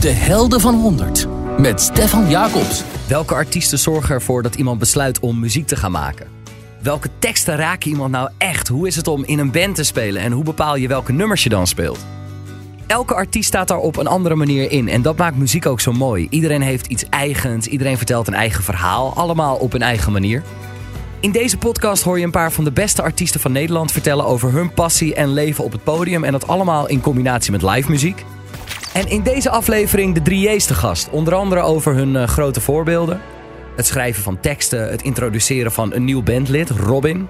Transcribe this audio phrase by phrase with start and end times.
[0.00, 1.26] De Helden van 100
[1.58, 2.82] met Stefan Jacobs.
[3.08, 6.26] Welke artiesten zorgen ervoor dat iemand besluit om muziek te gaan maken?
[6.82, 8.68] Welke teksten raken iemand nou echt?
[8.68, 11.42] Hoe is het om in een band te spelen en hoe bepaal je welke nummers
[11.42, 11.98] je dan speelt?
[12.86, 15.92] Elke artiest staat daar op een andere manier in en dat maakt muziek ook zo
[15.92, 16.26] mooi.
[16.30, 20.42] Iedereen heeft iets eigens, iedereen vertelt een eigen verhaal, allemaal op een eigen manier.
[21.20, 24.52] In deze podcast hoor je een paar van de beste artiesten van Nederland vertellen over
[24.52, 28.24] hun passie en leven op het podium en dat allemaal in combinatie met live muziek.
[28.92, 31.08] En in deze aflevering de drie J's gast.
[31.10, 33.20] Onder andere over hun uh, grote voorbeelden.
[33.76, 37.28] Het schrijven van teksten, het introduceren van een nieuw bandlid, Robin.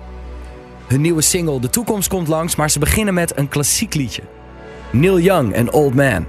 [0.86, 4.22] Hun nieuwe single De Toekomst komt langs, maar ze beginnen met een klassiek liedje.
[4.92, 6.26] Neil Young en Old Man.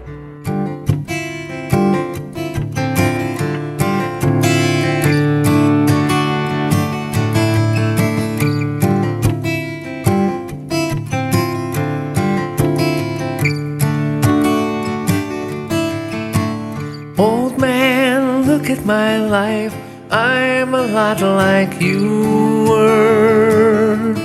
[18.85, 19.75] My life.
[20.12, 24.15] I'm a lot like you were.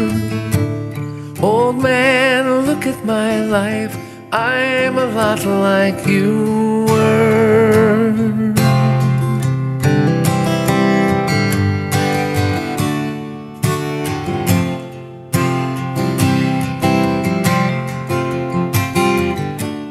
[1.42, 3.96] Old man, look at my life.
[4.32, 8.54] I'm a lot like you were.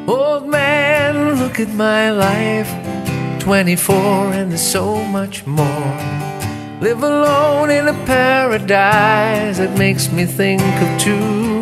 [0.07, 2.82] Old man, look at my life.
[3.44, 3.95] 24
[4.31, 5.91] and there's so much more.
[6.80, 11.61] Live alone in a paradise that makes me think of two.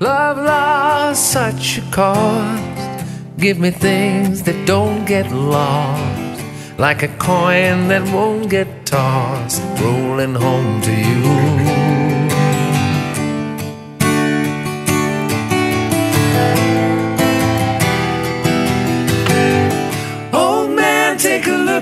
[0.00, 3.06] Love lost such a cost.
[3.36, 6.40] Give me things that don't get lost.
[6.78, 12.11] Like a coin that won't get tossed, rolling home to you.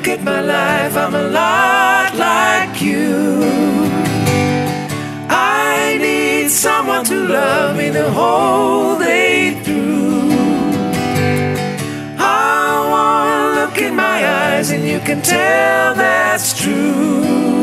[0.00, 0.96] Look at my life.
[0.96, 3.42] I'm a lot like you.
[5.28, 10.30] I need someone to love me the whole day through.
[12.18, 17.59] I wanna look in my eyes and you can tell that's true.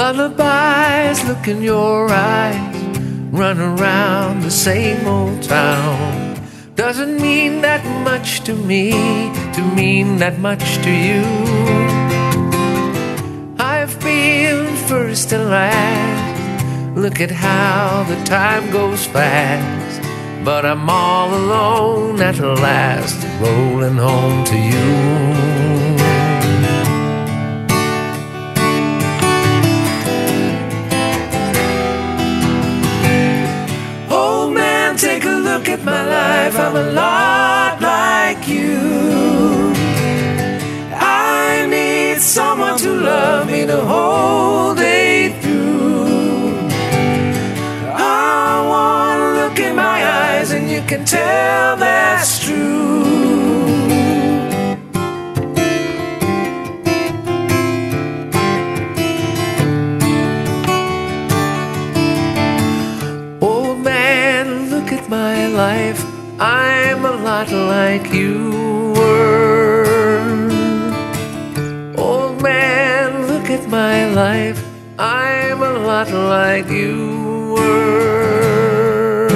[0.00, 2.74] Lullabies look in your eyes,
[3.30, 6.40] run around the same old town.
[6.74, 8.92] Doesn't mean that much to me,
[9.52, 11.22] to mean that much to you.
[13.58, 16.96] I've been first and last.
[16.96, 20.00] Look at how the time goes fast.
[20.42, 25.99] But I'm all alone at last, rolling home to you.
[74.20, 74.62] Life.
[74.98, 79.28] I'm a lot like you were.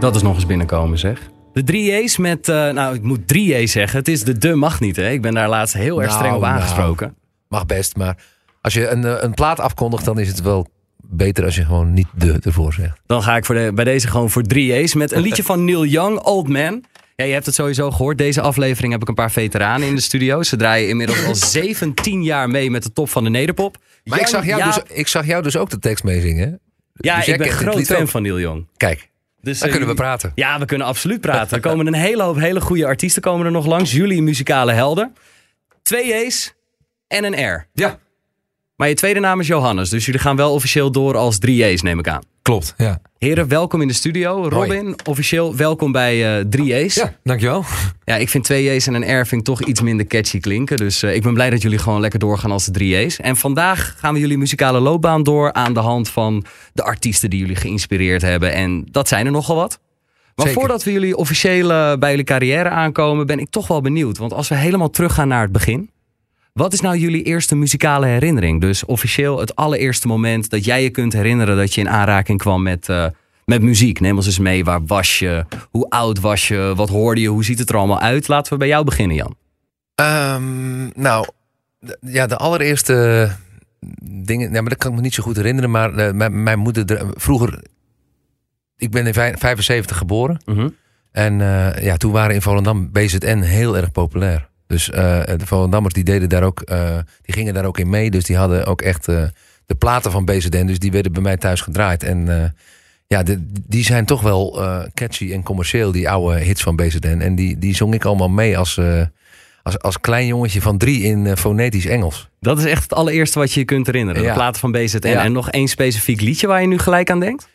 [0.00, 1.30] Dat is nog eens binnenkomen zeg.
[1.52, 3.98] De drie J's met, eh, nou ik moet drie J's zeggen.
[3.98, 5.10] Het is de de mag niet hè.
[5.10, 6.54] Ik ben daar laatst heel erg Nou, streng op nou.
[6.54, 7.14] aangesproken.
[7.48, 8.16] Mag best, maar
[8.60, 11.92] als je een, eh, een plaat afkondigt, dan is het wel beter als je gewoon
[11.92, 13.00] niet de ervoor zegt.
[13.06, 15.64] Dan ga ik voor de, bij deze gewoon voor drie J's met een liedje van
[15.64, 16.84] Neil Young, Old Man.
[17.16, 18.18] Ja, je hebt het sowieso gehoord.
[18.18, 20.42] Deze aflevering heb ik een paar veteranen in de studio.
[20.42, 23.76] Ze draaien inmiddels al 17 jaar mee met de top van de nederpop.
[24.04, 26.60] Maar ik zag, jou Jaap- dus, ik zag jou dus ook de tekst meezingen.
[26.94, 28.08] Ja, Dus ik ben groot fan ook.
[28.08, 28.66] van Neil Young.
[28.76, 30.32] Kijk, Dus, dan eh, kunnen we praten.
[30.34, 31.56] Ja, we kunnen absoluut praten.
[31.56, 33.92] Er komen een hele hoop hele goede artiesten komen er nog langs.
[33.92, 35.14] Jullie muzikale helden.
[35.82, 36.54] Twee J's
[37.08, 37.66] en een R.
[37.72, 37.98] Ja.
[38.76, 41.82] Maar je tweede naam is Johannes, dus jullie gaan wel officieel door als drie J's,
[41.82, 42.22] neem ik aan.
[42.44, 43.00] Klopt, ja.
[43.18, 44.48] Heren, welkom in de studio.
[44.48, 46.94] Robin, officieel welkom bij eh 3J's.
[46.94, 47.64] Ja, dankjewel.
[48.04, 50.76] Ja, ik vind 2J's en een R vind ik toch iets minder catchy klinken.
[50.76, 53.20] Dus eh, ik ben blij dat jullie gewoon lekker doorgaan als de 3J's.
[53.20, 57.40] En vandaag gaan we jullie muzikale loopbaan door aan de hand van de artiesten die
[57.40, 58.52] jullie geïnspireerd hebben.
[58.52, 59.80] En dat zijn er nogal wat.
[60.34, 60.60] Maar Zeker.
[60.60, 64.18] voordat we jullie officieel eh, bij jullie carrière aankomen, ben ik toch wel benieuwd.
[64.18, 65.90] Want als we helemaal teruggaan naar het begin.
[66.54, 68.60] Wat is nou jullie eerste muzikale herinnering?
[68.60, 72.62] Dus officieel het allereerste moment dat jij je kunt herinneren dat je in aanraking kwam
[72.62, 73.06] met, eh,
[73.44, 74.00] met muziek.
[74.00, 74.64] Neem ons eens mee.
[74.64, 75.44] Waar was je?
[75.70, 76.72] Hoe oud was je?
[76.76, 77.28] Wat hoorde je?
[77.28, 78.28] Hoe ziet het er allemaal uit?
[78.28, 79.36] Laten we bij jou beginnen, Jan.
[79.94, 81.26] Ehm, nou,
[82.00, 83.30] ja, de allereerste
[84.02, 85.70] dingen, ja, maar dat kan ik me niet zo goed herinneren.
[85.70, 87.62] Maar eh, mijn, mijn moeder, vroeger,
[88.76, 90.40] ik ben in vij- 75 geboren.
[91.12, 94.52] En eh, ja, toen waren in Volendam BZN heel erg populair.
[94.66, 98.10] Dus eh, de Volendammers die deden daar ook, eh, die gingen daar ook in mee.
[98.10, 99.22] Dus die hadden ook echt eh,
[99.66, 100.66] de platen van BZN.
[100.66, 102.02] Dus die werden bij mij thuis gedraaid.
[102.02, 102.48] En eh,
[103.06, 107.06] ja, de- die zijn toch wel eh, catchy en commercieel, die oude hits van BZN.
[107.20, 109.02] En die, die zong ik allemaal mee als, eh,
[109.62, 112.28] als, als klein jongetje van drie in eh, fonetisch Engels.
[112.40, 114.22] Dat is echt het allereerste wat je je kunt herinneren.
[114.22, 115.08] De platen van BZN.
[115.08, 115.24] Ja.
[115.24, 117.48] En nog één specifiek liedje waar je nu gelijk aan denkt?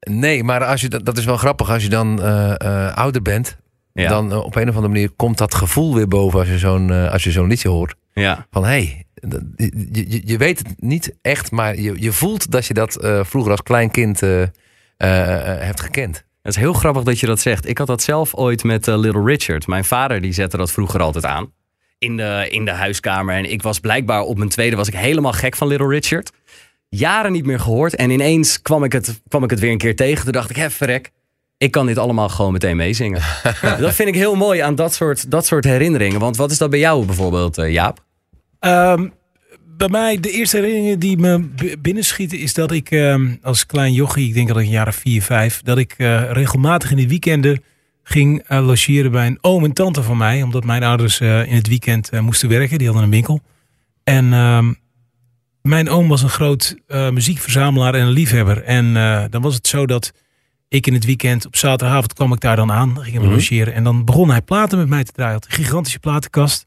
[0.00, 1.70] Nee, maar als je, dat, dat is wel grappig.
[1.70, 3.56] Als je dan eh, eh, ouder bent,
[4.02, 4.08] Ja.
[4.08, 6.90] dan eh, op een of andere manier komt dat gevoel weer boven als je zo'n
[6.90, 7.94] eh, als je zo'n liedje hoort.
[8.12, 8.46] Ja.
[8.50, 9.04] Van hé, hey,
[9.56, 13.24] je, je, je weet het niet echt, maar je, je voelt dat je dat eh,
[13.24, 16.24] vroeger als klein kind hebt gekend.
[16.42, 17.68] Het is heel grappig dat je dat zegt.
[17.68, 19.66] Ik had dat zelf ooit met Little Richard.
[19.66, 21.52] Mijn vader die zette dat vroeger altijd aan.
[21.98, 23.34] In de, in de huiskamer.
[23.34, 26.30] En ik was blijkbaar op mijn tweede was ik helemaal gek van Little Richard.
[26.88, 27.94] Jaren niet meer gehoord.
[27.94, 30.24] En ineens kwam ik het, kwam ik het weer een keer tegen.
[30.24, 31.12] Toen dacht ik, hè verrek.
[31.58, 33.20] Ik kan dit allemaal gewoon meteen meezingen.
[33.80, 36.20] dat vind ik heel mooi aan dat soort, dat soort herinneringen.
[36.20, 38.04] Want wat is dat bij jou bijvoorbeeld, eh, Jaap?
[38.58, 39.08] Ehm,
[39.76, 44.28] bij mij, de eerste herinneringen die me binnenschieten, is dat ik ehm, als klein jochie,
[44.28, 47.08] ik denk dat ik een jaar of vier, vijf, dat ik eh, regelmatig in de
[47.08, 47.62] weekenden
[48.02, 50.42] ging eh, logeren bij een oom en tante van mij.
[50.42, 52.78] Omdat mijn ouders eh, in het weekend eh, moesten werken.
[52.78, 53.40] Die hadden een winkel.
[54.04, 54.72] En ehm,
[55.62, 58.62] mijn oom was een groot eh, muziekverzamelaar en een liefhebber.
[58.62, 60.12] En eh, dan was het zo dat
[60.68, 62.94] ik in het weekend, op zaterdagavond kwam ik daar dan aan.
[62.94, 63.30] Dan ging ik Mhm.
[63.32, 63.74] logeren.
[63.74, 65.32] En dan begon hij platen met mij te draaien.
[65.34, 66.66] Had een gigantische platenkast.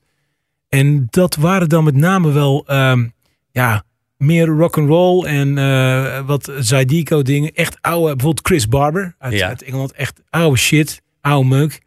[0.69, 3.07] En dat waren dan met name wel ehm,
[3.51, 3.83] ja,
[4.17, 7.53] meer rock and roll en eh, wat Zydeco dingen.
[7.53, 9.47] Echt oude, bijvoorbeeld Chris Barber uit, Ja.
[9.47, 9.91] uit Engeland.
[9.91, 11.81] Echt oude shit, oude meuk.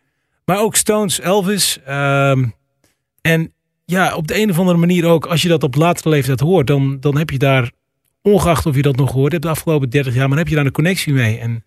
[0.44, 1.78] Maar ook Stones, Elvis.
[1.84, 2.44] ehm,
[3.20, 3.52] en
[3.84, 6.66] ja, op de een of andere manier ook, als je dat op latere leeftijd hoort,
[6.66, 7.70] dan, dan heb je daar,
[8.22, 10.54] ongeacht of je dat nog gehoord hebt de afgelopen 30 jaar, maar dan heb je
[10.54, 11.38] daar een connectie mee.
[11.38, 11.64] En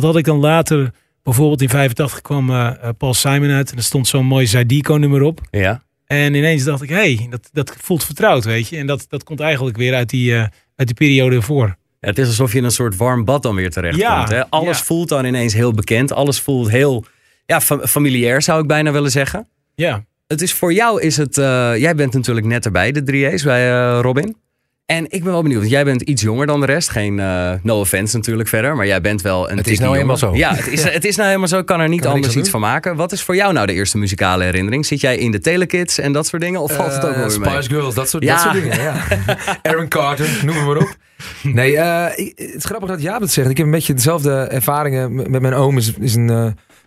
[0.00, 0.90] dat had ik dan later,
[1.22, 4.94] bijvoorbeeld in 85 kwam eh, eh, Paul Simon uit en er stond zo'n mooi Zydeco
[4.94, 5.40] nummer op.
[5.50, 5.82] Ja.
[6.06, 8.76] En ineens dacht ik, hé, hey, dat, dat voelt vertrouwd, weet je.
[8.76, 10.40] En dat, dat komt eigenlijk weer uit die, eh,
[10.76, 11.66] uit die periode ervoor.
[12.00, 14.28] Ja, Het is alsof je in een soort warm bad dan weer terecht Ja, komt.
[14.28, 14.48] Hè?
[14.50, 14.84] Alles ja.
[14.84, 16.12] voelt dan ineens heel bekend.
[16.12, 17.04] Alles voelt heel
[17.46, 19.48] ja, fa- familiair, zou ik bijna willen zeggen.
[19.74, 21.34] Ja, Het is voor jou is het.
[21.80, 24.36] jij bent natuurlijk net erbij, de 3A's bij Robin.
[24.86, 26.88] En ik ben wel benieuwd, want jij bent iets jonger dan de rest.
[26.88, 30.16] Geen eh, no offense natuurlijk verder, maar jij bent wel een Het is nou eenmaal
[30.16, 30.34] zo.
[30.34, 31.58] Ja, het is, het is nou helemaal zo.
[31.58, 32.96] Ik kan er niet Kan er anders iets van maken.
[32.96, 34.86] Wat is voor jou nou de eerste muzikale herinnering?
[34.86, 36.60] Zit jij in de Telekids en dat soort dingen?
[36.60, 37.50] Of valt het ook Eh, wel weer mee?
[37.50, 38.32] Spice Girls, dat soort, Ja.
[38.32, 38.80] dat soort dingen.
[38.82, 38.94] Ja.
[39.62, 40.96] Aaron Carter, noem maar op.
[41.42, 42.04] Nee, eh,
[42.34, 43.50] het is grappig dat Jaap het zegt.
[43.50, 45.76] Ik heb een beetje dezelfde ervaringen met mijn oom.
[45.76, 46.28] Is, is een,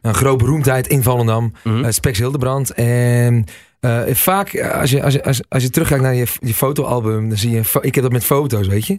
[0.02, 1.54] een groot beroemdheid in Volendam.
[1.64, 2.72] Eh, Spex Hildebrand.
[2.74, 3.46] En
[3.80, 7.38] eh, vaak, als je, als, je, als, als je terugkijkt naar je, je fotoalbum, dan
[7.38, 7.62] zie je...
[7.82, 8.98] Ik heb dat met foto's, weet je.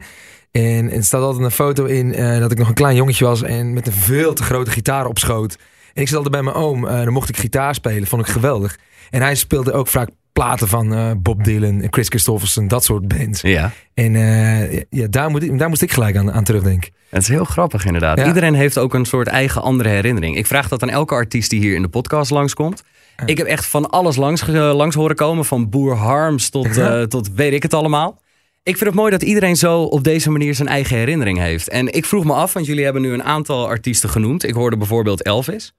[0.51, 3.43] En, er staat altijd een foto in eh, dat ik nog een klein jongetje was...
[3.43, 5.57] en met een veel te grote gitaar op schoot.
[5.95, 6.87] En ik zat altijd bij mijn oom.
[6.87, 8.07] eh, dan mocht ik gitaar spelen.
[8.07, 8.79] Vond ik geweldig.
[9.11, 10.09] En hij speelde ook vaak
[10.45, 12.69] platen van eh, Bob Dylan en Chris Christofferson.
[12.69, 13.41] Dat soort bands.
[13.41, 16.91] Ja, En eh, ja, daar, moet ik, daar moest ik gelijk aan, aan terugdenken.
[17.11, 18.19] het is heel grappig inderdaad.
[18.19, 18.27] Ja.
[18.27, 20.37] Iedereen heeft ook een soort eigen andere herinnering.
[20.37, 22.83] Ik vraag dat aan elke artiest die hier in de podcast langskomt.
[23.27, 25.45] Ik heb echt van alles langs, ge- langs horen komen.
[25.45, 28.21] Van Boer Harms tot, eh, tot weet ik het allemaal.
[28.63, 31.69] Ik vind het mooi dat iedereen zo op deze manier zijn eigen herinnering heeft.
[31.69, 34.45] En ik vroeg me af, want jullie hebben nu een aantal artiesten genoemd.
[34.45, 35.73] Ik hoorde bijvoorbeeld Elvis.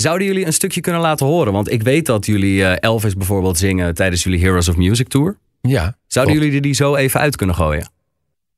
[0.00, 1.52] Zouden jullie een stukje kunnen laten horen?
[1.52, 5.36] Want ik weet dat jullie eh, Elvis bijvoorbeeld zingen tijdens jullie Heroes of Music Tour.
[5.60, 5.96] Ja.
[6.06, 6.52] Zouden Klopt.
[6.52, 7.90] jullie die zo even uit kunnen gooien?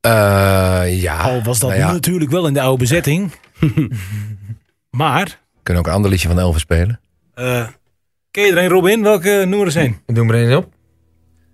[0.01, 1.17] Eh, ja.
[1.21, 3.33] al was dat Nou ja, natuurlijk wel in de oude bezetting.
[5.01, 7.01] maar, we kunnen ook een ander liedje van Elvis spelen.
[7.35, 7.67] eh
[8.31, 9.03] ken je er een, Robin?
[9.03, 9.97] Welke noem er eens een?
[10.07, 10.73] We doen er een op.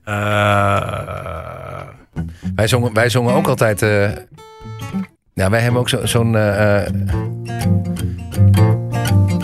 [0.04, 0.14] Eh,
[2.54, 3.80] Wij zongen, wij zongen ook altijd.
[5.34, 6.36] Ja, wij hebben ook zo- zo'n.
[6.36, 6.92] eh, eh,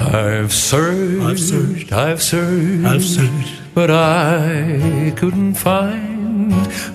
[0.00, 3.60] I've searched, I've searched, I've searched, I've searched.
[3.74, 6.17] but I couldn't find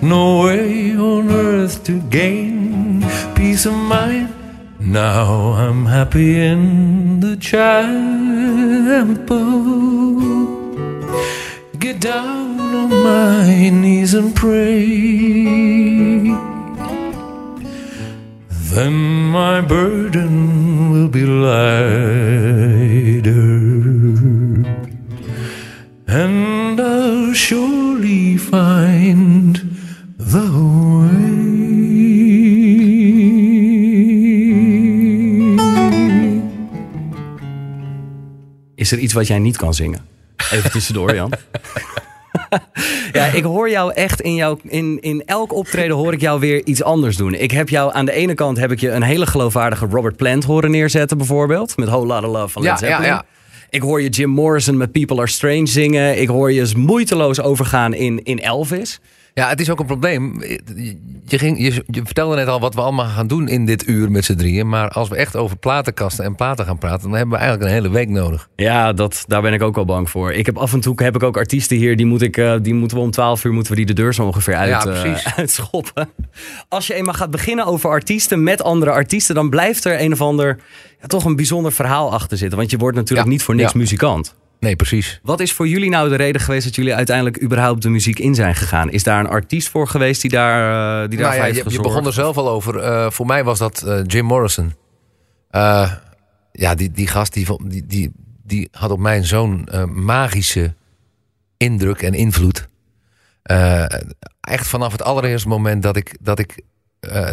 [0.02, 3.04] no way on earth to gain
[3.36, 4.30] peace of mind.
[4.80, 7.84] Now I'm happy in the chapel.
[11.80, 14.84] Get down on my knees and pray.
[18.74, 18.96] Then
[19.40, 20.34] my burden
[20.92, 21.62] will be lighter,
[26.08, 26.73] and
[27.34, 29.62] Surely find
[30.18, 31.32] the way.
[38.76, 40.06] Is er iets wat jij niet kan zingen?
[40.52, 41.32] Even tussendoor, Jan.
[43.12, 46.66] ja, ik hoor jou echt in, jou, in, in elk optreden hoor ik jou weer
[46.66, 47.34] iets anders doen.
[47.34, 50.44] Ik heb jou aan de ene kant heb ik je een hele geloofwaardige Robert Plant
[50.44, 51.78] horen neerzetten bijvoorbeeld.
[51.78, 53.10] Met Whole Lotta Love van Led Ja, ja, Zeppelin.
[53.16, 53.26] ja.
[53.74, 56.22] Ik hoor je Jim Morrison met People Are Strange zingen.
[56.22, 59.00] Ik hoor je moeiteloos overgaan in, in Elvis.
[59.34, 60.42] Ja, het is ook een probleem.
[61.26, 64.12] Je, ging, je, je vertelde net al wat we allemaal gaan doen in dit uur
[64.12, 64.70] met z'n drieën.
[64.70, 67.76] Maar als we echt over platenkasten en platen gaan praten, dan hebben we eigenlijk een
[67.76, 68.50] hele week nodig.
[68.56, 70.34] Ja, dat, daar ben ik ook wel bang voor.
[70.34, 72.74] Ik heb af en toe heb ik ook artiesten hier, die, moet ik, eh, die
[72.74, 75.26] moeten we om 12 uur moeten we die de deur zo ongeveer uit, Ja, eh,
[75.38, 76.10] uitschoppen.
[76.70, 80.22] Als je eenmaal gaat beginnen over artiesten met andere artiesten, dan blijft er een of
[80.22, 80.60] ander
[81.02, 82.58] ja, toch een bijzonder verhaal achter zitten.
[82.58, 83.78] Want je wordt natuurlijk Ja, niet voor niks ja.
[83.78, 84.36] muzikant.
[84.64, 85.20] Nee, precies.
[85.24, 88.36] Wat is voor jullie nou de reden geweest dat jullie uiteindelijk überhaupt de muziek in
[88.36, 88.90] zijn gegaan?
[88.92, 90.60] Is daar een artiest voor geweest die daar
[91.04, 91.90] eh die Nou daarvoor ja, heeft je, je gezorgd?
[91.90, 92.80] begon er zelf al over.
[92.80, 94.74] Eh, voor mij was dat eh, Jim Morrison.
[95.50, 95.92] Eh,
[96.52, 98.12] ja, die, die gast die, die, die,
[98.44, 100.74] die had op mij zo'n magische
[101.58, 102.68] indruk en invloed.
[103.42, 103.86] Eh,
[104.42, 106.62] echt vanaf het allereerste moment dat ik, dat ik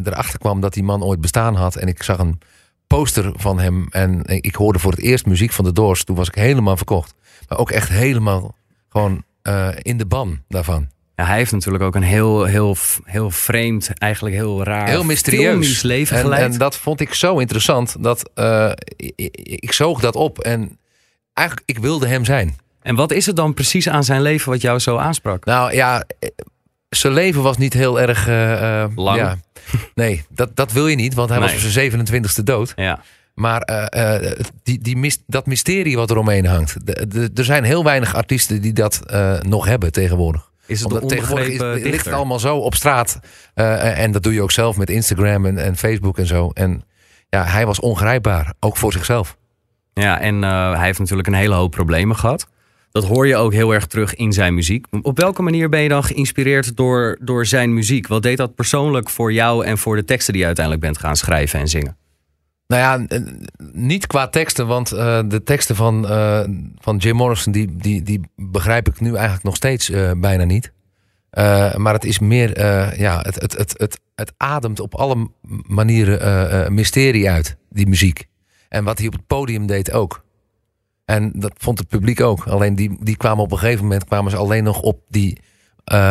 [0.05, 1.77] erachter kwam dat die man ooit bestaan had.
[1.77, 2.39] En ik zag een
[2.87, 3.87] poster van hem.
[3.91, 6.05] En ik hoorde voor het eerst muziek van de Doors.
[6.05, 7.15] Toen was ik helemaal verkocht.
[7.51, 8.55] Maar ook echt helemaal
[8.89, 10.89] gewoon eh, in de ban daarvan.
[11.17, 15.83] Ja, hij heeft natuurlijk ook een heel, heel, heel vreemd, eigenlijk heel raar, heel mysterieus
[15.83, 16.53] leven en, geleid.
[16.53, 18.73] En dat vond ik zo interessant dat eh,
[19.45, 20.79] ik, zoog dat op en
[21.33, 22.57] eigenlijk ik wilde hem zijn.
[22.83, 25.45] En wat is het dan precies aan zijn leven wat jou zo aansprak?
[25.45, 26.29] Nou ja, eh,
[26.89, 28.27] zijn leven was niet heel erg
[28.95, 29.19] Lang.
[29.19, 29.39] Ja,
[29.95, 31.49] nee, dat, dat wil je niet, want hij Nee.
[31.49, 32.73] was op zijn 27ste dood.
[32.77, 33.01] Ja.
[33.35, 36.87] Maar eh, eh, die, die mis- dat mysterie wat er omheen hangt.
[36.87, 40.51] de- de- er zijn heel weinig artiesten die dat eh, nog hebben tegenwoordig.
[40.67, 42.05] Is het tegenwoordig is- ligt dichter?
[42.05, 43.21] het allemaal zo op straat.
[43.55, 46.51] En dat doe je ook zelf met Instagram en, en Facebook en zo.
[46.55, 46.83] En
[47.29, 49.37] ja, hij was ongrijpbaar, ook voor zichzelf.
[49.95, 52.47] Ja, en hij heeft natuurlijk een hele hoop problemen gehad.
[52.91, 54.87] Dat hoor je ook heel erg terug in zijn muziek.
[55.03, 58.07] Op welke manier ben je dan geïnspireerd door, door zijn muziek?
[58.07, 61.17] Wat deed dat persoonlijk voor jou en voor de teksten die je uiteindelijk bent gaan
[61.17, 61.97] schrijven en zingen?
[62.71, 63.19] Nou ja,
[63.73, 66.45] niet qua teksten, want eh, de teksten van, eh,
[66.79, 70.73] van Jim Morrison, die, die, die begrijp ik nu eigenlijk nog steeds eh, bijna niet.
[71.77, 72.61] Maar het is meer,
[73.01, 75.31] ja, het, het, het, het, het ademt op alle
[75.67, 78.27] manieren mysterie uit, die muziek.
[78.69, 80.25] En wat hij op het podium deed ook.
[81.05, 82.47] En dat vond het publiek ook.
[82.47, 85.39] Alleen die, die kwamen op een gegeven moment kwamen ze alleen nog op die,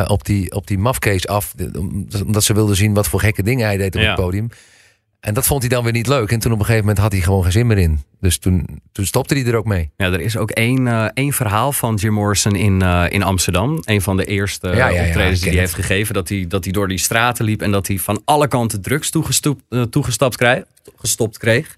[0.08, 1.54] op die, op die mafcase af.
[2.26, 4.08] Omdat ze wilden zien wat voor gekke dingen hij deed op Ja.
[4.08, 4.50] het podium.
[5.20, 6.32] En dat vond hij dan weer niet leuk.
[6.32, 8.00] En toen op een gegeven moment had hij gewoon geen zin meer in.
[8.20, 9.92] Dus toen, toen stopte hij er ook mee.
[9.98, 13.82] Ja, er is ook één, eh, één verhaal van Jim Morrison in, eh, in Amsterdam.
[13.84, 16.14] Een van de eerste Ja, ja, ja, optredens die hij heeft gegeven.
[16.14, 19.10] Dat hij, dat hij door die straten liep en dat hij van alle kanten drugs
[19.10, 20.44] toegestopt, eh, toegestapt
[20.98, 21.76] gestopt kreeg.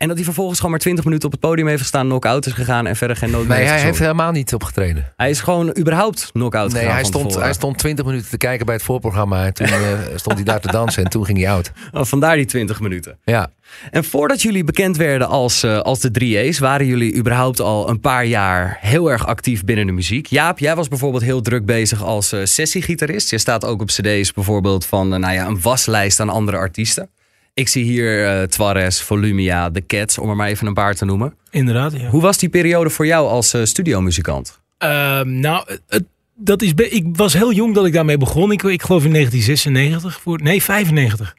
[0.00, 2.52] En dat hij vervolgens gewoon maar 20 minuten op het podium heeft gestaan, knock-out is
[2.52, 5.12] gegaan en verder geen noot meer heeft hij heeft helemaal niet opgetreden.
[5.16, 8.66] Hij is gewoon überhaupt knock-out Nee, gegaan hij stond, hij stond 20 minuten te kijken
[8.66, 9.44] bij het voorprogramma.
[9.44, 11.70] En toen eh, stond hij daar te dansen en toen ging hij out.
[11.92, 13.18] Oh, vandaar die 20 minuten.
[13.24, 13.50] Ja.
[13.90, 18.00] En voordat jullie bekend werden als, eh, als de 3A's, waren jullie überhaupt al een
[18.00, 20.26] paar jaar heel erg actief binnen de muziek.
[20.26, 23.30] Jaap, jij was bijvoorbeeld heel druk bezig als eh, sessiegitarist.
[23.30, 27.08] Je staat ook op CD's bijvoorbeeld van nou ja, een waslijst aan andere artiesten.
[27.54, 31.04] Ik zie hier eh Twares, Volumia, The Cats, om er maar even een paar te
[31.04, 31.34] noemen.
[31.50, 32.08] Inderdaad, ja.
[32.08, 34.60] Hoe was die periode voor jou als eh, studiomuzikant?
[34.78, 36.04] Ehm, nou, het,
[36.34, 38.52] dat is ik was heel jong dat ik daarmee begon.
[38.52, 40.20] Ik, ik geloof in 1996.
[40.20, 41.36] Voor, nee, 95.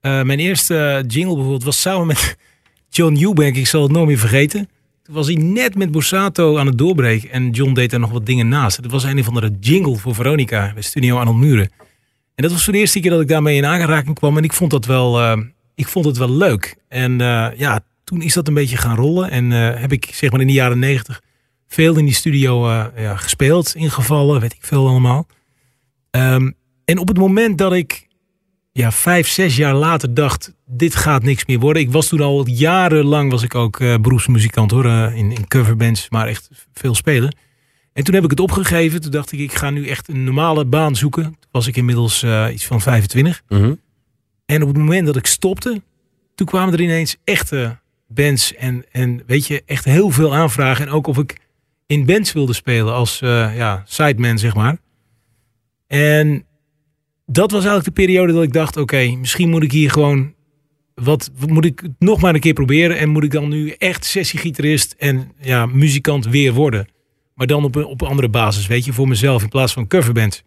[0.00, 2.36] Eh, mijn eerste jingle bijvoorbeeld was samen met
[2.88, 3.56] John Eubank.
[3.56, 4.68] Ik zal het nooit meer vergeten.
[5.02, 7.30] Toen was hij net met Borsato aan het doorbreken.
[7.30, 8.76] En John deed daar nog wat dingen naast.
[8.76, 11.70] Het was een of andere jingle voor Veronica bij Studio Arnold Muren.
[12.36, 14.36] En dat was voor de eerste keer dat ik daarmee in aanraking kwam.
[14.36, 15.38] En ik vond dat wel, eh,
[15.74, 16.76] ik vond het wel leuk.
[16.88, 19.30] En eh, ja, toen is dat een beetje gaan rollen.
[19.30, 21.22] En eh, heb ik zeg maar in de jaren 90
[21.68, 25.26] veel in die studio ja, gespeeld, ingevallen, weet ik veel allemaal.
[26.10, 26.50] Ehm,
[26.84, 28.06] en op het moment dat ik
[28.72, 31.82] ja, vijf, zes jaar later dacht, dit gaat niks meer worden.
[31.82, 36.48] Ik was toen al jarenlang was ik ook beroepsmuzikant hoor, in, in coverbands, maar echt
[36.72, 37.36] veel spelen.
[37.96, 39.00] En toen heb ik het opgegeven.
[39.00, 41.22] Toen dacht ik, ik ga nu echt een normale baan zoeken.
[41.22, 43.42] Toen was ik inmiddels eh, iets van 25.
[44.46, 45.82] En op het moment dat ik stopte,
[46.34, 50.86] toen kwamen er ineens echte bands en, en weet je, echt heel veel aanvragen.
[50.86, 51.40] En ook of ik
[51.86, 54.78] in bands wilde spelen als eh, ja, sideman, zeg maar.
[55.86, 56.44] En
[57.26, 60.34] dat was eigenlijk de periode dat ik dacht, oké, misschien moet ik hier gewoon,
[60.94, 62.98] wat moet ik nog maar een keer proberen.
[62.98, 66.94] En moet ik dan nu echt sessiegitarist en ja, muzikant weer worden.
[67.36, 69.86] Maar dan op een, op een andere basis, weet je, voor mezelf in plaats van
[69.86, 70.42] coverband.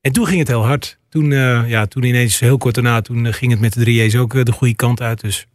[0.00, 0.98] En toen ging het heel hard.
[1.08, 4.14] Toen, eh, ja, toen ineens heel kort daarna, toen eh, ging het met de 3A's
[4.16, 5.20] ook eh, de goede kant uit.
[5.20, 5.46] Dus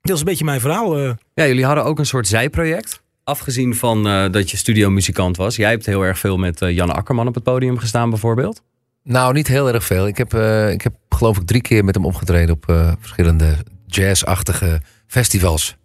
[0.00, 0.98] dat is een beetje mijn verhaal.
[0.98, 1.10] eh.
[1.34, 3.02] Ja, jullie hadden ook een soort zijproject.
[3.24, 5.56] Afgezien van eh, dat je studiomuzikant was.
[5.56, 8.62] Jij hebt heel erg veel met Jan Akkerman op het podium gestaan bijvoorbeeld.
[9.02, 10.06] Nou, niet heel erg veel.
[10.06, 13.56] Ik heb, eh, ik heb geloof ik drie keer met hem opgetreden op eh, verschillende
[13.86, 15.76] jazzachtige festivals.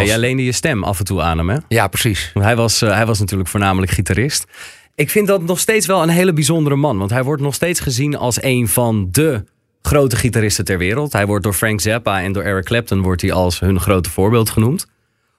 [0.00, 1.56] Ja, jij leende je stem af en toe aan hem, hè?
[1.68, 2.30] Ja, precies.
[2.34, 4.46] Want hij was, eh, hij was natuurlijk voornamelijk gitarist.
[4.94, 6.98] Ik vind dat nog steeds wel een hele bijzondere man.
[6.98, 9.44] Want hij wordt nog steeds gezien als een van de
[9.82, 11.12] grote gitaristen ter wereld.
[11.12, 14.50] Hij wordt door Frank Zappa en door Eric Clapton wordt hij als hun grote voorbeeld
[14.50, 14.86] genoemd.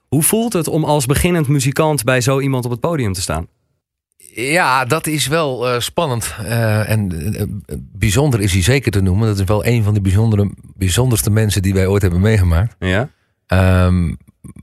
[0.08, 3.46] Hoe voelt het om als beginnend muzikant bij zo iemand op het podium te staan?
[4.34, 6.34] Ja, dat is wel eh, spannend.
[6.44, 9.26] Eh, en bijzonder is hij zeker te noemen.
[9.26, 12.76] Dat is wel een van de bijzondere, bijzonderste mensen die wij ooit hebben meegemaakt.
[12.78, 13.08] Ja?
[13.46, 14.14] Ehm,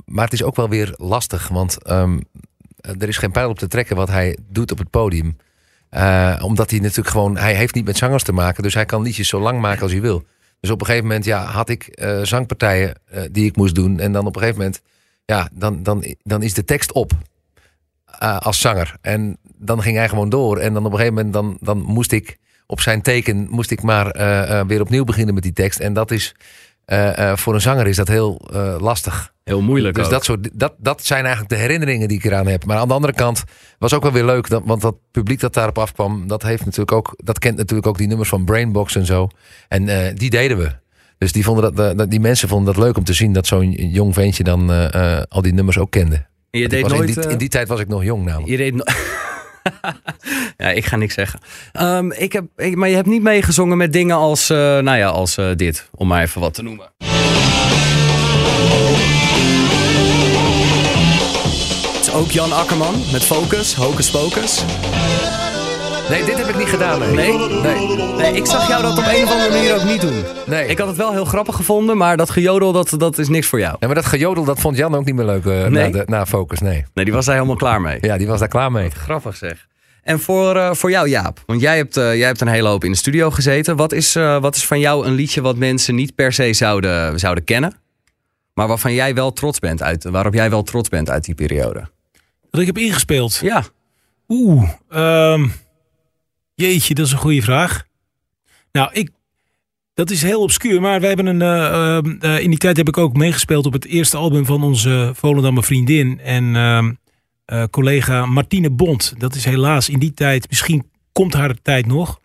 [0.05, 2.19] maar het is ook wel weer lastig, want ehm,
[2.81, 5.37] er is geen pijl op te trekken wat hij doet op het podium.
[5.89, 9.01] Eh, omdat hij natuurlijk gewoon, hij heeft niet met zangers te maken, dus hij kan
[9.01, 10.23] liedjes zo lang maken als hij wil.
[10.59, 13.99] Dus op een gegeven moment ja, had ik eh, zangpartijen eh, die ik moest doen.
[13.99, 14.81] En dan op een gegeven moment,
[15.25, 17.11] ja, dan, dan, dan is de tekst op
[18.39, 18.95] als zanger.
[19.01, 20.57] En dan ging hij gewoon door.
[20.57, 23.81] En dan op een gegeven moment, dan, dan moest ik op zijn teken, moest ik
[23.81, 24.11] maar
[24.67, 25.79] weer opnieuw beginnen met die tekst.
[25.79, 26.35] En dat is,
[27.35, 29.33] voor een zanger is dat heel eh, lastig.
[29.43, 30.11] Heel moeilijk Dus ook.
[30.11, 32.65] dat, soort, dat, dat zijn eigenlijk de herinneringen die ik eraan heb.
[32.65, 33.43] Maar aan de andere kant
[33.79, 34.49] was ook wel weer leuk.
[34.49, 37.97] Dat, want dat publiek dat daarop afkwam, dat, heeft natuurlijk ook, dat kent natuurlijk ook
[37.97, 39.27] die nummers van Brainbox en zo.
[39.67, 40.71] En eh, die deden we.
[41.17, 43.47] Dus die, vonden dat, eh, dat, die mensen vonden dat leuk om te zien dat
[43.47, 46.25] zo'n jong ventje dan eh, eh, al die nummers ook kende.
[46.51, 47.09] En je deed nooit...
[47.09, 48.49] in, die, eh, in die tijd was ik nog jong namelijk.
[48.49, 48.83] Je deed no-
[50.57, 51.39] ja, ik ga niks zeggen.
[51.71, 55.37] Ehm, ik heb, maar je hebt niet meegezongen met dingen als, eh, nou ja, als
[55.37, 56.91] eh, dit, om maar even wat te noemen.
[61.97, 64.63] Het is ook Jan Akkerman met Focus, Hocus Pocus.
[66.09, 66.99] Nee, dit heb ik niet gedaan.
[66.99, 67.15] Nee.
[67.15, 67.37] Nee?
[67.61, 67.97] Nee.
[68.17, 70.23] Nee, ik zag jou dat op een of andere manier ook niet doen.
[70.45, 70.67] nee.
[70.67, 73.59] Ik had het wel heel grappig gevonden, maar dat gejodel, dat, dat is niks voor
[73.59, 73.75] jou.
[73.79, 75.69] Ja, maar dat gejodel, dat vond Jan ook niet meer leuk eh, Nee?
[75.69, 76.59] na, de, na Focus.
[76.59, 76.85] Nee.
[76.93, 77.97] Nee, die was daar helemaal klaar mee.
[78.01, 78.89] Ja, die was daar klaar mee.
[78.89, 79.67] Grappig zeg.
[80.03, 81.43] En voor, eh, voor jou, Jaap.
[81.45, 83.75] Want jij hebt, eh, jij hebt een hele hoop in de studio gezeten.
[83.75, 87.19] Wat is, eh, wat is van jou een liedje wat mensen niet per se zouden,
[87.19, 87.73] zouden kennen?
[88.53, 91.89] Maar waarvan jij wel trots bent uit, waarop jij wel trots bent uit die periode?
[92.51, 93.39] Dat ik heb ingespeeld.
[93.41, 93.63] Ja.
[94.27, 95.47] Oeh, ehm,
[96.59, 97.85] jeetje, dat is een goede vraag.
[98.71, 99.09] Nou, ik,
[99.93, 102.87] dat is heel obscuur, maar wij hebben een, eh, ehm, eh, in die tijd heb
[102.87, 106.93] ik ook meegespeeld op het eerste album van onze Volendammer vriendin en ehm,
[107.45, 109.13] eh, collega Martine Bond.
[109.17, 112.19] Dat is helaas in die tijd, misschien komt haar tijd nog,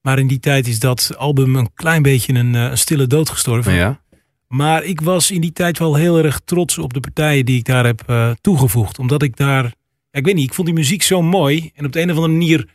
[0.00, 3.72] maar in die tijd is dat album een klein beetje een, een stille dood gestorven.
[3.72, 4.00] ja.
[4.48, 7.64] Maar ik was in die tijd wel heel erg trots op de partijen die ik
[7.64, 8.98] daar heb toegevoegd.
[8.98, 9.64] Omdat ik daar,
[10.10, 11.70] ik weet niet, ik vond die muziek zo mooi.
[11.74, 12.68] En op de een of andere manier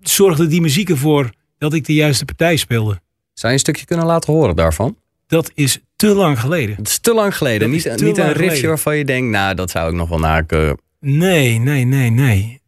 [0.00, 3.00] zorgde die muziek ervoor dat ik de juiste partij speelde.
[3.34, 4.96] Zou je een stukje kunnen laten horen daarvan?
[5.28, 6.76] dat is te lang geleden.
[6.76, 7.60] Het is te lang geleden.
[7.60, 8.68] Dat Niet, een riffje geleden.
[8.68, 10.78] waarvan je denkt, nou, dat zou ik nog wel naar kunnen.
[11.00, 12.60] Nee, nee, nee, nee.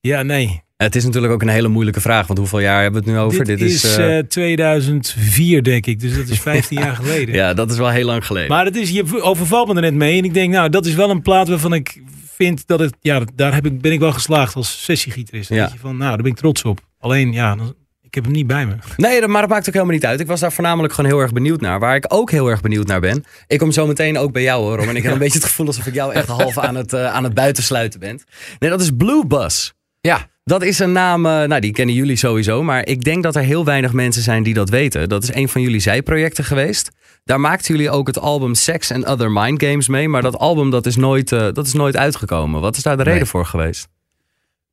[0.00, 0.64] Ja, nee.
[0.76, 3.24] Het is natuurlijk ook een hele moeilijke vraag, want hoeveel jaar hebben we het nu
[3.24, 3.44] over?
[3.44, 6.00] Dit, is, eh, eh, 2004, denk ik.
[6.00, 7.34] Dus dat is 15 jaar geleden.
[7.34, 8.48] ja, dat is wel heel lang geleden.
[8.48, 10.18] Maar het is, je overvalt me er net mee.
[10.18, 12.02] En ik denk, nou, dat is wel een plaat waarvan ik
[12.36, 12.96] vind dat het...
[13.00, 15.48] Ja, daar heb ik, ben ik wel geslaagd als sessiegitarist.
[15.48, 15.68] Ja.
[15.72, 16.80] je van, nou, daar ben ik trots op.
[16.98, 18.74] Alleen, ja, dan- ik heb hem niet bij me.
[18.96, 20.20] Nee, dat- maar dat maakt ook helemaal niet uit.
[20.20, 21.78] Ik was daar voornamelijk gewoon heel erg benieuwd naar.
[21.78, 23.24] Waar ik ook heel erg benieuwd naar ben.
[23.46, 24.78] Ik kom zo meteen ook bij jou hoor.
[24.78, 27.06] En ik heb een beetje het gevoel alsof ik jou echt half aan het, eh,
[27.14, 28.20] aan het buitensluiten ben.
[28.58, 29.74] Nee, dat is Blue Bus.
[30.00, 32.62] Ja, Dat is een naam, eh, nou die kennen jullie sowieso.
[32.62, 35.08] Maar ik denk dat er heel weinig mensen zijn die dat weten.
[35.08, 36.90] Dat is een van jullie zijprojecten geweest.
[37.24, 40.08] Daar maakten jullie ook het album Sex and Other Mind Games mee.
[40.08, 42.60] Maar dat album dat is nooit, eh, dat is nooit uitgekomen.
[42.60, 43.12] Wat is daar de Nee.
[43.12, 43.88] reden voor geweest?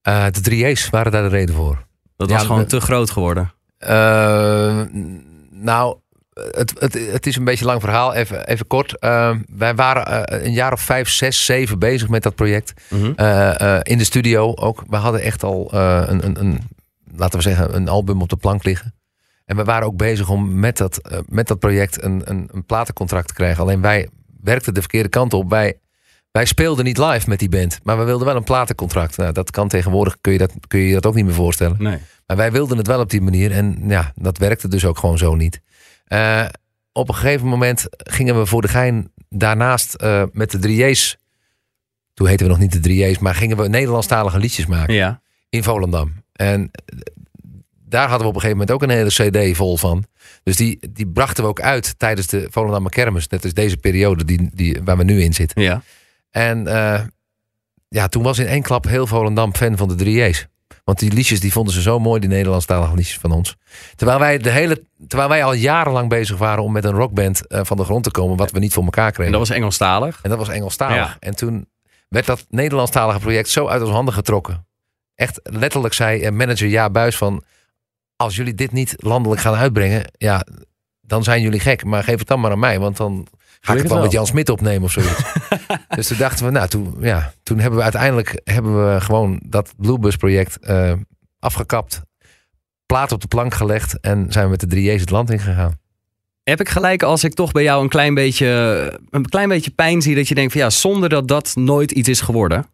[0.01, 1.85] eh, de drie J's waren daar de reden voor.
[2.17, 3.53] Dat Ja, was gewoon te groot geworden.
[5.51, 5.97] Nou,
[6.33, 8.13] het, het, het is een beetje een lang verhaal.
[8.13, 8.99] Even, even kort.
[8.99, 12.73] Eh, wij waren eh, een jaar of vijf, zes, zeven bezig met dat project.
[12.89, 13.11] Mhm.
[13.15, 14.83] Eh, eh, in de studio ook.
[14.87, 16.59] We hadden echt al een, een, een,
[17.15, 18.93] laten we zeggen, een album op de plank liggen.
[19.45, 23.27] En we waren ook bezig om met dat, met dat project een, een, een platencontract
[23.27, 23.63] te krijgen.
[23.63, 24.09] Alleen wij
[24.41, 25.49] werkten de verkeerde kant op.
[25.49, 25.79] Wij,
[26.31, 27.79] wij speelden niet live met die band.
[27.83, 29.17] Maar we wilden wel een platencontract.
[29.17, 31.75] Nou, dat kan tegenwoordig, kun je, dat, kun je je dat ook niet meer voorstellen.
[31.79, 31.97] Nee.
[32.27, 33.51] Maar wij wilden het wel op die manier.
[33.51, 35.61] En ja, dat werkte dus ook gewoon zo niet.
[36.13, 36.45] Eh,
[36.91, 41.17] op een gegeven moment gingen we voor de gein daarnaast eh, met de 3J's.
[42.13, 45.21] Toen heten we nog niet de 3J's, maar gingen we Nederlandstalige liedjes maken Ja.
[45.49, 46.13] in Volendam.
[46.33, 46.97] En eh,
[47.85, 50.05] daar hadden we op een gegeven moment ook een hele CD vol van.
[50.43, 53.27] Dus die, die brachten we ook uit tijdens de Volendammer Kermis.
[53.27, 55.61] Net als deze periode die, die, waar we nu in zitten.
[55.61, 55.81] Ja.
[56.29, 56.63] En
[57.87, 60.45] ja, toen was in één klap heel Volendam fan van de 3J's.
[60.83, 63.55] Want die liedjes die vonden ze zo mooi, die Nederlandstalige liedjes van ons.
[63.95, 67.59] Terwijl wij, de hele, terwijl wij al jarenlang bezig waren om met een rockband eh,
[67.63, 69.33] van de grond te komen, wat we niet voor elkaar kregen.
[69.33, 70.19] En dat was Engelstalig.
[70.21, 70.95] En dat was Engelstalig.
[70.95, 71.17] Ja.
[71.19, 71.67] En toen
[72.09, 74.67] werd dat Nederlandstalige project zo uit onze handen getrokken.
[75.15, 77.43] Echt letterlijk zei eh, manager Ja Buis van...
[78.15, 80.11] als jullie dit niet landelijk gaan uitbrengen...
[80.17, 80.45] ja,
[81.01, 81.83] dan zijn jullie gek.
[81.83, 83.27] Maar geef het dan maar aan mij, want dan
[83.65, 85.21] ga ik het wel met Jan Smit opnemen of zoiets.
[85.95, 88.41] dus toen dachten we, nou, toen, ja, toen hebben we uiteindelijk...
[88.43, 90.93] hebben we gewoon dat Bluebus project eh,
[91.39, 92.01] afgekapt.
[92.85, 95.79] Plaat op de plank gelegd en zijn we met de 3J's het land ingegaan.
[96.43, 98.47] Heb ik gelijk als ik toch bij jou een klein beetje,
[99.09, 102.09] een klein beetje pijn zie dat je denkt van ja, zonder dat dat nooit iets
[102.09, 102.65] is geworden.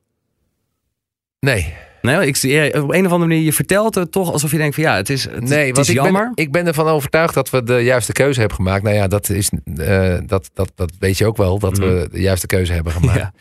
[1.40, 4.58] Nee, Nee, ik, ja, op een of andere manier, je vertelt het toch alsof je
[4.58, 6.32] denkt van ja, het is, het, Nee, het is ik jammer.
[6.34, 8.84] ben, ik ben ervan overtuigd dat we de juiste keuze hebben gemaakt.
[8.84, 12.22] Nou ja, dat, is, eh, dat, dat, dat weet je ook wel, dat we de
[12.22, 13.18] juiste keuze hebben gemaakt.
[13.20, 13.34] Ja.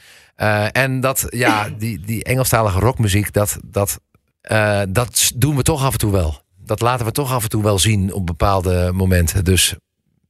[0.73, 4.01] Eh, en dat, ja, die, die Engelstalige rockmuziek, dat, dat,
[4.40, 6.42] eh, dat doen we toch af en toe wel.
[6.64, 9.44] Dat laten we toch af en toe wel zien op bepaalde momenten.
[9.44, 9.75] Dus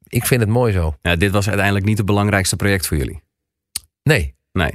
[0.06, 0.94] ik vind het mooi zo.
[1.02, 3.22] Ja, dit was uiteindelijk niet het belangrijkste project voor jullie.
[4.02, 4.72] Nee, Nee.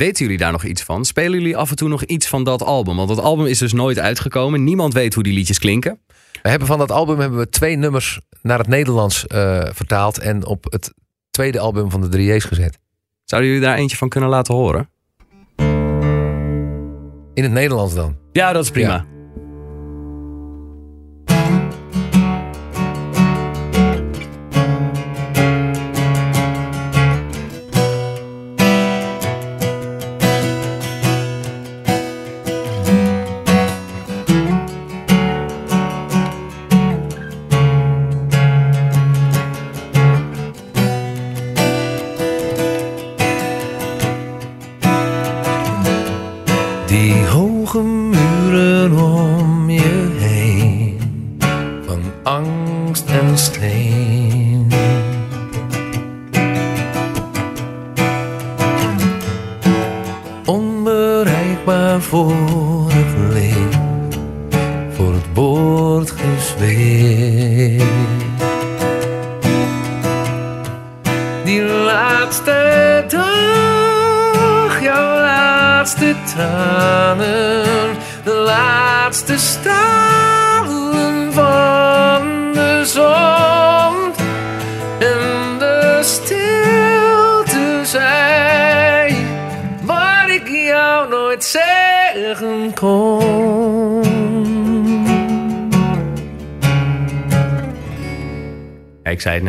[0.00, 1.04] Weten jullie daar nog iets van?
[1.04, 2.96] Spelen jullie af en toe nog iets van dat album?
[2.96, 4.64] Want dat album is dus nooit uitgekomen.
[4.64, 6.00] Niemand weet hoe die liedjes klinken.
[6.42, 10.18] we hebben van dat album hebben we twee nummers naar het Nederlands eh, vertaald.
[10.18, 10.94] En op het
[11.30, 12.78] tweede album van de 3J's gezet.
[13.24, 14.90] Zouden jullie daar eentje van kunnen laten horen?
[17.34, 18.16] In het Nederlands dan.
[18.32, 18.94] Ja, dat is prima.
[18.94, 19.19] Ja.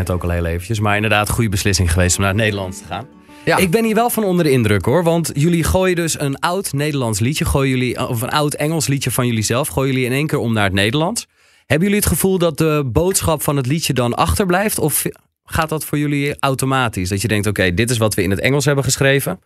[0.02, 0.80] Net ook al heel eventjes.
[0.80, 3.08] Maar inderdaad, goede beslissing geweest om naar het Nederlands te gaan.
[3.46, 3.58] Ja.
[3.58, 5.04] Ik ben hier wel van onder de indruk hoor.
[5.04, 7.46] Want jullie gooien dus een oud Nederlands liedje.
[7.46, 9.68] Gooien jullie, of een oud Engels liedje van jullie zelf.
[9.68, 11.28] Gooien jullie in één keer om naar het Nederlands.
[11.66, 14.80] Hebben jullie het gevoel dat de boodschap van het liedje dan achterblijft?
[14.80, 15.04] Of
[15.44, 17.10] gaat dat voor jullie automatisch?
[17.10, 19.40] Dat je denkt, oké, dit is wat we in het Engels hebben geschreven.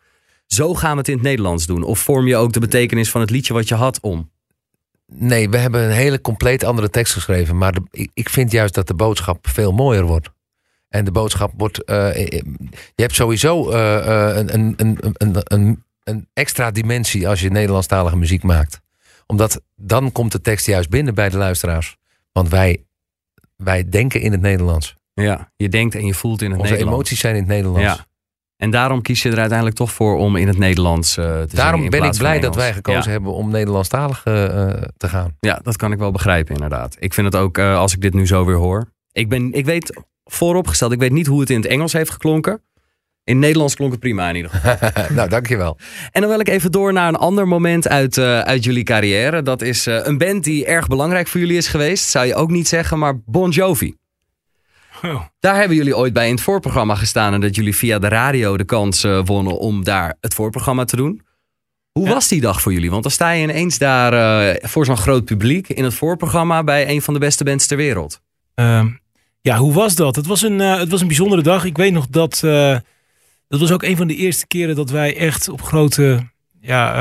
[0.47, 1.83] Zo gaan we het in het Nederlands doen.
[1.83, 4.31] Of vorm je ook de betekenis van het liedje wat je had om?
[5.13, 7.57] Nee, we hebben een hele compleet andere tekst geschreven.
[7.57, 10.29] Maar de- ik vind juist dat de boodschap veel mooier wordt.
[10.95, 11.83] En de boodschap wordt.
[11.83, 12.27] eh, eh,
[12.95, 17.49] je hebt sowieso eh, eh, een, een, een, een, een, een extra dimensie als je
[17.49, 18.81] Nederlandstalige muziek maakt.
[19.25, 21.97] Omdat dan komt de tekst juist binnen bij de luisteraars.
[22.31, 22.83] Want wij,
[23.55, 24.95] wij denken in het Nederlands.
[25.13, 26.97] Ja, je denkt en je voelt in het Onze Nederlands.
[26.99, 27.81] emoties zijn in het Nederlands.
[27.97, 28.05] Ja.
[28.57, 31.55] En daarom kies je er uiteindelijk toch voor om in het Nederlands eh, te zingen
[31.55, 33.09] Daarom ben ik blij dat wij gekozen Ja.
[33.09, 35.35] hebben om Nederlandstalig eh, eh, te gaan.
[35.39, 36.95] Ja, dat kan ik wel begrijpen inderdaad.
[36.99, 38.91] Ik vind het ook, eh, als ik dit nu zo weer hoor.
[39.11, 42.61] Ik, ben, ik weet vooropgesteld, ik weet niet hoe het in het Engels heeft geklonken.
[43.23, 44.91] In het Nederlands klonk het prima in ieder geval.
[45.15, 45.77] nou, dankjewel.
[46.11, 49.41] En dan wil ik even door naar een ander moment uit, eh, uit jullie carrière.
[49.41, 52.09] Dat is eh, een band die erg belangrijk voor jullie is geweest.
[52.09, 53.95] Zou je ook niet zeggen, maar Bon Jovi.
[55.03, 55.21] Oh.
[55.39, 57.33] Daar hebben jullie ooit bij in het voorprogramma gestaan.
[57.33, 60.95] En dat jullie via de radio de kans eh, wonnen om daar het voorprogramma te
[60.95, 61.21] doen.
[61.91, 62.13] Hoe Ja.
[62.13, 62.89] was die dag voor jullie?
[62.91, 64.13] Want dan sta je ineens daar
[64.53, 67.77] eh, voor zo'n groot publiek in het voorprogramma bij een van de beste bands ter
[67.77, 68.21] wereld.
[68.55, 68.87] Ehm,
[69.45, 70.15] ja, hoe was dat?
[70.15, 71.63] Het was een, eh, het was een bijzondere dag.
[71.65, 72.43] Ik weet nog dat.
[72.43, 72.77] eh,
[73.47, 76.27] dat was ook een van de eerste keren dat wij echt op grote.
[76.61, 76.93] Ja,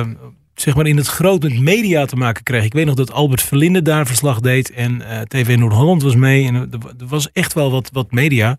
[0.00, 0.06] eh,
[0.54, 2.66] zeg maar in het groot met media te maken kregen.
[2.66, 4.70] Ik weet nog dat Albert Verlinde daar verslag deed.
[4.70, 6.46] En TV Noord-Holland was mee.
[6.46, 8.56] En er, was echt wel wat, wat media.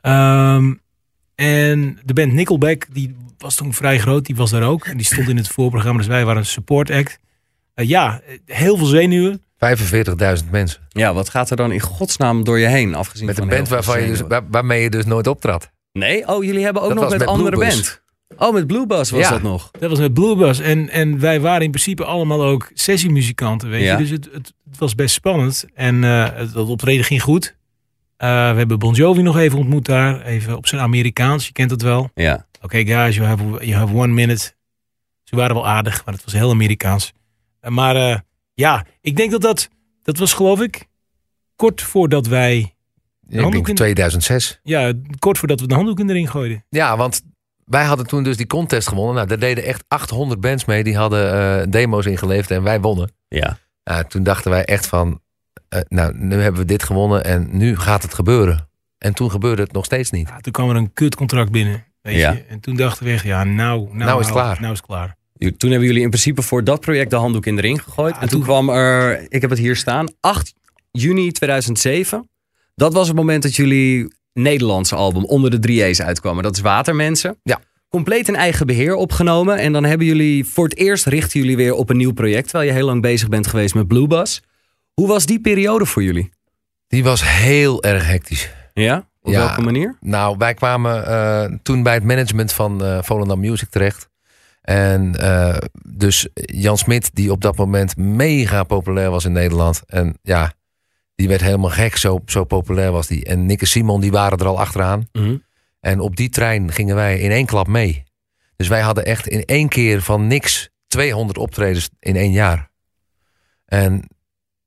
[0.00, 0.74] Ehm,
[1.34, 4.26] en de band Nickelback, die was toen vrij groot.
[4.26, 4.84] Die was daar ook.
[4.86, 5.98] En die stond in het voorprogramma.
[5.98, 7.18] Dus wij waren een support act.
[7.74, 9.42] Ja, heel veel zenuwen.
[10.42, 10.80] 45.000 mensen.
[10.88, 12.94] Ja, wat gaat er dan in godsnaam door je heen?
[12.94, 15.70] Afgezien Met van een band waarvan je dus, waar- waarmee je dus nooit optrad.
[15.92, 16.28] Nee?
[16.28, 17.74] Oh, jullie hebben ook Dat nog was met met andere Bluebus.
[17.74, 18.00] band.
[18.42, 19.30] Oh, met Bluebus was Ja.
[19.30, 19.70] dat nog.
[19.78, 20.58] Dat was met Bluebus.
[20.58, 23.92] En, en wij waren in principe allemaal ook sessiemuzikanten, weet Ja.
[23.92, 23.98] je.
[23.98, 25.64] Dus het, het, het was best spannend.
[25.74, 27.56] En eh het, dat optreden ging goed.
[28.16, 30.20] Eh, we hebben Bon Jovi nog even ontmoet daar.
[30.22, 32.10] Even op zijn Amerikaans, je kent het wel.
[32.14, 32.46] Ja.
[32.62, 34.52] Oké guys, you have, you have one minute.
[35.24, 37.12] Ze waren wel aardig, maar het was heel Amerikaans.
[37.60, 38.16] Eh, maar eh,
[38.60, 39.68] ja, ik denk dat dat...
[40.02, 40.86] Dat was geloof ik
[41.56, 42.74] kort voordat wij...
[43.28, 44.60] Ik handdoek denk in- 2006.
[44.62, 46.64] Ja, kort voordat we de handdoek in de ring gooiden.
[46.68, 47.22] Ja, want
[47.64, 49.14] wij hadden toen dus die contest gewonnen.
[49.14, 50.84] Nou, daar deden echt 800 bands mee.
[50.84, 53.12] Die hadden eh, demo's ingeleverd en wij wonnen.
[53.28, 53.58] Ja.
[54.08, 55.20] Toen dachten wij echt van...
[55.68, 58.68] eh, nou, nu hebben we dit gewonnen en nu gaat het gebeuren.
[58.98, 60.28] En toen gebeurde het nog steeds niet.
[60.28, 61.84] Ja, toen kwam er een kutcontract binnen.
[62.02, 62.30] Weet Ja.
[62.32, 62.42] je?
[62.44, 64.60] En toen dachten we echt, ja, nou, nou, Nou is het klaar.
[64.60, 65.16] Nou is het klaar.
[65.56, 68.14] Toen hebben jullie in principe voor dat project de handdoek in de ring gegooid.
[68.14, 70.52] Ja, en toen toen- kwam er, ik heb het hier staan, 8
[70.90, 72.28] juni 2007.
[72.74, 76.42] Dat was het moment dat jullie Nederlandse album onder de 3E's uitkwam.
[76.42, 77.36] Dat is Watermensen.
[77.42, 77.60] Ja.
[77.88, 79.58] Compleet in eigen beheer opgenomen.
[79.58, 82.48] En dan hebben jullie, voor het eerst richten jullie weer op een nieuw project.
[82.48, 84.42] Terwijl je heel lang bezig bent geweest met Bluebus.
[84.94, 86.30] Hoe was die periode voor jullie?
[86.88, 88.50] Die was heel erg hectisch.
[88.72, 89.08] Ja?
[89.22, 89.38] Op Ja.
[89.38, 89.96] welke manier?
[90.00, 94.08] Nou, wij kwamen eh, toen bij het management van eh Volendam Music terecht.
[94.70, 95.56] En eh,
[95.86, 99.82] dus Jan Smit, die op dat moment mega populair was in Nederland.
[99.86, 100.52] En ja,
[101.14, 103.24] die werd helemaal gek, zo, zo populair was die.
[103.24, 105.08] En Nick en Simon, die waren er al achteraan.
[105.12, 105.36] Mhm.
[105.80, 108.04] En op die trein gingen wij in één klap mee.
[108.56, 112.70] Dus wij hadden echt in één keer van niks 200 optredens in één jaar.
[113.64, 114.08] En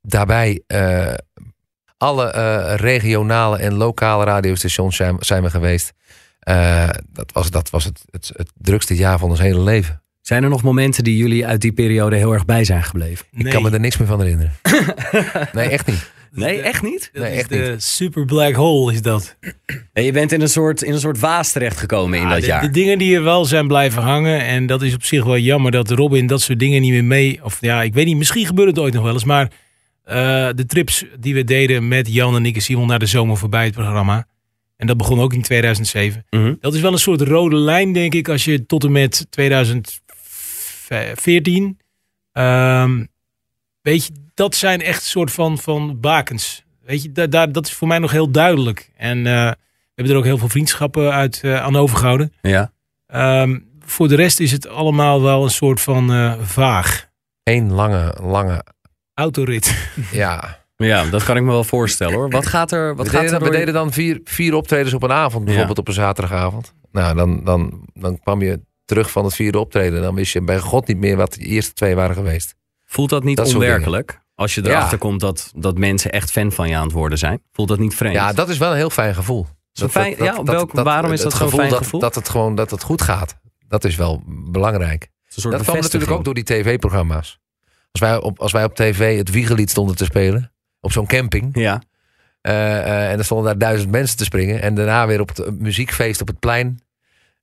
[0.02, 1.14] daarbij eh,
[1.98, 5.94] alle eh, regionale en lokale radiostations zijn, zijn we geweest.
[6.44, 10.02] Eh, dat was, dat was het, het, het drukste jaar van ons hele leven.
[10.22, 13.26] Zijn er nog momenten die jullie uit die periode heel erg bij zijn gebleven?
[13.32, 14.54] Ik kan me er niks meer van herinneren.
[15.54, 16.12] nee, echt niet.
[16.32, 17.10] Nee, echt niet?
[17.14, 19.36] Dat Nee, is echt de super black hole is dat.
[19.94, 22.46] Nee, je bent in een soort, in een soort waas terechtgekomen in Ja, dat de,
[22.48, 22.62] jaar.
[22.62, 24.42] de dingen die er wel zijn blijven hangen.
[24.46, 27.40] En dat is op zich wel jammer dat Robin dat soort dingen niet meer mee...
[27.44, 29.24] Of ja, ik weet niet, misschien gebeurt het ooit nog wel eens.
[29.24, 29.52] Maar
[30.04, 30.16] eh,
[30.56, 33.66] de trips die we deden met Jan en Nick en Simon naar de zomer voorbij
[33.66, 34.28] het programma.
[34.76, 36.26] En dat begon ook in 2007.
[36.30, 36.54] Mhm.
[36.60, 41.80] Dat is wel een soort rode lijn, denk ik, als je tot en met 2014.
[42.32, 43.06] ehm,
[43.82, 46.64] weet je, dat zijn echt soort van, van bakens.
[46.82, 48.92] Weet je, daar, daar, dat is voor mij nog heel duidelijk.
[48.96, 49.56] En eh, we
[49.94, 52.34] hebben er ook heel veel vriendschappen uit eh, aan overgehouden.
[52.42, 52.72] Ja.
[53.08, 57.10] Ehm, voor de rest is het allemaal wel een soort van eh, vaag.
[57.44, 58.64] Eén lange, lange,
[59.14, 59.92] Autorit.
[60.12, 60.62] ja.
[60.84, 62.30] ja, dat kan ik me wel voorstellen hoor.
[62.30, 64.94] Wat gaat er, wat we, gaat deden, er dan- we deden dan vier, vier optredens
[64.94, 66.74] op een avond, bijvoorbeeld op een zaterdagavond.
[66.92, 70.02] Nou, dan, dan, dan kwam je terug van het vierde optreden.
[70.02, 72.56] Dan wist je bij God niet meer wat de eerste twee waren geweest.
[72.86, 74.22] Voelt dat niet Dat onwerkelijk?
[74.36, 74.70] Als je Ja.
[74.70, 77.42] erachter komt dat, dat mensen echt fan van je aan het worden zijn.
[77.52, 78.16] Voelt dat niet vreemd?
[78.16, 79.48] Ja, dat is wel een heel fijn gevoel.
[79.90, 82.00] Fijn- ja, op welk- waarom is dat zo'n fijn gevoel?
[82.00, 83.36] Dat het gewoon dat het goed gaat.
[83.68, 85.10] Dat is wel belangrijk.
[85.36, 87.40] Een Dat kwam natuurlijk ook door die tv-programma's.
[87.92, 90.52] Als wij, op, als wij op tv het Wiegelied stonden te spelen,
[90.84, 91.82] op zo'n camping, Ja,
[92.42, 94.62] Eh, eh, en er stonden daar duizend mensen te springen.
[94.62, 96.80] En daarna weer op het muziekfeest op het plein.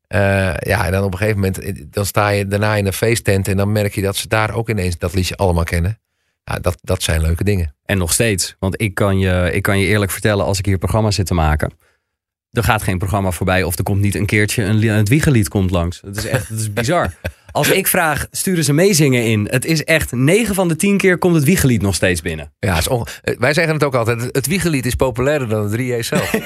[0.07, 0.21] Eh,
[0.59, 3.49] ja, en dan op een gegeven moment, dan sta je daarna in een feesttent.
[3.49, 5.99] En dan merk je dat ze daar ook ineens dat liedje allemaal kennen.
[6.45, 7.75] Ja, dat, dat zijn leuke dingen.
[7.85, 8.57] En nog steeds.
[8.59, 11.35] Want ik kan, je, ik kan je eerlijk vertellen, als ik hier programma zit te
[11.35, 11.73] maken.
[12.51, 15.49] Er gaat geen programma voorbij of er komt niet een keertje een, li- het wiegelied
[15.49, 16.01] komt langs.
[16.01, 17.13] Het is echt het is bizar.
[17.51, 19.49] Als ik vraag, sturen ze meezingen in.
[19.51, 22.53] Het is echt 9 van de 10 keer komt het wiegelied nog steeds binnen.
[22.59, 23.05] Ja, is eh,
[23.39, 24.29] wij zeggen het ook altijd.
[24.33, 26.33] Het wiegelied is populairder dan het 3 zelf.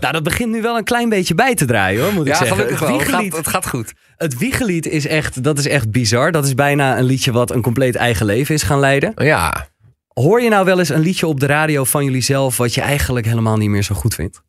[0.00, 2.38] Nou, dat begint nu wel een klein beetje bij te draaien hoor, moet ik ja,
[2.38, 2.56] zeggen.
[2.56, 2.98] gelukkig Het wel.
[2.98, 3.92] Het wiegelied, gaat, het gaat goed.
[4.16, 6.32] het wiegelied is echt, dat is echt bizar.
[6.32, 9.12] Dat is bijna een liedje wat een compleet eigen leven is gaan leiden.
[9.16, 9.68] Ja,
[10.08, 12.56] Hoor je nou wel eens een liedje op de radio van jullie zelf...
[12.56, 14.42] wat je eigenlijk helemaal niet meer zo goed vindt?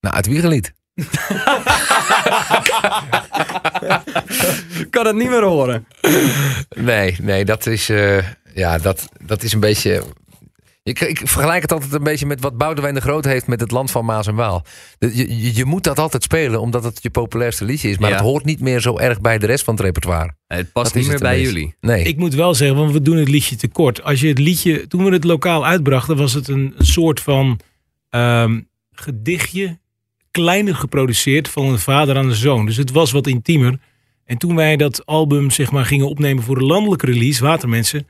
[0.00, 0.72] nou, het wiegelied.
[4.90, 5.86] kan het niet meer horen.
[6.76, 8.18] Nee, nee, dat is, eh,
[8.54, 10.02] ja, dat, dat is een beetje...
[10.84, 13.70] Ik, ik vergelijk het altijd een beetje met wat Boudewijn de Groot heeft met het
[13.70, 14.64] land van Maas en Waal.
[14.98, 17.98] Je, je, je moet dat altijd spelen, omdat het je populairste liedje is.
[17.98, 18.14] Maar Ja.
[18.16, 20.34] het hoort niet meer zo erg bij de rest van het repertoire.
[20.46, 21.52] Het past Dat niet meer bij beetje.
[21.52, 21.74] jullie.
[21.80, 22.04] Nee.
[22.04, 24.02] Ik moet wel zeggen, want we doen het liedje te kort.
[24.02, 27.60] Als je het liedje, toen we het lokaal uitbrachten, was het een, een soort van
[28.08, 28.60] ehm,
[28.92, 29.78] gedichtje,
[30.32, 32.66] kleiner geproduceerd van een vader aan de zoon.
[32.66, 33.78] Dus het was wat intiemer.
[34.24, 38.06] En toen wij dat album zeg maar gingen opnemen voor de landelijke release, Watermensen,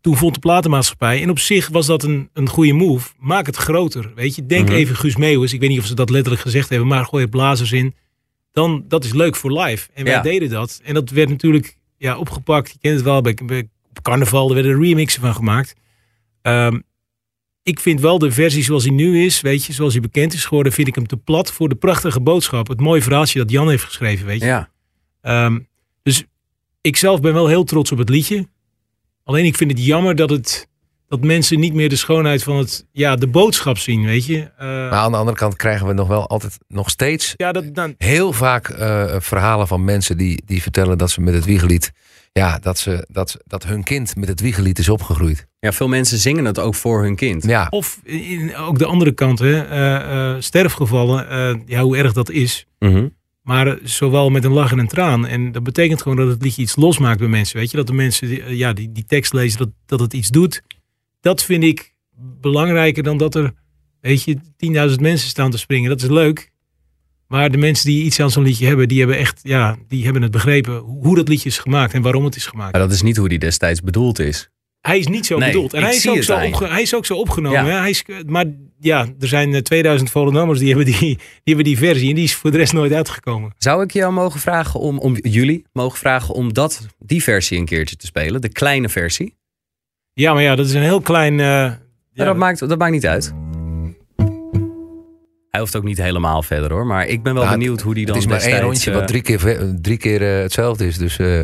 [0.00, 3.56] toen vond de platenmaatschappij, en op zich was dat een, een goede move, maak het
[3.56, 4.12] groter.
[4.14, 4.76] Weet je, denk Mhm.
[4.76, 7.28] even Guus Meeuwis, ik weet niet of ze dat letterlijk gezegd hebben, maar gooi er
[7.30, 7.94] blazers in.
[8.52, 9.88] Dan, dat is leuk voor live.
[9.94, 10.20] En wij Ja.
[10.22, 10.80] deden dat.
[10.84, 12.70] En dat werd natuurlijk ja, opgepakt.
[12.72, 15.74] Je kent het wel, bij, bij op carnaval er werden remixen van gemaakt.
[16.42, 16.78] Ehm,
[17.68, 20.44] ik vind wel de versie zoals hij nu is, weet je, zoals hij bekend is
[20.44, 22.68] geworden, vind ik hem te plat voor de prachtige boodschap.
[22.68, 24.46] Het mooie verhaaltje dat Jan heeft geschreven, weet je.
[24.46, 24.70] Ja.
[25.20, 25.58] Ehm,
[26.02, 26.24] dus
[26.80, 28.48] ik zelf ben wel heel trots op het liedje.
[29.24, 30.68] Alleen ik vind het jammer dat, het,
[31.08, 34.50] dat mensen niet meer de schoonheid van het, ja, de boodschap zien, weet je.
[34.58, 37.74] Eh, Maar aan de andere kant krijgen we nog wel altijd, nog steeds ja, dat,
[37.74, 41.92] dan, heel vaak eh, verhalen van mensen die, die vertellen dat ze met het wiegelied,
[42.32, 45.46] ja, dat, ze, dat, dat hun kind met het wiegelied is opgegroeid.
[45.60, 47.44] ja, veel mensen zingen het ook voor hun kind.
[47.44, 52.12] Ja, Of in, ook de andere kant, hè, eh, eh, sterfgevallen, eh, ja, hoe erg
[52.12, 52.66] dat is.
[52.78, 53.08] Mhm.
[53.42, 55.26] Maar zowel met een lach en een traan.
[55.26, 57.58] En dat betekent gewoon dat het liedje iets losmaakt bij mensen.
[57.58, 60.28] Weet je, dat de mensen die, ja, die, die tekst lezen, dat, dat het iets
[60.28, 60.62] doet.
[61.28, 61.94] Dat vind ik
[62.40, 63.52] belangrijker dan dat er,
[64.00, 64.36] weet je,
[64.90, 65.90] 10.000 mensen staan te springen.
[65.90, 66.50] Dat is leuk.
[67.26, 70.22] Maar de mensen die iets aan zo'n liedje hebben, die hebben echt, ja, die hebben
[70.22, 72.72] het begrepen hoe dat liedje is gemaakt en waarom het is gemaakt.
[72.72, 74.50] Maar dat is niet hoe die destijds bedoeld is.
[74.80, 75.74] Hij is niet zo Nee, bedoeld.
[75.74, 77.64] En hij is, ook zo hij is ook zo opgenomen.
[77.64, 77.80] Ja.
[77.80, 78.44] Hij is, maar
[78.80, 82.08] ja, er zijn eh, 2000 Volendammers die hebben die, die hebben die versie.
[82.08, 83.52] En die is voor de rest nooit uitgekomen.
[83.58, 87.64] Zou ik jou mogen vragen om, om jullie mogen vragen om dat, die versie een
[87.64, 88.40] keertje te spelen?
[88.40, 89.37] De kleine versie?
[90.18, 91.40] Ja, maar ja, dat is een heel klein...
[91.40, 91.46] eh,
[92.12, 93.32] Ja, dat, maakt, dat maakt niet uit.
[95.50, 96.86] Hij hoeft ook niet helemaal verder hoor.
[96.86, 98.96] Maar ik ben wel Nou, benieuwd hoe die dan het is maar één rondje eh,
[98.96, 100.98] wat drie keer, drie keer eh, hetzelfde is.
[100.98, 101.42] Dus eh,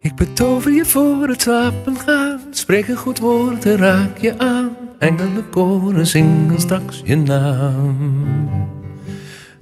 [0.00, 2.31] Ik betover je voor het slapen gaan.
[2.62, 4.76] Spreek een goed woord en raak je aan.
[4.98, 7.96] Engelen koren zingen straks je naam.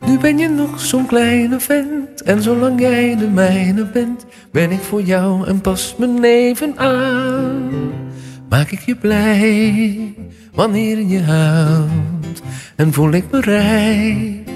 [0.07, 2.23] Nu ben je nog zo'n kleine vent.
[2.23, 7.71] En zolang jij de mijne bent, ben ik voor jou en pas mijn leven aan.
[8.49, 10.15] Maak ik je blij
[10.53, 12.43] wanneer je huilt.
[12.77, 14.51] En voel ik me rijk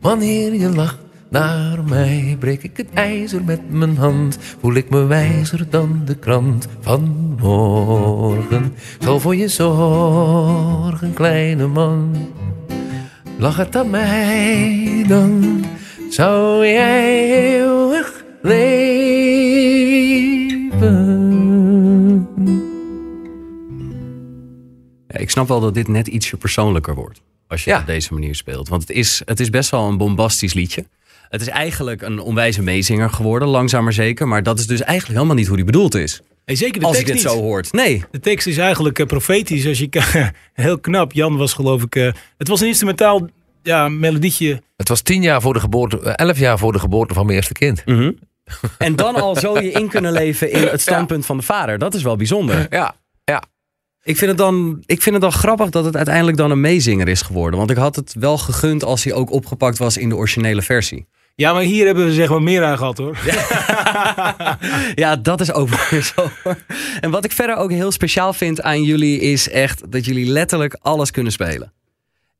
[0.00, 2.36] wanneer je lacht naar mij.
[2.38, 4.38] Breek ik het ijzer met mijn hand.
[4.60, 8.74] Voel ik me wijzer dan de krant van morgen.
[8.98, 12.16] Zal voor je zorgen, kleine man.
[13.38, 15.64] Lach het aan mij dan,
[16.10, 18.68] zou jij eeuwig leven.
[25.06, 27.22] Ik snap wel dat dit net ietsje persoonlijker wordt.
[27.48, 27.78] Als je Ja.
[27.80, 28.68] op deze manier speelt.
[28.68, 30.84] Want het is, het is best wel een bombastisch liedje.
[31.30, 34.28] Het is eigenlijk een onwijze meezinger geworden, langzaam maar zeker.
[34.28, 36.20] Maar dat is dus eigenlijk helemaal niet hoe die bedoeld is.
[36.44, 37.22] Nee, zeker de als ik dit niet.
[37.22, 37.72] zo hoort.
[37.72, 38.04] Nee.
[38.10, 39.66] De tekst is eigenlijk eh, profetisch.
[39.66, 39.88] Als je
[40.52, 41.12] heel knap.
[41.12, 41.96] Jan was geloof ik...
[41.96, 43.28] eh, het was een instrumentaal
[43.62, 44.62] ja, melodietje.
[44.76, 47.36] Het was tien jaar voor de geboorte, eh, elf jaar voor de geboorte van mijn
[47.36, 47.86] eerste kind.
[47.86, 48.12] Mhm.
[48.78, 51.78] En dan al zo je in kunnen leven in het standpunt van de vader.
[51.78, 52.66] Dat is wel bijzonder.
[52.70, 53.42] Ja, ja.
[54.02, 57.08] Ik vind, het dan, ik vind het dan grappig dat het uiteindelijk dan een meezinger
[57.08, 57.58] is geworden.
[57.58, 61.06] Want ik had het wel gegund als hij ook opgepakt was in de originele versie.
[61.34, 63.18] Ja, maar hier hebben we zeg maar meer aan gehad hoor.
[64.94, 65.68] Ja, dat is ook
[66.14, 66.30] zo.
[67.00, 70.78] En wat ik verder ook heel speciaal vind aan jullie is echt dat jullie letterlijk
[70.80, 71.72] alles kunnen spelen.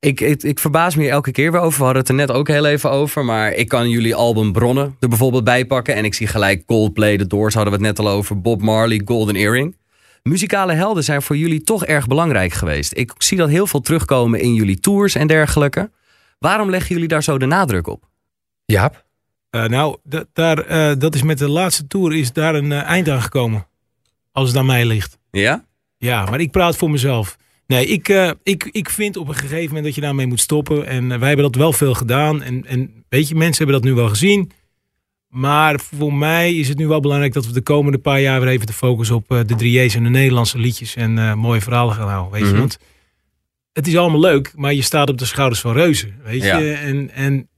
[0.01, 1.79] Ik, ik, ik verbaas me elke keer weer over.
[1.79, 3.25] We hadden het er net ook heel even over.
[3.25, 5.95] Maar ik kan jullie album Bronnen er bijvoorbeeld bij pakken.
[5.95, 8.41] En ik zie gelijk Coldplay, The Doors hadden we het net al over.
[8.41, 9.77] Bob Marley, Golden Earring.
[10.23, 12.93] Muzikale helden zijn voor jullie toch erg belangrijk geweest.
[12.97, 15.91] Ik zie dat heel veel terugkomen in jullie tours en dergelijke.
[16.39, 18.10] Waarom leggen jullie daar zo de nadruk op?
[18.71, 19.05] Jaap?
[19.51, 22.83] Eh, nou, dat- daar, eh, dat is met de laatste tour is daar een eh,
[22.83, 23.67] eind aan gekomen.
[24.33, 25.19] Als het aan mij ligt.
[25.31, 25.65] Ja?
[25.99, 27.37] Ja, maar ik praat voor mezelf.
[27.67, 30.87] Nee, ik, eh, ik, ik vind op een gegeven moment dat je daarmee moet stoppen.
[30.87, 32.43] En wij hebben dat wel veel gedaan.
[32.43, 34.51] En, en weet je, mensen hebben dat nu wel gezien.
[35.29, 38.49] Maar voor mij is het nu wel belangrijk dat we de komende paar jaar weer
[38.49, 41.95] even de focus op eh, de drieërs en de Nederlandse liedjes en eh, mooie verhalen
[41.95, 42.33] gaan houden.
[42.33, 42.59] Weet je, Mhm.
[42.59, 42.79] want
[43.73, 46.15] het is allemaal leuk, maar je staat op de schouders van reuzen.
[46.23, 46.59] Weet Ja.
[46.59, 47.49] je, en, en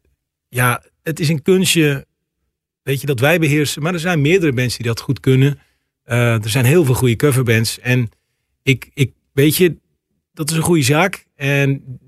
[0.48, 2.06] ja, het is een kunstje,
[2.82, 3.82] weet je, dat wij beheersen.
[3.82, 5.58] Maar er zijn meerdere bands die dat goed kunnen.
[6.02, 7.78] Eh, er zijn heel veel goede coverbands.
[7.78, 8.08] En
[8.62, 9.76] ik, ik, weet je,
[10.32, 11.26] dat is een goede zaak.
[11.34, 11.98] En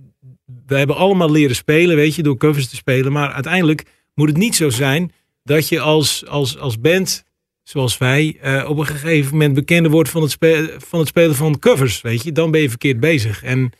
[0.66, 3.12] we hebben allemaal leren spelen, weet je, door covers te spelen.
[3.12, 3.84] Maar uiteindelijk
[4.14, 7.24] moet het niet zo zijn dat je als, als, als band,
[7.62, 10.36] zoals wij, eh, op een gegeven moment bekender wordt van het,
[10.78, 12.32] van het spelen van covers, weet je.
[12.32, 13.42] Dan ben je verkeerd bezig.
[13.42, 13.72] En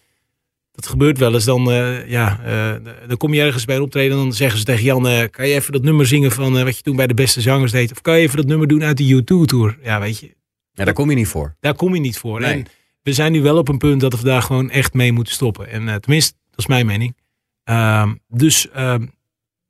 [0.74, 1.44] dat gebeurt wel eens.
[1.44, 2.74] Dan, eh, ja, eh,
[3.08, 5.48] dan kom je ergens bij een optreden en dan zeggen ze tegen Jan, eh, kan
[5.48, 7.90] je even dat nummer zingen van wat je toen bij de beste zangers deed?
[7.92, 9.78] Of kan je even dat nummer doen uit de U2-tour?
[9.82, 10.34] Ja, weet je,
[10.72, 11.56] Ja, daar kom je niet voor.
[11.60, 12.40] daar kom je niet voor.
[12.40, 12.52] Nee.
[12.52, 12.66] En
[13.02, 15.68] we zijn nu wel op een punt dat we daar gewoon echt mee moeten stoppen.
[15.70, 17.16] En tenminste, dat is mijn mening.
[17.64, 19.06] Ehm, dus ehm,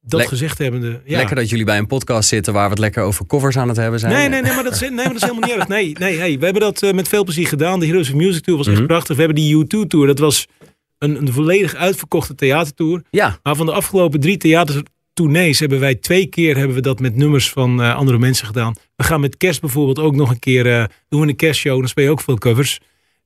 [0.00, 1.00] dat Lek- gezegd hebbende...
[1.04, 1.16] Ja.
[1.16, 3.76] Lekker dat jullie bij een podcast zitten waar we het lekker over covers aan het
[3.76, 4.12] hebben zijn.
[4.12, 5.68] Nee, nee, nee, maar dat is, nee, maar dat is helemaal niet erg.
[5.68, 7.80] Nee, nee hey, we hebben dat met veel plezier gedaan.
[7.80, 8.86] De Heroes of Music Tour was echt Mhm.
[8.86, 9.16] prachtig.
[9.16, 10.06] We hebben die U2 Tour.
[10.06, 10.46] Dat was
[10.98, 13.02] een, een volledig uitverkochte theatertour.
[13.10, 17.16] Ja, Maar van de afgelopen drie theatertournees hebben wij twee keer hebben we dat met
[17.16, 18.74] nummers van eh, andere mensen gedaan.
[18.96, 21.78] We gaan met kerst bijvoorbeeld ook nog een keer eh, doen we een kerstshow.
[21.78, 22.80] Dan speel je ook veel covers.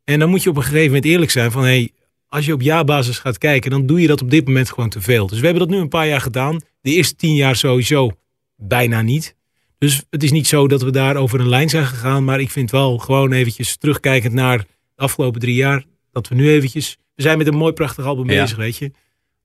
[0.05, 1.93] En dan moet je op een gegeven moment eerlijk zijn van hey,
[2.29, 5.01] als je op jaarbasis gaat kijken, dan doe je dat op dit moment gewoon te
[5.01, 5.27] veel.
[5.27, 6.61] Dus we hebben dat nu een paar jaar gedaan.
[6.81, 8.11] De eerste tien jaar sowieso
[8.57, 9.37] bijna niet.
[9.79, 12.25] Dus het is niet zo dat we daar over een lijn zijn gegaan.
[12.25, 15.85] Maar ik vind wel gewoon eventjes terugkijkend naar de afgelopen drie jaar.
[16.13, 16.97] Dat we nu eventjes...
[17.19, 18.43] We zijn met een mooi prachtig album Ja.
[18.43, 18.91] bezig, weet je.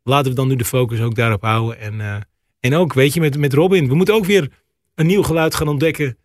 [0.03, 1.79] Laten we dan nu de focus ook daarop houden.
[1.79, 2.15] En, eh,
[2.59, 3.87] en ook, weet je, met, met Robin.
[3.87, 4.49] We moeten ook weer
[4.95, 6.17] een nieuw geluid gaan ontdekken...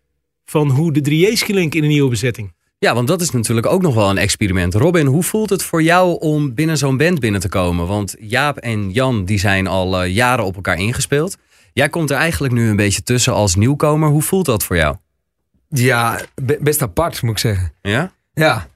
[0.44, 2.52] van hoe de 3J's klinken in een nieuwe bezetting.
[2.78, 4.74] Ja, want dat is natuurlijk ook nog wel een experiment.
[4.74, 7.86] Robin, hoe voelt het voor jou om binnen zo'n band binnen te komen?
[7.86, 11.36] Want Jaap en Jan die zijn al eh, jaren op elkaar ingespeeld.
[11.72, 14.08] Jij komt er eigenlijk nu een beetje tussen als nieuwkomer.
[14.08, 14.96] Hoe voelt dat voor jou?
[15.68, 17.72] Ja, be- best apart moet ik zeggen.
[17.82, 18.12] Ja?
[18.34, 18.68] Ja.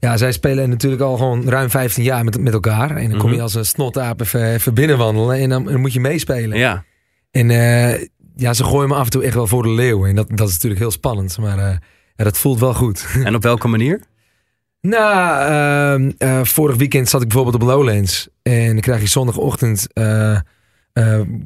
[0.00, 2.96] Ja, zij spelen natuurlijk al gewoon ruim 15 jaar met, met elkaar.
[2.96, 3.42] En dan kom je Mhm.
[3.44, 6.58] als een snotaap even, even binnenwandelen en dan, dan moet je meespelen.
[6.58, 6.84] Ja.
[7.30, 10.06] En eh, ja, ze gooien me af en toe echt wel voor de leeuw.
[10.06, 11.38] En dat, dat is natuurlijk heel spannend.
[11.38, 11.76] Maar eh,
[12.16, 13.06] ja, dat voelt wel goed.
[13.24, 14.00] En op welke manier?
[14.80, 18.28] Nou, ehm, eh, vorig weekend zat ik bijvoorbeeld op Lowlands.
[18.42, 19.86] En dan krijg je zondagochtend...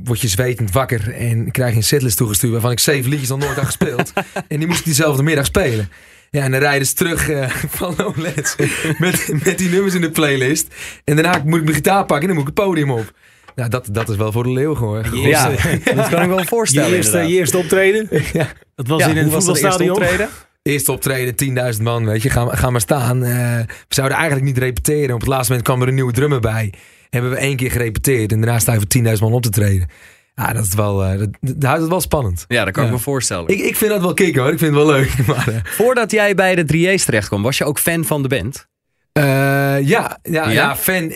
[0.05, 2.53] word je zwetend wakker en krijg je een setlist toegestuurd...
[2.53, 4.13] waarvan ik zeven liedjes nog nooit had gespeeld.
[4.49, 5.89] en die moest ik diezelfde middag spelen.
[6.35, 8.57] Ja, en dan rijden ze terug eh, van Lowlands
[8.99, 10.75] met, met die nummers in de playlist.
[11.05, 13.13] En daarna moet ik mijn gitaar pakken en dan moet ik het podium op.
[13.55, 15.05] Nou, dat, dat is wel voor de leeuw gewoon.
[15.13, 15.51] Ja,
[15.95, 16.91] dat kan ik wel voorstellen.
[16.91, 18.09] Je eerste, je eerste optreden?
[18.33, 18.47] Ja.
[18.75, 19.91] Dat was Ja, in eerste voetbalstadion.
[19.97, 20.29] optreden?
[20.63, 23.25] Eerste optreden, 10.000 man, weet je, ga, ga maar staan.
[23.25, 23.31] Eh,
[23.67, 25.15] we zouden eigenlijk niet repeteren.
[25.15, 26.73] Op het laatste moment kwam er een nieuwe drummer bij.
[27.11, 29.89] Hebben we één keer gerepeteerd en daarna sta je voor 10.000 man op te treden.
[30.35, 32.45] Ja, dat is wel, eh, dat, dat houdt het wel spannend.
[32.49, 33.49] Ja, dat kan ik me voorstellen.
[33.49, 35.17] Ik, ik vind dat wel kicken hoor, ik vind het wel leuk.
[35.27, 36.65] Maar, eh, Voordat jij bij de
[36.95, 38.69] 3J's terecht kwam, was je ook fan van de band?
[39.13, 40.49] eh, ja, ja, Ja?
[40.49, 40.77] ja?
[40.77, 41.09] fan.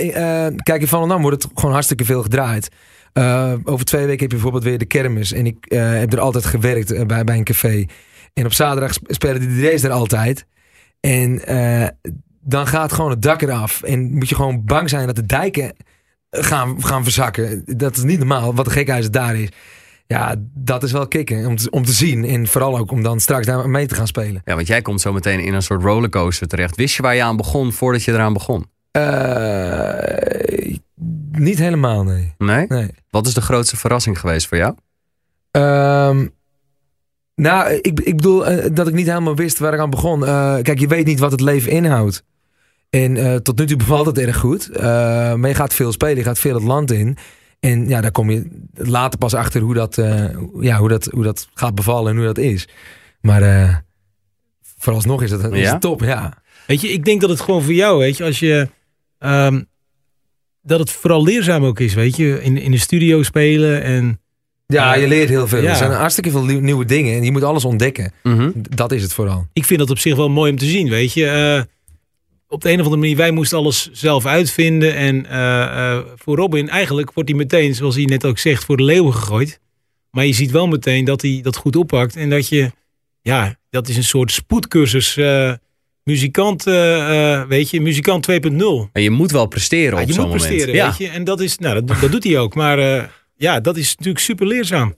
[0.63, 2.69] kijk, in Volendam wordt het gewoon hartstikke veel gedraaid.
[3.65, 5.33] Over twee weken heb je bijvoorbeeld weer de kermis.
[5.33, 7.85] En ik heb er altijd gewerkt bij, bij een café.
[8.35, 10.47] En op zaterdag sp- spelen de DJ's er altijd.
[11.01, 11.43] En
[12.41, 13.83] dan gaat gewoon het dak eraf.
[13.83, 15.73] En moet je gewoon bang zijn dat de dijken
[16.31, 17.63] gaan, gaan verzakken.
[17.67, 19.49] Dat is niet normaal, wat een gekhuis daar is.
[20.07, 22.25] Ja, dat is wel kicken om te, om te zien.
[22.25, 24.43] En vooral ook om dan straks daar mee te gaan spelen.
[24.45, 26.77] Ja, want jij komt zo meteen in een soort rollercoaster terecht.
[26.77, 28.67] Wist je waar je aan begon voordat je eraan begon?
[28.91, 30.77] Eh,
[31.33, 32.35] niet helemaal, nee.
[32.39, 32.67] Nee?
[32.69, 32.91] nee.
[33.11, 34.75] Wat is de grootste verrassing geweest voor jou?
[35.51, 36.27] Ehm,
[37.35, 40.27] nou, ik, ik bedoel eh, dat ik niet helemaal wist waar ik aan begon.
[40.27, 42.25] Eh, kijk, je weet niet wat het leven inhoudt.
[42.91, 44.69] En eh, tot nu toe bevalt het erg goed.
[44.69, 44.83] Eh,
[45.35, 47.17] maar je gaat veel spelen, je gaat veel het land in.
[47.61, 50.25] En ja, daar kom je later pas achter hoe dat, eh,
[50.61, 52.69] ja, hoe dat, hoe dat gaat bevallen en hoe dat is.
[53.21, 53.77] Maar eh,
[54.79, 55.73] vooralsnog is het, is Ja?
[55.73, 56.33] het top, ja.
[56.67, 58.69] Weet je, ik denk dat het gewoon voor jou, weet je, als je.
[59.19, 59.63] ehm,
[60.63, 62.43] dat het vooral leerzaam ook is, weet je.
[62.43, 64.21] In, in de studio spelen en
[64.67, 65.63] Ja, je leert heel veel.
[65.63, 65.71] Ja.
[65.71, 68.13] Er zijn hartstikke veel nieuw- nieuwe dingen en je moet alles ontdekken.
[68.23, 68.51] Mhm.
[68.55, 69.47] Dat is het vooral.
[69.53, 71.27] ik vind dat op zich wel mooi om te zien, weet je.
[71.27, 71.63] Eh,
[72.49, 74.95] op de een of andere manier, wij moesten alles zelf uitvinden.
[74.95, 78.77] En eh, eh, voor Robin, eigenlijk wordt hij meteen, zoals hij net ook zegt, voor
[78.77, 79.61] de leeuwen gegooid.
[80.11, 82.17] Maar je ziet wel meteen dat hij dat goed oppakt.
[82.17, 82.71] En dat je,
[83.23, 85.17] ja, dat is een soort spoedcursus.
[85.17, 85.53] eh,
[86.05, 86.63] muzikant,
[87.49, 88.89] weet je, muzikant 2.0.
[88.93, 90.49] En je moet wel presteren Ja, op je zo'n moet moment.
[90.51, 90.87] presteren, ja.
[90.89, 91.09] weet je.
[91.09, 92.55] En dat, is, nou, dat, dat doet hij ook.
[92.55, 94.95] Maar ja, dat is natuurlijk super leerzaam.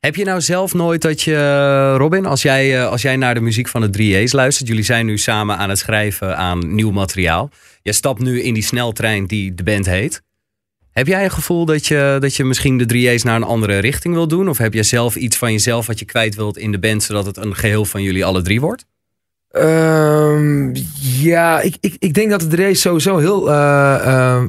[0.00, 3.40] Heb je nou zelf nooit dat je, Robin, als jij, eh, als jij naar de
[3.40, 7.50] muziek van de 3A's luistert, jullie zijn nu samen aan het schrijven aan nieuw materiaal.
[7.82, 10.22] Jij stapt nu in die sneltrein die de band heet.
[10.92, 14.14] Heb jij een gevoel dat je, dat je misschien de 3A's naar een andere richting
[14.14, 14.48] wil doen?
[14.48, 17.26] Of heb jij zelf iets van jezelf wat je kwijt wilt in de band, zodat
[17.26, 18.86] het een geheel van jullie alle drie wordt?
[19.50, 24.42] Ehm, ja, ik, ik, ik denk dat de race sowieso heel eh, eh,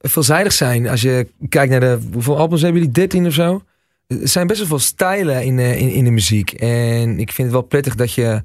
[0.00, 0.88] veelzijdig zijn.
[0.88, 1.98] Als je kijkt naar de...
[2.12, 2.94] Hoeveel albums hebben jullie?
[2.94, 3.62] 13 of zo?
[4.06, 6.52] Er zijn best wel veel stijlen in, eh, in, in de muziek.
[6.52, 8.42] En ik vind het wel prettig dat je,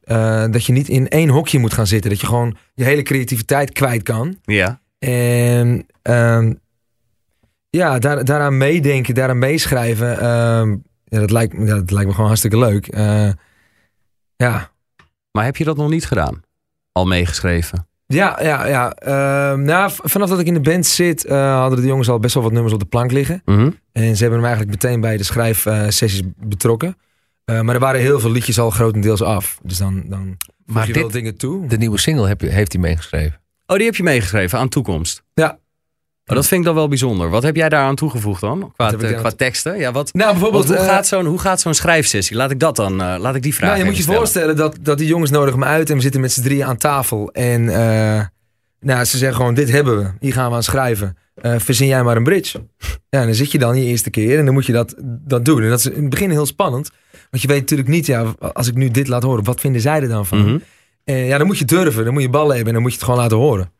[0.00, 2.10] eh, dat je niet in één hokje moet gaan zitten.
[2.10, 4.38] Dat je gewoon je hele creativiteit kwijt kan.
[4.42, 4.80] Ja.
[4.98, 6.52] En ehm,
[7.70, 10.18] ja, daar, daaraan meedenken, daaraan meeschrijven.
[10.18, 12.86] ehm, ja, dat, lijkt, dat lijkt me gewoon hartstikke leuk.
[12.86, 13.30] Eh,
[14.36, 14.70] ja,
[15.32, 16.40] Maar heb je dat nog niet gedaan?
[16.92, 17.87] Al meegeschreven?
[18.14, 18.92] Ja, ja, ja.
[18.92, 22.34] Ehm, nou, vanaf dat ik in de band zit, eh, hadden de jongens al best
[22.34, 23.42] wel wat nummers op de plank liggen.
[23.44, 23.70] Mhm.
[23.92, 26.96] En ze hebben hem eigenlijk meteen bij de schrijfsessies betrokken.
[27.44, 29.58] Eh, maar er waren heel veel liedjes al grotendeels af.
[29.62, 30.36] Dus dan, dan
[30.66, 31.66] voeg Maar je dit- wel dingen toe.
[31.66, 33.40] De nieuwe single heb je, heeft hij meegeschreven.
[33.66, 35.22] Oh, die heb je meegeschreven aan toekomst.
[35.34, 35.58] Ja.
[36.28, 37.30] Oh, dat vind ik dan wel bijzonder.
[37.30, 38.72] Wat heb jij daaraan toegevoegd dan?
[38.76, 39.78] Qua, qua teksten?
[39.78, 40.66] Ja, wat, Nou, bijvoorbeeld...
[40.66, 42.36] Hoe, eh, gaat zo'n, hoe gaat zo'n schrijfsessie?
[42.36, 44.20] Laat ik dat dan, eh, laat ik die vraag nou, je moet je stellen.
[44.20, 46.76] voorstellen dat, dat die jongens nodigen me uit en we zitten met z'n drieën aan
[46.76, 47.30] tafel.
[47.32, 48.24] En eh,
[48.80, 50.10] nou, ze zeggen gewoon, dit hebben we.
[50.20, 51.16] Hier gaan we aan schrijven.
[51.42, 52.66] Verzin jij maar een bridge.
[53.08, 55.44] Ja, en dan zit je dan je eerste keer en dan moet je dat, dat
[55.44, 55.62] doen.
[55.62, 56.90] En dat is in het begin heel spannend.
[57.30, 60.00] Want je weet natuurlijk niet, ja, als ik nu dit laat horen, wat vinden zij
[60.00, 60.62] er dan van?
[61.04, 62.96] En ja, dan moet je durven, dan moet je ballen hebben en dan moet je
[62.96, 63.72] het gewoon laten horen.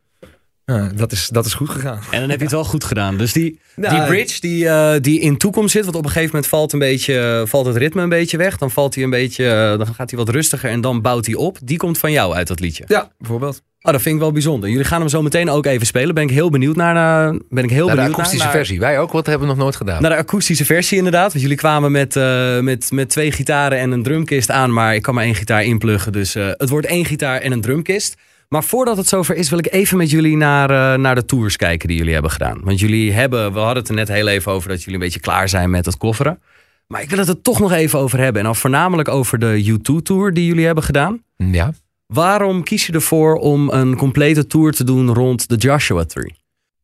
[0.69, 1.99] Ja, dat, is, dat is goed gegaan.
[2.11, 3.17] En dan heb je het wel goed gedaan.
[3.17, 6.31] Dus die, Nou, die bridge die, eh, die in toekomst zit, want op een gegeven
[6.33, 8.57] moment valt, een beetje, eh, valt het ritme een beetje weg.
[8.57, 11.35] Dan valt hij een beetje, eh, dan gaat hij wat rustiger en dan bouwt hij
[11.35, 11.57] op.
[11.63, 12.83] Die komt van jou uit dat liedje.
[12.87, 13.61] Ja, bijvoorbeeld.
[13.81, 14.69] Oh, dat vind ik wel bijzonder.
[14.69, 16.15] Jullie gaan hem zo meteen ook even spelen.
[16.15, 17.35] Ben ik heel benieuwd naar.
[17.49, 18.79] ben ik heel Naar de akoestische naar, naar- versie.
[18.79, 20.01] Wij ook, wat hebben we nog nooit gedaan.
[20.01, 21.31] Naar de akoestische versie inderdaad.
[21.31, 24.73] Want jullie kwamen met, eh, met, met twee gitaren en een drumkist aan.
[24.73, 26.11] Maar ik kan maar één gitaar inpluggen.
[26.11, 28.15] Dus eh, het wordt één gitaar en een drumkist.
[28.49, 31.55] Maar voordat het zover is, wil ik even met jullie naar, eh, naar de tours
[31.55, 32.61] kijken die jullie hebben gedaan.
[32.63, 35.19] Want jullie hebben, we hadden het er net heel even over dat jullie een beetje
[35.19, 36.41] klaar zijn met het kofferen.
[36.87, 38.41] Maar ik wil het er toch nog even over hebben.
[38.41, 41.23] En dan voornamelijk over de U2-tour die jullie hebben gedaan.
[41.37, 41.73] Ja.
[42.05, 46.35] Waarom kies je ervoor om een complete tour te doen rond de Joshua Tree?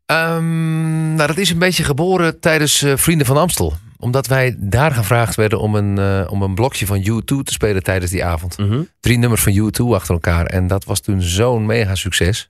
[0.05, 3.73] Ehm, nou, dat is een beetje geboren tijdens eh, Vrienden van Amstel.
[3.99, 7.83] Omdat wij daar gevraagd werden om een, eh, om een blokje van U2 te spelen
[7.83, 8.55] tijdens die avond.
[8.99, 10.45] Drie nummers van U2 achter elkaar.
[10.45, 12.49] En dat was toen zo'n mega succes.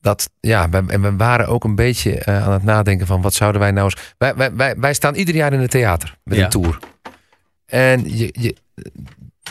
[0.00, 3.34] Dat, ja, wij- en we waren ook een beetje eh, aan het nadenken van wat
[3.34, 4.14] zouden wij nou eens...
[4.18, 6.44] Wij, wij, wij, wij staan ieder jaar in het theater met Ja.
[6.44, 6.78] een tour.
[7.66, 8.56] En je, je,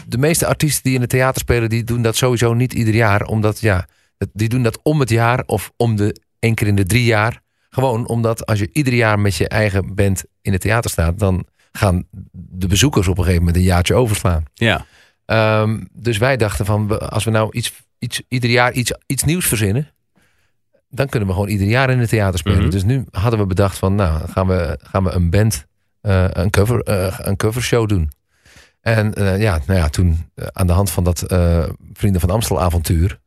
[0.07, 3.21] de meeste artiesten die in het theater spelen, die doen dat sowieso niet ieder jaar.
[3.25, 3.87] Omdat, ja,
[4.33, 7.41] die doen dat om het jaar of om de één keer in de drie jaar.
[7.69, 11.45] Gewoon omdat als je ieder jaar met je eigen band in het theater staat, dan
[11.71, 14.43] gaan de bezoekers op een gegeven moment een jaartje overslaan.
[14.53, 14.85] Ja.
[15.25, 19.47] Ehm, dus wij dachten van, als we nou iets, iets, ieder jaar iets, iets nieuws
[19.47, 19.91] verzinnen,
[20.89, 22.59] dan kunnen we gewoon ieder jaar in het theater spelen.
[22.59, 22.69] Mhm.
[22.69, 25.65] Dus nu hadden we bedacht van, nou, gaan we, gaan we een band,
[26.01, 28.11] eh, een, cover, eh, een covershow doen.
[28.81, 31.23] En eh, ja, nou ja, toen aan de hand van dat
[31.93, 33.19] Vrienden van Amstel avontuur,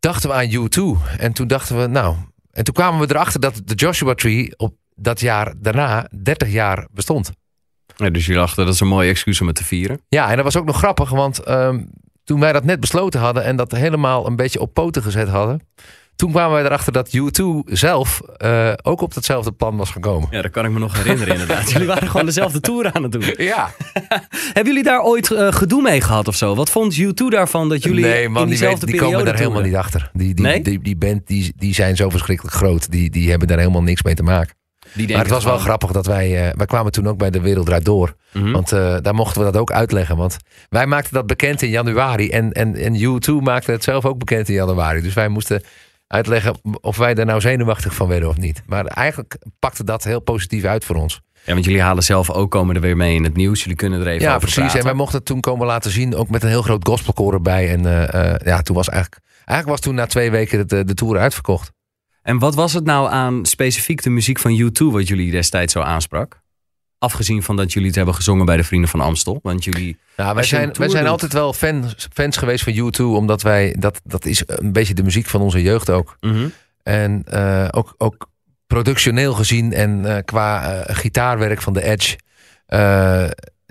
[0.00, 1.18] dachten we aan U2.
[1.18, 2.16] En toen dachten we, nou,
[2.54, 6.86] en toen kwamen we erachter dat de Joshua Tree op dat jaar daarna 30 jaar
[6.92, 7.30] bestond.
[7.96, 10.00] Ja, dus jullie dachten dat is een mooie excuus om het te vieren.
[10.08, 11.84] Ja, en dat was ook nog grappig, want ehm,
[12.24, 15.60] toen wij dat net besloten hadden en dat helemaal een beetje op poten gezet hadden,
[16.16, 20.28] toen kwamen wij erachter dat U2 zelf eh, ook op datzelfde plan was gekomen.
[20.30, 21.70] Ja, dat kan ik me nog herinneren inderdaad.
[21.72, 23.34] jullie waren gewoon dezelfde tour aan het doen.
[23.36, 23.70] Ja,
[24.54, 26.54] Hebben jullie daar ooit eh, gedoe mee gehad of zo?
[26.54, 29.34] Wat vond U2 daarvan dat jullie nee, man, in die, diezelfde weet- die komen daar
[29.38, 30.10] helemaal niet achter.
[30.12, 30.62] Die, die, Nee?
[30.62, 32.90] die, die band die, die zijn zo verschrikkelijk groot.
[32.90, 34.54] Die, die hebben daar helemaal niks mee te maken.
[34.94, 36.46] Die Maar het was wel grappig dat wij...
[36.48, 38.14] eh, wij kwamen toen ook bij De Wereld Draait Door.
[38.32, 38.52] Mhm.
[38.52, 40.16] Want daar mochten we dat ook uitleggen.
[40.16, 40.36] Want
[40.68, 42.30] wij maakten dat bekend in januari.
[42.30, 45.00] En, en, en U2 maakte het zelf ook bekend in januari.
[45.00, 45.62] Dus wij moesten
[46.14, 48.62] uitleggen of wij daar nou zenuwachtig van werden of niet.
[48.66, 51.20] Maar eigenlijk pakte dat heel positief uit voor ons.
[51.44, 53.60] Ja, want jullie halen zelf ook komen er weer mee in het nieuws.
[53.60, 54.58] Jullie kunnen er even ja, over precies.
[54.58, 54.78] praten.
[54.78, 56.14] En wij mochten het toen komen laten zien.
[56.14, 57.70] Ook met een heel groot gospelkoor erbij.
[57.70, 59.22] En eh, eh, ja, toen was eigenlijk...
[59.34, 61.72] Eigenlijk was toen na twee weken de, de tour uitverkocht.
[62.22, 65.80] En wat was het nou aan specifiek de muziek van U2 wat jullie destijds zo
[65.80, 66.42] aansprak?
[67.04, 69.38] Afgezien van dat jullie het hebben gezongen bij de Vrienden van Amstel.
[69.42, 69.98] Want jullie...
[70.16, 73.76] Ja, wij zijn, wij zijn doet- altijd wel fans, fans geweest van U2, omdat wij,
[73.78, 76.16] dat, dat is een beetje de muziek van onze jeugd ook.
[76.20, 76.48] Mhm.
[76.82, 78.28] En eh, ook, ook
[78.66, 82.18] productioneel gezien en eh, qua eh, gitaarwerk van de Edge,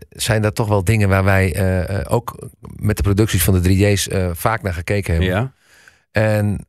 [0.10, 1.56] zijn dat toch wel dingen waar wij
[2.08, 5.32] ook met de producties van de 3J's eh, vaak naar gekeken hebben.
[5.32, 5.54] Ja.
[6.12, 6.68] En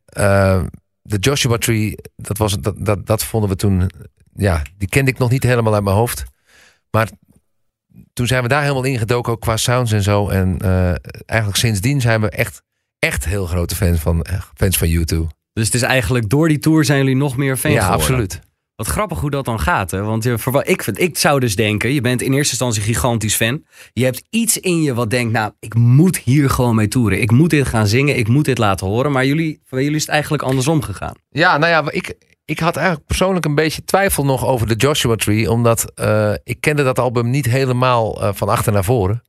[1.01, 3.89] de Joshua Tree, dat, was, dat, dat, dat vonden we toen,
[4.33, 6.23] ja, die kende ik nog niet helemaal uit mijn hoofd.
[6.95, 7.09] Maar
[8.13, 10.29] toen zijn we daar helemaal ingedoken, ook qua sounds en zo.
[10.29, 12.61] En eh, eigenlijk sindsdien zijn we echt,
[12.99, 15.27] echt heel grote fans van, eh, fans van U2.
[15.53, 18.01] Dus het is eigenlijk door die tour zijn jullie nog meer fan ja, geworden.
[18.05, 18.39] absoluut.
[18.75, 19.91] Wat grappig hoe dat dan gaat.
[19.91, 20.01] Hè?
[20.01, 23.35] Want je, verwa- ik, vind- ik zou dus denken, je bent in eerste instantie gigantisch
[23.35, 23.63] fan.
[23.93, 27.21] Je hebt iets in je wat denkt, nou, ik moet hier gewoon mee toeren.
[27.21, 29.11] Ik moet dit gaan zingen, ik moet dit laten horen.
[29.11, 31.15] Maar jullie, bij jullie is het eigenlijk andersom gegaan.
[31.29, 32.15] Ja, nou ja, ik,
[32.45, 35.51] ik had eigenlijk persoonlijk een beetje twijfel nog over de Joshua Tree.
[35.51, 39.23] Omdat eh, ik kende dat album niet helemaal eh, van achter naar voren.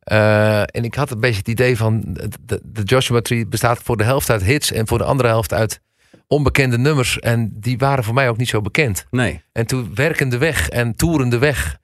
[0.00, 2.02] Eh, en ik had een beetje het idee van
[2.40, 5.52] de, de Joshua Tree bestaat voor de helft uit hits en voor de andere helft
[5.52, 5.80] uit
[6.26, 7.18] onbekende nummers.
[7.18, 9.06] En die waren voor mij ook niet zo bekend.
[9.10, 9.42] Nee.
[9.52, 11.78] En toen werkende weg en toerende weg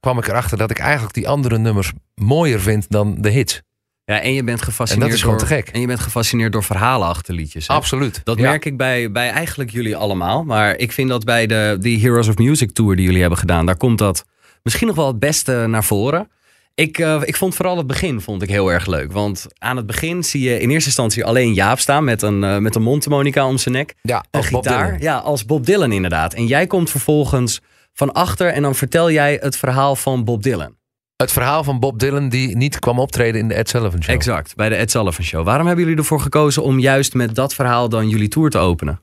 [0.00, 3.62] kwam ik erachter dat ik eigenlijk die andere nummers mooier vind dan de hits.
[4.10, 5.68] Ja, en je bent gefascineerd En dat is gewoon door, te gek.
[5.68, 7.66] En je bent gefascineerd door verhalen achter liedjes.
[7.66, 7.74] hè?
[7.74, 8.20] Absoluut.
[8.24, 8.48] Dat Ja.
[8.48, 10.44] merk ik bij, bij eigenlijk jullie allemaal.
[10.44, 13.66] Maar ik vind dat bij de die Heroes of Music tour die jullie hebben gedaan,
[13.66, 14.24] daar komt dat
[14.62, 16.28] misschien nog wel het beste naar voren.
[16.74, 19.12] Ik, eh, ik vond vooral het begin vond ik heel erg leuk.
[19.12, 22.56] Want aan het begin zie je in eerste instantie alleen Jaap staan met een, eh,
[22.58, 23.94] met een mondharmonica om zijn nek.
[24.02, 25.00] Ja, Een gitaar.
[25.00, 26.34] Ja, als Bob Dylan inderdaad.
[26.34, 27.60] En jij komt vervolgens
[27.92, 30.78] van achter en dan vertel jij het verhaal van Bob Dylan.
[31.20, 34.14] Het verhaal van Bob Dylan die niet kwam optreden in de Ed Sullivan Show.
[34.14, 35.44] Exact, bij de Ed Sullivan Show.
[35.44, 39.00] Waarom hebben jullie ervoor gekozen om juist met dat verhaal dan jullie tour te openen?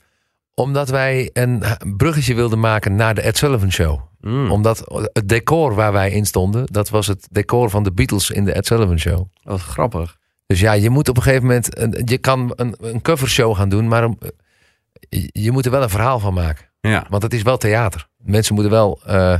[0.54, 1.62] Omdat wij een
[1.96, 4.00] bruggetje wilden maken naar de Ed Sullivan Show.
[4.20, 8.30] Mm, Omdat het decor waar wij in stonden, dat was het decor van de Beatles
[8.30, 9.26] in de Ed Sullivan Show.
[9.42, 10.16] wat grappig.
[10.46, 13.68] Dus ja, je moet op een gegeven moment, een, je kan een, een covershow gaan
[13.68, 14.08] doen, maar
[15.08, 16.66] je- je moet er wel een verhaal van maken.
[16.80, 17.06] Ja.
[17.08, 18.08] Want het is wel theater.
[18.16, 19.34] Mensen moeten wel eh,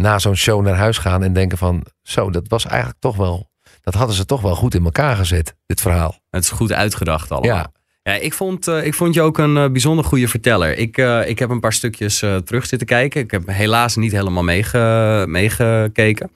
[0.00, 3.50] na zo'n show naar huis gaan en denken van, zo, dat was eigenlijk toch wel,
[3.82, 6.18] dat hadden ze toch wel goed in elkaar gezet, dit verhaal.
[6.30, 7.56] Het is goed uitgedacht allemaal.
[7.56, 7.72] Ja.
[8.02, 10.78] Ja, ik vond, eh, ik vond je ook een eh, bijzonder goede verteller.
[10.78, 13.20] Ik, eh, ik heb een paar stukjes terug zitten kijken.
[13.20, 16.30] Ik heb helaas niet helemaal meege, meegekeken.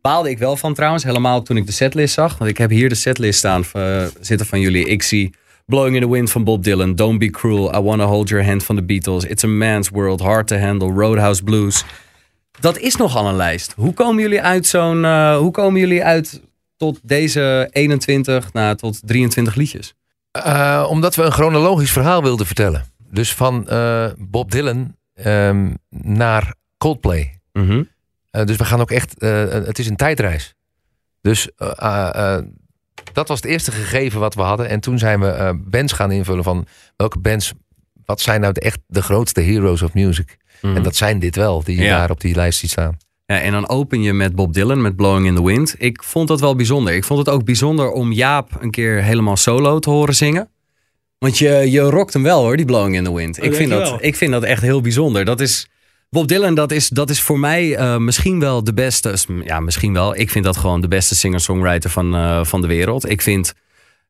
[0.00, 2.38] Baalde ik wel van trouwens, helemaal toen ik de setlist zag.
[2.38, 3.64] Want ik heb hier de setlist staan
[4.20, 4.88] zitten van jullie.
[4.88, 5.34] Ik zie
[5.66, 6.94] Blowing in the Wind van Bob Dylan.
[6.94, 7.74] Don't Be Cruel.
[7.74, 9.24] I Wanna Hold Your Hand van de Beatles.
[9.24, 10.20] It's a Man's World.
[10.20, 10.92] Hard to Handle.
[10.92, 11.84] Roadhouse Blues.
[12.60, 13.72] Dat is nogal een lijst.
[13.76, 15.04] Hoe komen jullie uit zo'n...
[15.04, 16.40] eh, hoe komen jullie uit
[16.76, 19.94] tot deze 21, nou, tot 23 liedjes?
[20.30, 22.84] Eh, omdat we een chronologisch verhaal wilden vertellen.
[23.10, 27.40] Dus van eh, Bob Dylan ehm, naar Coldplay.
[27.52, 27.82] Mhm.
[28.30, 30.54] Dus we gaan ook echt, het is een tijdreis.
[31.20, 31.48] Dus
[33.12, 34.68] dat was het eerste gegeven wat we hadden.
[34.68, 37.52] En toen zijn we bands gaan invullen van welke bands,
[38.04, 40.36] wat zijn nou de, echt de grootste heroes of music.
[40.62, 40.76] Mhm.
[40.76, 41.98] En dat zijn dit wel, die je Ja.
[41.98, 42.96] daar op die lijst ziet staan.
[43.26, 45.74] Ja, en dan open je met Bob Dylan met Blowing in the Wind.
[45.78, 46.94] Ik vond dat wel bijzonder.
[46.94, 50.48] Ik vond het ook bijzonder om Jaap een keer helemaal solo te horen zingen.
[51.18, 53.38] Want je, je rokt hem wel hoor, die Blowing in the Wind.
[53.38, 55.24] Oh, ik, vind dat, ik vind dat echt heel bijzonder.
[55.24, 55.66] Dat is,
[56.10, 59.14] Bob Dylan, dat is, dat is voor mij eh, misschien wel de beste.
[59.44, 60.16] Ja, misschien wel.
[60.16, 63.08] Ik vind dat gewoon de beste singer-songwriter van, eh, van de wereld.
[63.10, 63.54] Ik vind.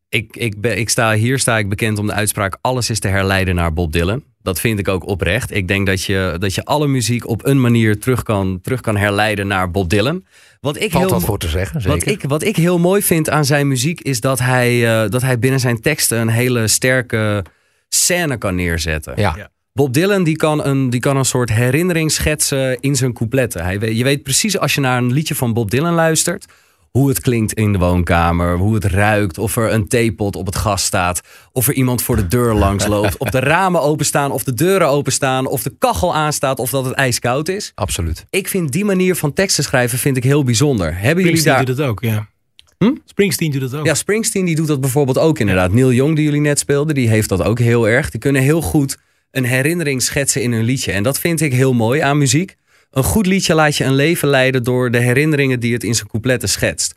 [0.09, 3.09] Ik, ik, ben, ik sta, hier sta ik bekend om de uitspraak: alles is te
[3.09, 4.23] herleiden naar Bob Dylan.
[4.43, 5.55] Dat vind ik ook oprecht.
[5.55, 8.97] Ik denk dat je, dat je alle muziek op een manier terug kan, terug kan
[8.97, 10.25] herleiden naar Bob Dylan.
[10.61, 11.99] Wat ik Valt heel, wat voor te zeggen, zeker.
[11.99, 15.23] wat ik, wat ik heel mooi vind aan zijn muziek is dat hij, eh, dat
[15.23, 17.45] hij binnen zijn teksten een hele sterke
[17.89, 19.13] scène kan neerzetten.
[19.17, 19.35] ja.
[19.37, 19.51] Ja.
[19.75, 23.65] Bob Dylan die kan, een, die kan een soort herinnering schetsen in zijn coupletten.
[23.65, 26.47] Hij, je weet precies als je naar een liedje van Bob Dylan luistert...
[26.93, 29.39] hoe het klinkt in de woonkamer, hoe het ruikt...
[29.39, 31.21] of er een theepot op het gas staat...
[31.53, 33.17] of er iemand voor de deur langs loopt...
[33.17, 35.47] of de ramen openstaan, of de deuren openstaan...
[35.47, 37.73] of de kachel aanstaat, of dat het ijskoud is.
[37.75, 38.27] Absoluut.
[38.31, 40.87] Ik vind die manier van teksten schrijven vind ik heel bijzonder.
[40.87, 41.65] Hebben jullie Springsteen daar...
[41.65, 42.31] doet het ook, ja.
[42.79, 42.95] Hm?
[43.05, 43.87] Springsteen doet het ook.
[43.87, 45.73] Ja, Springsteen die doet dat bijvoorbeeld ook inderdaad.
[45.73, 48.11] Neil Young die jullie net speelden, die heeft dat ook heel erg.
[48.11, 48.99] Die kunnen heel goed
[49.31, 50.93] een herinnering schetsen in hun liedje.
[50.93, 52.57] En dat vind ik heel mooi aan muziek.
[52.93, 56.09] Een goed liedje laat je een leven leiden door de herinneringen die het in zijn
[56.09, 56.95] coupletten schetst.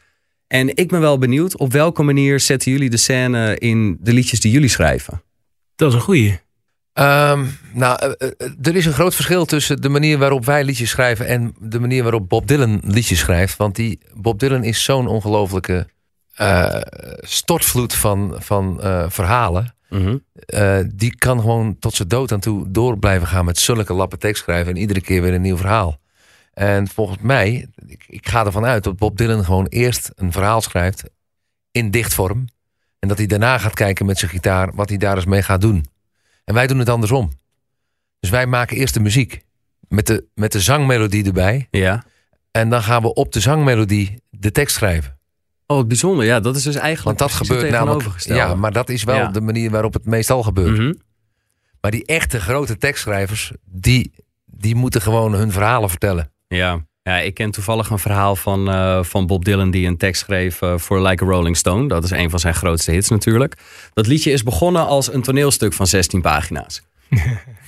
[0.48, 4.40] En ik ben wel benieuwd, op welke manier zetten jullie de scène in de liedjes
[4.40, 5.22] die jullie schrijven?
[5.76, 6.40] Dat is een goeie.
[6.94, 10.90] Ehm, nou, eh, eh, er is een groot verschil tussen de manier waarop wij liedjes
[10.90, 13.58] schrijven en de manier waarop Bob Dylan liedjes schrijft.
[13.58, 15.88] Want die Bob Dylan is zo'n ongelofelijke
[16.36, 16.82] eh,
[17.20, 19.75] stortvloed van, van eh, verhalen.
[20.46, 24.20] Eh, die kan gewoon tot zijn dood aan toe door blijven gaan met zulke lappen
[24.20, 26.00] tekst schrijven en iedere keer weer een nieuw verhaal.
[26.54, 30.62] En volgens mij, ik, ik ga ervan uit dat Bob Dylan gewoon eerst een verhaal
[30.62, 31.04] schrijft
[31.72, 32.48] in dichtvorm.
[33.00, 35.62] En dat hij daarna gaat kijken met zijn gitaar wat hij daar eens mee gaat
[35.62, 35.86] doen.
[36.44, 37.32] En wij doen het andersom.
[38.20, 39.42] Dus wij maken eerst de muziek
[39.88, 41.68] met de, met de zangmelodie erbij.
[41.72, 42.04] Ja.
[42.52, 45.20] En dan gaan we op de zangmelodie de tekst schrijven.
[45.68, 46.26] Oh, wat bijzonder.
[46.26, 48.20] Ja, dat is dus eigenlijk Want dat het gebeurt namelijk.
[48.20, 49.28] Ja, maar dat is wel Ja.
[49.28, 50.78] de manier waarop het meestal gebeurt.
[50.78, 50.94] Mhm.
[51.82, 54.12] Maar die echte grote tekstschrijvers, die,
[54.46, 56.32] die moeten gewoon hun verhalen vertellen.
[56.48, 56.86] Ja.
[57.04, 60.62] ja, ik ken toevallig een verhaal van, eh, van Bob Dylan die een tekst schreef
[60.62, 61.88] eh, voor Like a Rolling Stone.
[61.88, 63.58] Dat is een van zijn grootste hits natuurlijk.
[63.94, 66.82] Dat liedje is begonnen als een toneelstuk van 16 pagina's.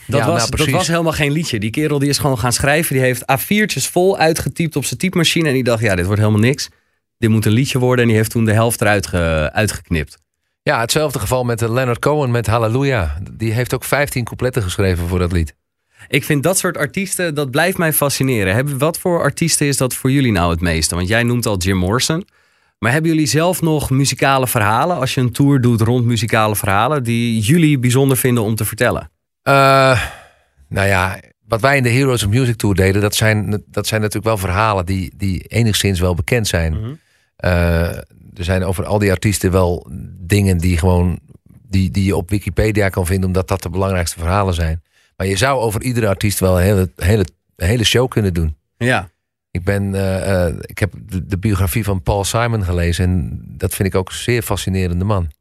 [0.07, 1.59] Dat, Ja, was, nou, dat was helemaal geen liedje.
[1.59, 2.93] Die kerel die is gewoon gaan schrijven.
[2.95, 5.47] Die heeft A4'tjes vol uitgetypt op zijn typemachine.
[5.47, 6.69] En die dacht, ja, dit wordt helemaal niks.
[7.17, 8.01] Dit moet een liedje worden.
[8.01, 10.17] En die heeft toen de helft eruit ge- uitgeknipt.
[10.63, 13.11] Ja, hetzelfde geval met eh, Leonard Cohen met Hallelujah.
[13.31, 15.55] Die heeft ook 15 coupletten geschreven voor dat lied.
[16.07, 18.53] Ik vind dat soort artiesten, dat blijft mij fascineren.
[18.53, 20.95] Hebben, wat voor artiesten is dat voor jullie nou het meeste?
[20.95, 22.27] Want jij noemt al Jim Morrison.
[22.79, 27.03] Maar hebben jullie zelf nog muzikale verhalen, als je een tour doet rond muzikale verhalen,
[27.03, 29.09] die jullie bijzonder vinden om te vertellen?
[29.41, 30.01] Eh,
[30.69, 34.01] nou ja, wat wij in de Heroes of Music Tour deden, dat zijn, dat zijn
[34.01, 36.73] natuurlijk wel verhalen die, die enigszins wel bekend zijn.
[36.73, 36.79] Eh,
[37.37, 39.87] er zijn over al die artiesten wel
[40.19, 41.19] dingen die gewoon
[41.69, 44.81] die, die je op Wikipedia kan vinden, omdat dat de belangrijkste verhalen zijn.
[45.17, 47.25] Maar je zou over iedere artiest wel een hele, hele,
[47.55, 48.55] hele show kunnen doen.
[48.77, 49.09] Ja.
[49.51, 53.75] Ik, ben, eh, eh, ik heb de, de biografie van Paul Simon gelezen en dat
[53.75, 55.31] vind ik ook een zeer fascinerende man.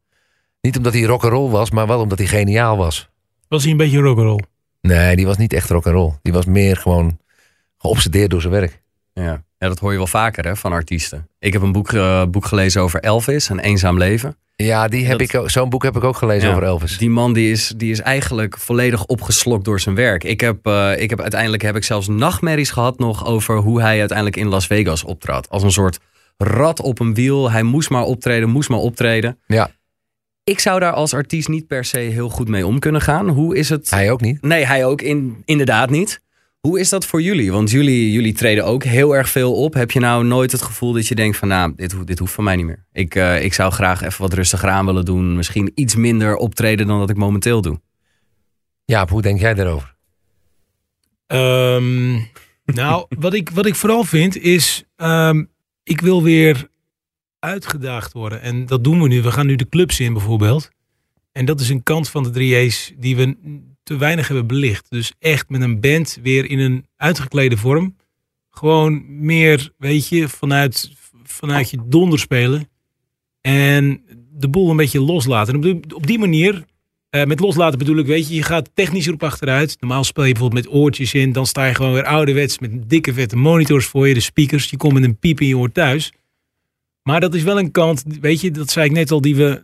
[0.61, 3.09] Niet omdat hij rock'n'roll was, maar wel omdat hij geniaal was.
[3.47, 4.43] Was hij een beetje rock'n'roll?
[4.81, 6.13] Nee, die was niet echt rock'n'roll.
[6.21, 7.19] Die was meer gewoon
[7.77, 8.81] geobsedeerd door zijn werk.
[9.13, 9.43] Ja.
[9.57, 11.27] Ja, dat hoor je wel vaker hè, van artiesten.
[11.39, 14.37] Ik heb een boek, eh, boek gelezen over Elvis, Een eenzaam leven.
[14.55, 16.97] Ja, die heb Dat- ik zo'n boek heb ik ook gelezen Ja, over Elvis.
[16.97, 20.23] Die man die is, die is eigenlijk volledig opgeslokt door zijn werk.
[20.23, 23.99] Ik heb, eh, ik heb uiteindelijk heb ik zelfs nachtmerries gehad nog over hoe hij
[23.99, 25.49] uiteindelijk in Las Vegas optrad.
[25.49, 25.99] Als een soort
[26.37, 27.51] rat op een wiel.
[27.51, 29.39] Hij moest maar optreden, moest maar optreden.
[29.47, 29.69] Ja,
[30.43, 33.27] Ik zou daar als artiest niet per se heel goed mee om kunnen gaan.
[33.29, 33.89] Hoe is het?
[33.89, 34.41] hij ook niet.
[34.41, 36.21] Nee, hij ook in, inderdaad niet.
[36.59, 37.51] Hoe is dat voor jullie?
[37.51, 39.73] Want jullie, jullie treden ook heel erg veel op.
[39.73, 41.47] Heb je nou nooit het gevoel dat je denkt van...
[41.47, 42.85] nou, dit, ho- dit hoeft van mij niet meer.
[42.91, 45.35] Ik, eh, ik zou graag even wat rustiger aan willen doen.
[45.35, 47.81] Misschien iets minder optreden dan dat ik momenteel doe.
[48.85, 49.95] Jaap, hoe denk jij daarover?
[51.27, 52.11] Ehm,
[52.65, 55.43] nou, wat ik, wat ik vooral vind is, ehm,
[55.83, 56.67] ik wil weer
[57.39, 58.41] uitgedaagd worden.
[58.41, 59.21] En dat doen we nu.
[59.21, 60.69] We gaan nu de clubs in bijvoorbeeld.
[61.31, 62.29] En dat is een kant van de
[62.67, 63.37] 3A's die we
[63.87, 64.89] te weinig hebben belicht.
[64.89, 67.95] Dus echt met een band weer in een uitgeklede vorm.
[68.49, 70.91] Gewoon meer, weet je, vanuit,
[71.23, 72.69] vanuit je donder spelen.
[73.41, 75.53] En de boel een beetje loslaten.
[75.53, 76.65] En op die, op die manier
[77.09, 79.77] eh, met loslaten bedoel ik, weet je, je gaat technisch erop achteruit.
[79.79, 81.31] Normaal speel je bijvoorbeeld met oortjes in.
[81.31, 84.69] Dan sta je gewoon weer ouderwets met dikke vette monitors voor je, de speakers.
[84.69, 86.11] Je komt met een piep in je oor thuis.
[87.03, 89.63] Maar dat is wel een kant, weet je, dat zei ik net al, die we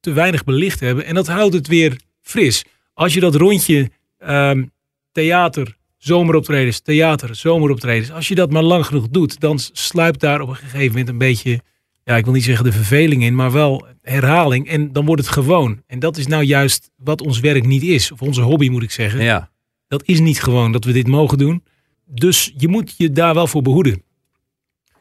[0.00, 1.04] te weinig belicht hebben.
[1.04, 2.64] En dat houdt het weer fris.
[2.94, 4.64] Als je dat rondje ehm,
[5.12, 8.10] theater, zomeroptredens, theater, zomeroptredens.
[8.10, 11.18] Als je dat maar lang genoeg doet, dan sluipt daar op een gegeven moment een
[11.18, 11.60] beetje,
[12.04, 14.68] ja, ik wil niet zeggen de verveling in, maar wel herhaling.
[14.68, 15.82] En dan wordt het gewoon.
[15.86, 18.12] En dat is nou juist wat ons werk niet is.
[18.12, 19.22] Of onze hobby moet ik zeggen.
[19.22, 19.50] Ja.
[19.88, 21.64] Dat is niet gewoon dat we dit mogen doen.
[22.06, 24.02] Dus je moet je daar wel voor behoeden.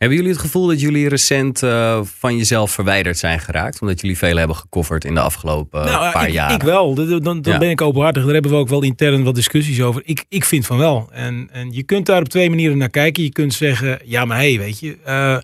[0.01, 3.81] Hebben jullie het gevoel dat jullie recent eh, van jezelf verwijderd zijn geraakt?
[3.81, 6.55] Omdat jullie veel hebben gecoverd in de afgelopen eh, nou, paar ik, jaren.
[6.55, 6.93] ik wel.
[6.95, 7.57] Dan, dan, Ja.
[7.57, 8.23] ben ik openhartig.
[8.23, 10.01] Daar hebben we ook wel intern wat discussies over.
[10.05, 11.09] Ik, ik vind van wel.
[11.11, 13.23] En, en je kunt daar op twee manieren naar kijken.
[13.23, 14.97] Je kunt zeggen, ja maar hé, hey, weet je.
[15.03, 15.37] eh,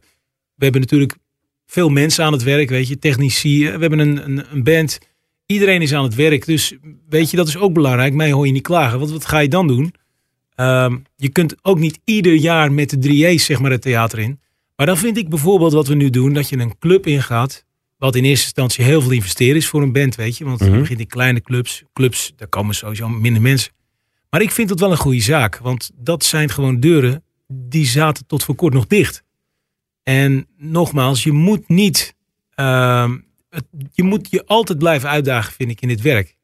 [0.55, 1.16] we hebben natuurlijk
[1.66, 2.99] veel mensen aan het werk, weet je.
[2.99, 4.97] Technici, we hebben een, een, een band.
[5.45, 6.45] Iedereen is aan het werk.
[6.45, 6.74] Dus
[7.10, 8.14] weet je, dat is ook belangrijk.
[8.14, 8.99] Mij hoor je niet klagen.
[8.99, 9.93] Want wat ga je dan doen?
[10.55, 12.97] Ehm, je kunt ook niet ieder jaar met de
[13.36, 14.39] 3A's zeg maar het theater in.
[14.78, 17.65] Maar dan vind ik bijvoorbeeld wat we nu doen, dat je een club ingaat.
[17.97, 20.43] Wat in eerste instantie heel veel investeren is voor een band, weet je.
[20.45, 20.73] Want Mhm.
[20.73, 21.84] je begint in kleine clubs.
[21.93, 23.71] Clubs, daar komen sowieso minder mensen.
[24.30, 25.57] Maar ik vind dat wel een goede zaak.
[25.57, 29.23] Want dat zijn gewoon deuren die zaten tot voor kort nog dicht.
[30.03, 32.15] En nogmaals, je moet niet...
[32.55, 33.17] ehm,
[33.49, 33.63] het,
[33.93, 36.36] je moet je altijd blijven uitdagen, vind ik, in dit werk.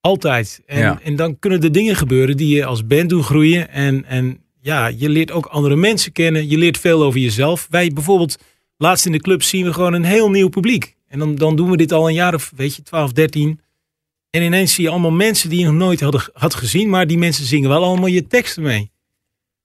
[0.00, 0.62] Altijd.
[0.66, 1.00] En, Ja.
[1.02, 3.68] en dan kunnen er dingen gebeuren die je als band doen groeien.
[3.70, 6.48] En, en ja, je leert ook andere mensen kennen.
[6.48, 7.66] Je leert veel over jezelf.
[7.70, 8.38] Wij bijvoorbeeld,
[8.76, 10.96] laatst in de club zien we gewoon een heel nieuw publiek.
[11.08, 13.60] En dan, dan doen we dit al een jaar of, weet je, 12, 13.
[14.30, 16.00] En ineens zie je allemaal mensen die je nog nooit
[16.32, 16.88] had gezien.
[16.88, 18.90] Maar die mensen zingen wel allemaal je teksten mee.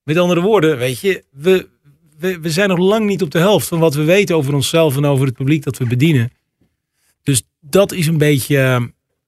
[0.04, 1.68] Met andere woorden, weet je, we,
[2.20, 4.98] we, we zijn nog lang niet op de helft van wat we weten over onszelf
[4.98, 6.32] en over het publiek dat we bedienen.
[7.24, 8.84] Dus dat is een beetje, eh,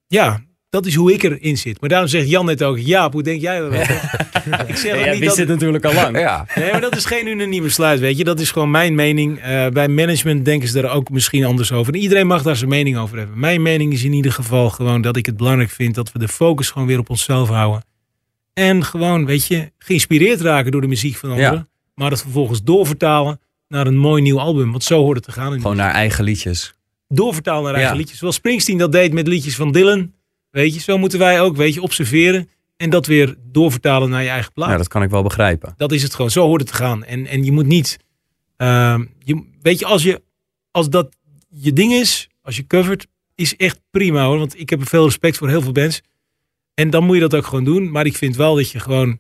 [0.08, 0.47] ja,
[0.78, 1.80] dat is hoe ik erin zit.
[1.82, 3.74] Maar daarom zegt Jan net ook, Jaap, hoe denk jij dat?
[4.68, 6.20] ik zeg Ja, niet wist dat, dit natuurlijk al lang.
[6.20, 6.46] Ja.
[6.56, 8.24] Nee, maar dat is geen unaniem besluit, weet je.
[8.24, 9.40] Dat is gewoon mijn mening.
[9.40, 11.94] Eh, bij management denken ze er ook misschien anders over.
[11.94, 13.40] En iedereen mag daar zijn mening over hebben.
[13.40, 16.28] Mijn mening is in ieder geval gewoon dat ik het belangrijk vind dat we de
[16.28, 17.84] focus gewoon weer op onszelf houden.
[18.54, 21.54] En gewoon, weet je, geïnspireerd raken door de muziek van anderen.
[21.54, 21.68] Ja.
[21.96, 24.72] Maar dat vervolgens doorvertalen naar een mooi nieuw album.
[24.72, 25.54] Want zo hoort het te gaan.
[25.54, 26.74] in Gewoon naar eigen liedjes.
[27.08, 28.00] doorvertalen naar eigen Ja.
[28.00, 28.20] liedjes.
[28.20, 30.12] Zoals Springsteen dat deed met liedjes van Dylan.
[30.50, 32.50] Weet je, zo moeten wij ook, weet je, observeren.
[32.78, 34.70] En dat weer doorvertalen naar je eigen plaat.
[34.70, 35.74] Ja, dat kan ik wel begrijpen.
[35.78, 36.32] Dat is het gewoon.
[36.32, 37.04] Zo hoort het te gaan.
[37.04, 37.98] En, en je moet niet.
[38.58, 40.22] ehm, je, weet je, als, je,
[40.72, 41.16] als dat
[41.50, 44.38] je ding is, als je covert, is echt prima hoor.
[44.38, 46.02] Want ik heb veel respect voor heel veel bands.
[46.74, 47.92] En dan moet je dat ook gewoon doen.
[47.92, 49.20] Maar ik vind wel dat je gewoon.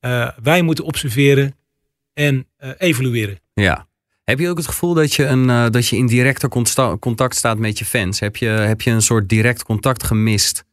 [0.00, 1.56] eh, wij moeten observeren
[2.12, 3.38] en eh, evalueren.
[3.54, 3.86] Ja.
[4.24, 6.48] Heb je ook het gevoel dat je, een, eh, dat je in directer
[6.98, 8.20] contact staat met je fans?
[8.20, 10.64] Heb je, heb je een soort direct contact gemist?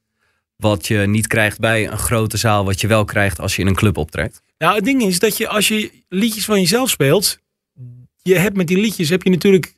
[0.56, 3.68] Wat je niet krijgt bij een grote zaal, wat je wel krijgt als je in
[3.68, 4.42] een club optrekt?
[4.58, 7.40] Nou, het ding is dat je als je liedjes van jezelf speelt,
[8.22, 9.74] je hebt met die liedjes heb je natuurlijk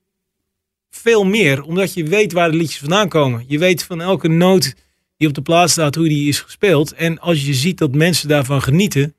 [0.89, 3.45] veel meer, omdat je weet waar de liedjes vandaan komen.
[3.47, 4.73] Je weet van elke noot
[5.17, 6.93] die op de plaats staat hoe die is gespeeld.
[6.93, 9.15] En als je ziet dat mensen daarvan genieten,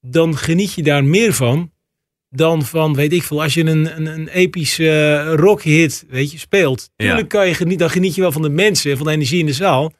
[0.00, 1.70] dan geniet je daar meer van
[2.30, 6.38] dan van, weet ik veel, als je een, een, een epische eh, rockhit, weet je,
[6.38, 6.90] speelt.
[6.96, 7.06] Ja.
[7.06, 9.38] Tuurlijk kan je genieten, dan geniet je wel van de mensen en van de energie
[9.40, 9.92] in de zaal.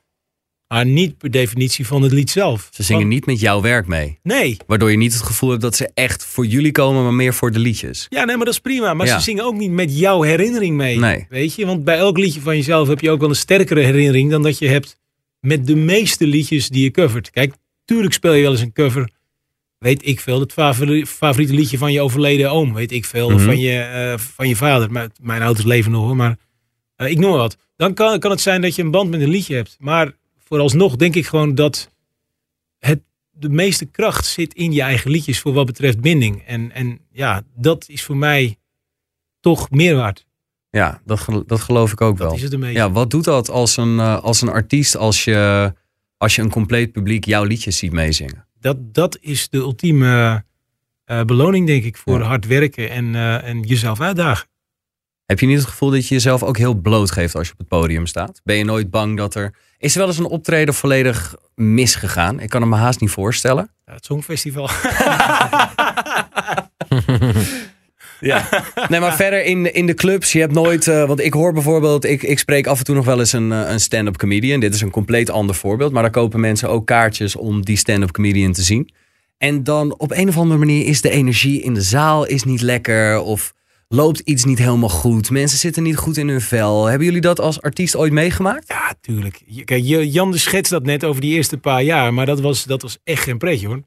[0.69, 2.69] Maar niet per definitie van het lied zelf.
[2.71, 4.19] Ze zingen Want- niet met jouw werk mee.
[4.23, 7.35] Nee, Waardoor je niet het gevoel hebt dat ze echt voor jullie komen, maar meer
[7.35, 8.07] voor de liedjes.
[8.09, 8.95] Ja, nee, maar dat is prima.
[8.95, 9.17] Maar Ja.
[9.19, 10.99] ze zingen ook niet met jouw herinnering mee.
[10.99, 11.27] Nee.
[11.29, 11.67] Weet je?
[11.67, 14.59] Want bij elk liedje van jezelf heb je ook wel een sterkere herinnering dan dat
[14.59, 14.97] je hebt
[15.41, 17.31] met de meeste liedjes die je covert.
[17.31, 17.55] Kijk,
[17.85, 19.11] tuurlijk speel je wel eens een cover.
[19.81, 20.41] Weet ik veel.
[20.41, 22.75] Het favori- favoriete liedje van je overleden oom.
[22.75, 23.31] Weet ik veel.
[23.31, 23.39] Mhm.
[23.45, 24.93] van je, eh, van je vader.
[24.93, 26.17] Maar mijn ouders leven nog hoor.
[26.17, 26.37] Maar
[26.97, 27.57] eh, ik noem wat.
[27.77, 29.77] Dan kan, kan het zijn dat je een band met een liedje hebt.
[29.79, 31.91] Maar vooralsnog denk ik gewoon dat
[32.79, 33.01] het,
[33.31, 36.43] de meeste kracht zit in je eigen liedjes voor wat betreft binding.
[36.47, 38.59] En, en ja, dat is voor mij
[39.41, 40.27] toch meer waard.
[40.71, 42.37] Ja, dat, dat geloof ik ook Dat wel.
[42.37, 42.75] is het een beetje.
[42.79, 45.73] Ja, wat doet dat als een, eh, als een artiest als je,
[46.17, 48.49] als je een compleet publiek jouw liedjes ziet meezingen?
[48.61, 50.45] Dat, dat is de ultieme
[51.05, 52.25] eh, beloning, denk ik, voor Ja.
[52.27, 54.49] hard werken en, eh, en jezelf uitdagen.
[55.27, 57.59] Heb je niet het gevoel dat je jezelf ook heel bloot geeft als je op
[57.59, 58.41] het podium staat?
[58.45, 59.55] Ben je nooit bang dat er...
[59.79, 62.41] Is er wel eens een optreden volledig misgegaan?
[62.41, 63.71] Ik kan het me haast niet voorstellen.
[63.87, 64.69] Ja, het Songfestival.
[68.21, 68.49] Ja.
[68.89, 70.89] Nee, maar verder in, in de clubs, je hebt nooit...
[70.89, 73.53] eh, want ik hoor bijvoorbeeld, ik, ik spreek af en toe nog wel eens een,
[73.53, 74.61] eh, een stand-up comedian.
[74.61, 75.93] Dit is een compleet ander voorbeeld.
[75.93, 78.91] Maar daar kopen mensen ook kaartjes om die stand-up comedian te zien.
[79.39, 82.61] En dan op een of andere manier is de energie in de zaal is niet
[82.61, 83.21] lekker.
[83.21, 83.53] Of
[83.89, 85.31] loopt iets niet helemaal goed.
[85.31, 86.87] Mensen zitten niet goed in hun vel.
[86.87, 88.69] Hebben jullie dat als artiest ooit meegemaakt?
[88.69, 89.41] ja, tuurlijk.
[89.65, 92.15] Kijk, Jan de schetst dat net over die eerste paar jaar.
[92.15, 93.83] Maar dat was, dat was echt geen pretje hoor.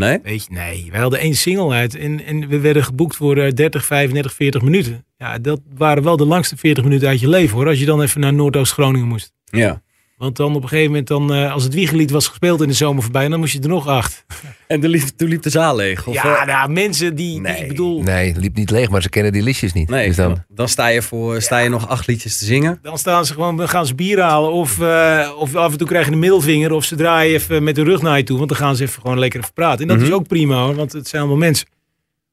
[0.00, 0.18] Nee?
[0.22, 0.88] Weet je, nee.
[0.90, 1.94] Wij hadden één single uit.
[1.94, 5.04] En, en we werden geboekt voor eh, 30, 35, 40 minuten.
[5.16, 7.66] Ja, dat waren wel de langste 40 minuten uit je leven hoor.
[7.66, 9.32] Als je dan even naar Noordoost-Groningen moest.
[9.44, 9.82] Ja.
[10.16, 12.74] Want dan op een gegeven moment, dan, eh, als het wiegelied was gespeeld in de
[12.74, 14.24] zomer voorbij, dan moest je er nog acht.
[14.66, 16.06] En toen liep, toen liep de zaal leeg?
[16.06, 17.62] Of, ja, eh, nou, mensen die, die- Nee.
[17.62, 19.88] ik bedoel, Nee, liep niet leeg, maar ze kennen die liedjes niet.
[19.88, 22.78] Nee, Dus dan, dan, sta je, voor, sta je nog acht liedjes te zingen.
[22.82, 24.52] dan staan ze gewoon, gaan ze bier halen.
[24.52, 26.72] Of, eh, of af en toe krijgen een middelvinger.
[26.72, 28.36] Of ze draaien even met de rug naar je toe.
[28.36, 29.80] Want dan gaan ze even gewoon lekker even praten.
[29.80, 30.06] En dat Mhm.
[30.06, 31.66] is ook prima hoor, want het zijn allemaal mensen.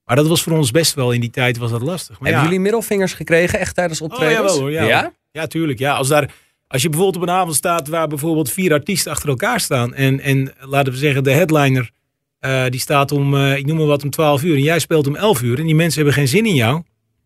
[0.06, 2.10] Maar dat was voor ons best wel in die tijd was dat lastig.
[2.10, 4.38] Maar Hebben ja, jullie middelvingers gekregen echt tijdens optredens?
[4.38, 4.84] jawel hoor, ja.
[4.84, 5.14] ja?
[5.32, 5.80] Ja, tuurlijk.
[5.80, 6.30] Ja, als, daar,
[6.74, 9.94] als je bijvoorbeeld op een avond staat waar bijvoorbeeld vier artiesten achter elkaar staan.
[9.94, 11.92] En, en laten we zeggen, de headliner
[12.40, 14.56] eh, die staat om, eh, ik noem maar wat, om 12 uur.
[14.56, 15.60] En jij speelt om 11 uur.
[15.60, 16.76] En die mensen hebben geen zin in jou.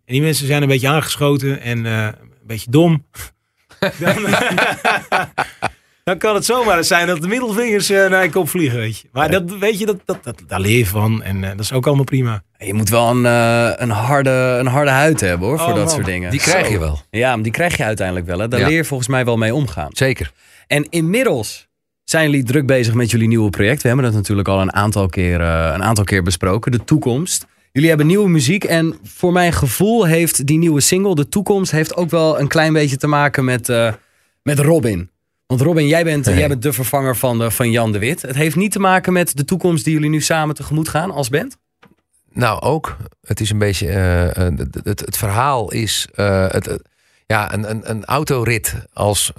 [0.05, 3.05] En die mensen zijn een beetje aangeschoten en eh, een beetje dom.
[3.99, 4.15] dan,
[6.03, 9.07] dan kan het zomaar zijn dat de middelvingers naar je kop vliegen, weet je.
[9.11, 11.23] Maar dat, weet je, dat, dat, dat, daar leer je van.
[11.23, 12.43] En dat is ook allemaal prima.
[12.57, 14.29] Je moet wel een, eh, een, harde,
[14.59, 15.93] een harde huid hebben hoor, voor Oh, dat man.
[15.93, 16.31] soort dingen.
[16.31, 16.71] die krijg Zo.
[16.71, 16.99] je wel.
[17.09, 18.39] Ja, maar die krijg je uiteindelijk wel.
[18.39, 18.47] Hè.
[18.47, 18.67] Daar Ja.
[18.67, 19.89] leer je volgens mij wel mee omgaan.
[19.91, 20.31] Zeker.
[20.67, 21.67] En inmiddels
[22.03, 23.81] zijn jullie druk bezig met jullie nieuwe project.
[23.81, 26.71] We hebben dat natuurlijk al een aantal keer, eh, een aantal keer besproken.
[26.71, 27.45] De toekomst.
[27.71, 31.95] Jullie hebben nieuwe muziek en voor mijn gevoel heeft die nieuwe single, De Toekomst, heeft
[31.95, 33.93] ook wel een klein beetje te maken met, eh,
[34.43, 35.09] met Robin.
[35.47, 36.37] Want Robin, jij bent, Nee.
[36.37, 38.21] jij bent de vervanger van, de, van Jan de Wit.
[38.21, 41.29] Het heeft niet te maken met de toekomst die jullie nu samen tegemoet gaan als
[41.29, 41.57] band?
[42.37, 42.97] Nou, ook.
[43.21, 43.87] Het is een beetje.
[43.87, 46.07] eh, eh, het, het, het verhaal is.
[46.15, 46.81] eh, het,
[47.25, 49.31] ja, een, een, een autorit als.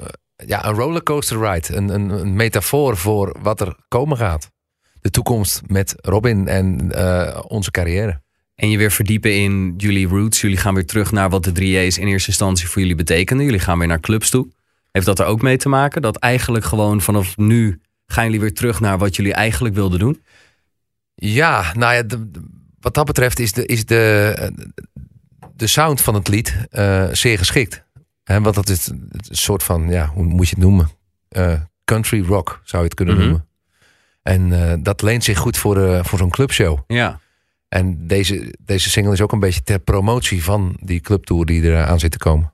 [0.47, 1.77] ja, een rollercoaster ride.
[1.77, 4.51] Een, een, een metafoor voor wat er komen gaat.
[5.01, 6.91] De toekomst met Robin en
[7.49, 8.21] onze carrière.
[8.55, 10.41] En je weer verdiepen in jullie roots.
[10.41, 13.45] Jullie gaan weer terug naar wat de 3A's in eerste instantie voor jullie betekenden.
[13.45, 14.49] Jullie gaan weer naar clubs toe.
[14.93, 16.03] Heeft dat er ook mee te maken?
[16.03, 20.23] Dat eigenlijk gewoon vanaf nu gaan jullie weer terug naar wat jullie eigenlijk wilden doen?
[21.15, 24.53] Ja, nou ja, de- de- wat dat betreft is de, is de,
[25.55, 27.87] de sound van het lied eh, zeer geschikt.
[28.25, 30.89] Want dat is een soort van, ja, hoe moet je het noemen?
[31.29, 31.53] Eh,
[31.85, 33.23] country rock zou je het kunnen Mhm.
[33.25, 33.47] noemen.
[34.23, 36.79] En eh, dat leent zich goed voor, voor zo'n clubshow.
[36.87, 37.21] Ja.
[37.69, 41.99] En deze, deze single is ook een beetje ter promotie van die clubtour die eraan
[41.99, 42.53] zit te komen.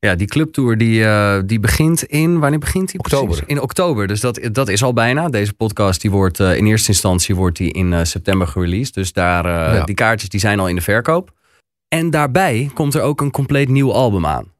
[0.00, 2.38] Ja, die clubtour die, eh, die begint in...
[2.38, 3.26] Wanneer begint die Oktober.
[3.26, 3.46] precies?
[3.46, 4.06] In oktober.
[4.06, 5.28] Dus dat, dat is al bijna.
[5.28, 8.94] Deze podcast die wordt eh, in eerste instantie wordt die in eh, september gereleased.
[8.94, 9.84] Dus daar, Ja.
[9.84, 11.30] die kaartjes die zijn al in de verkoop.
[11.88, 14.52] En daarbij komt er ook een compleet nieuw album aan.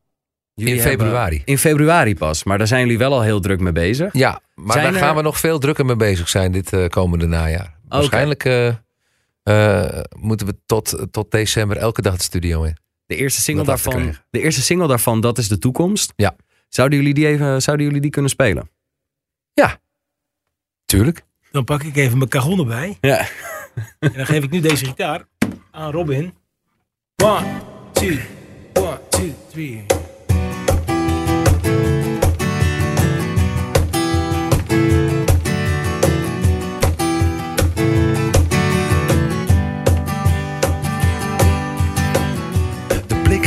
[0.55, 1.43] Jullie In hebben- februari.
[1.45, 2.45] in februari pas.
[2.45, 4.13] Maar daar zijn jullie wel al heel druk mee bezig.
[4.13, 7.27] Ja, maar Zijn daar er- gaan we nog veel drukker mee bezig zijn dit komende
[7.27, 7.75] najaar.
[7.89, 8.69] Waarschijnlijk eh,
[9.43, 12.77] eh, moeten we tot, tot december elke dag de studio in.
[13.09, 16.13] De eerste single, daarvan, de eerste single daarvan, dat is de toekomst.
[16.17, 16.37] Ja.
[16.69, 18.71] Zouden jullie die, even, zouden jullie die kunnen spelen?
[20.85, 21.25] Tuurlijk.
[21.51, 22.99] Dan pak ik even mijn cajon erbij.
[23.01, 23.29] Ja.
[23.99, 25.27] En dan geef ik nu deze gitaar
[25.71, 26.35] aan Robin.
[27.23, 27.61] One,
[27.93, 28.17] two,
[28.75, 29.87] one, two, three.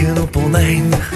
[0.01, 1.13] Op oneindig.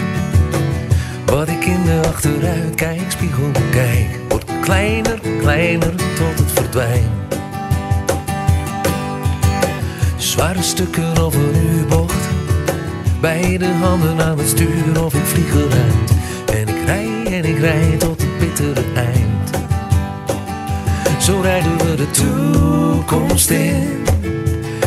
[1.26, 7.38] Wat ik in de achteruitkijkspiegel bekijk, wordt kleiner, kleiner tot het verdwijnt.
[10.18, 12.30] Zware stukken of een U-bocht,
[13.22, 15.54] beide handen aan het stuur of ik vlieg.
[16.54, 19.50] En ik rij en ik rij tot het bittere eind.
[21.24, 24.05] Zo rijden we de toekomst in.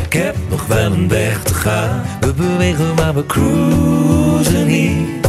[0.08, 2.02] Ik heb nog wel een weg te gaan.
[2.20, 5.26] We bewegen, maar we cruisen niet.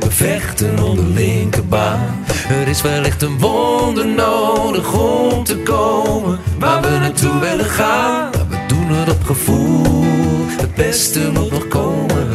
[0.00, 2.24] We vechten om de linkerbaan.
[2.48, 8.30] Er is wellicht een wonder nodig om te komen waar we naartoe willen gaan.
[8.30, 10.44] We doen het op gevoel.
[10.46, 12.28] Het beste moet nog komen.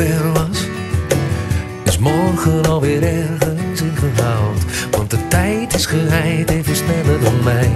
[0.00, 0.48] Ver
[1.84, 4.64] is morgen alweer ergens ingehaald.
[4.90, 7.70] Want de tijd is geheid even sneller dan mij.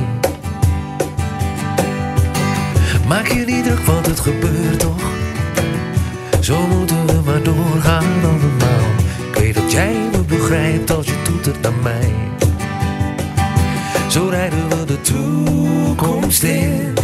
[3.06, 5.02] Maak je niet druk, want het gebeurt toch.
[6.40, 8.88] Zo moeten we maar doorgaan allemaal.
[9.32, 12.12] Ik weet dat jij me begrijpt als je toetert naar mij.
[14.08, 16.94] Zo rijden we de toekomst in.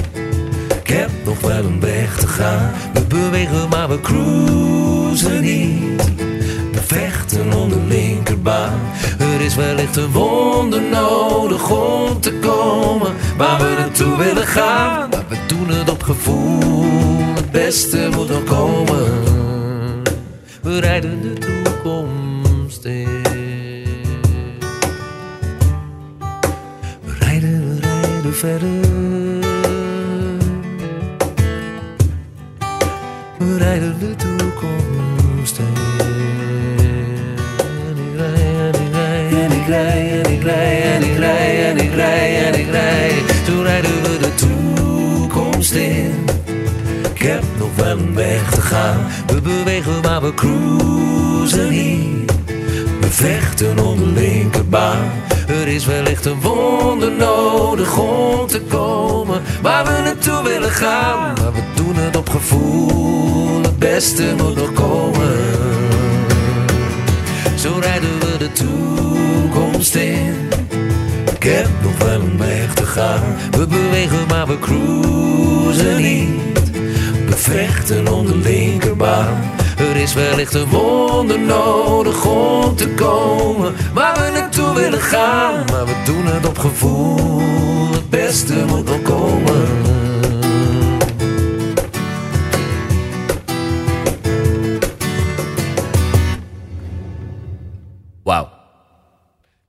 [0.83, 2.73] Ik heb nog wel een weg te gaan.
[3.11, 6.15] We bewegen, maar we cruisen niet.
[6.73, 8.81] We vechten om de linkerbaan.
[9.19, 15.09] Er is wellicht een wonder nodig om te komen waar we naartoe willen gaan.
[15.11, 17.35] Maar we doen het op gevoel.
[17.35, 19.23] Het beste moet nog komen.
[20.63, 23.23] We rijden de toekomst in.
[27.05, 29.40] We rijden, we rijden verder.
[33.61, 35.75] Rijden de toekomst in.
[39.39, 43.13] En ik rij, en ik rij, en ik rij, en ik rij, en ik rij.
[43.45, 46.25] Toen rijden we de toekomst in.
[47.15, 49.07] Ik heb nog wel een weg te gaan.
[49.27, 52.33] We bewegen, maar we cruisen niet.
[53.01, 55.11] We vechten om de linkerbaan.
[55.49, 61.35] Er is wellicht een wonder nodig om te komen waar we naartoe willen gaan.
[62.01, 63.63] Het op gevoel.
[63.63, 65.39] Het beste moet nog komen.
[67.57, 70.49] Zo rijden we de toekomst in.
[71.35, 73.23] Ik heb nog wel een weg te gaan.
[73.51, 76.71] We bewegen, maar we cruisen niet.
[77.27, 79.41] We vechten om de linkerbaan.
[79.79, 85.65] Er is wellicht een wonder nodig om te komen waar we naartoe willen gaan.
[85.73, 87.93] Maar we doen het op gevoel.
[87.93, 89.90] Het beste moet nog komen.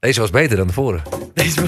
[0.01, 1.03] Deze was beter dan de vorige.
[1.33, 1.61] Deze,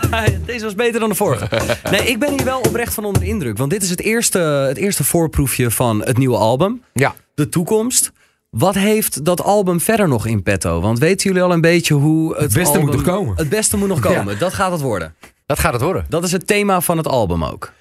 [0.46, 1.48] deze was beter dan de vorige.
[1.90, 3.58] Nee, ik ben hier wel oprecht van onder de indruk.
[3.58, 6.82] Want dit is het eerste, het eerste voorproefje van het nieuwe album.
[6.92, 7.14] Ja.
[7.34, 8.12] De toekomst.
[8.50, 10.80] Wat heeft dat album verder nog in petto?
[10.80, 13.36] Want weten jullie al een beetje hoe het, beste album- moet nog komen.
[13.36, 14.38] Het beste moet nog komen.
[14.38, 15.14] Dat gaat het worden.
[15.46, 16.04] Dat gaat het worden.
[16.08, 17.72] Dat is het thema van het album ook.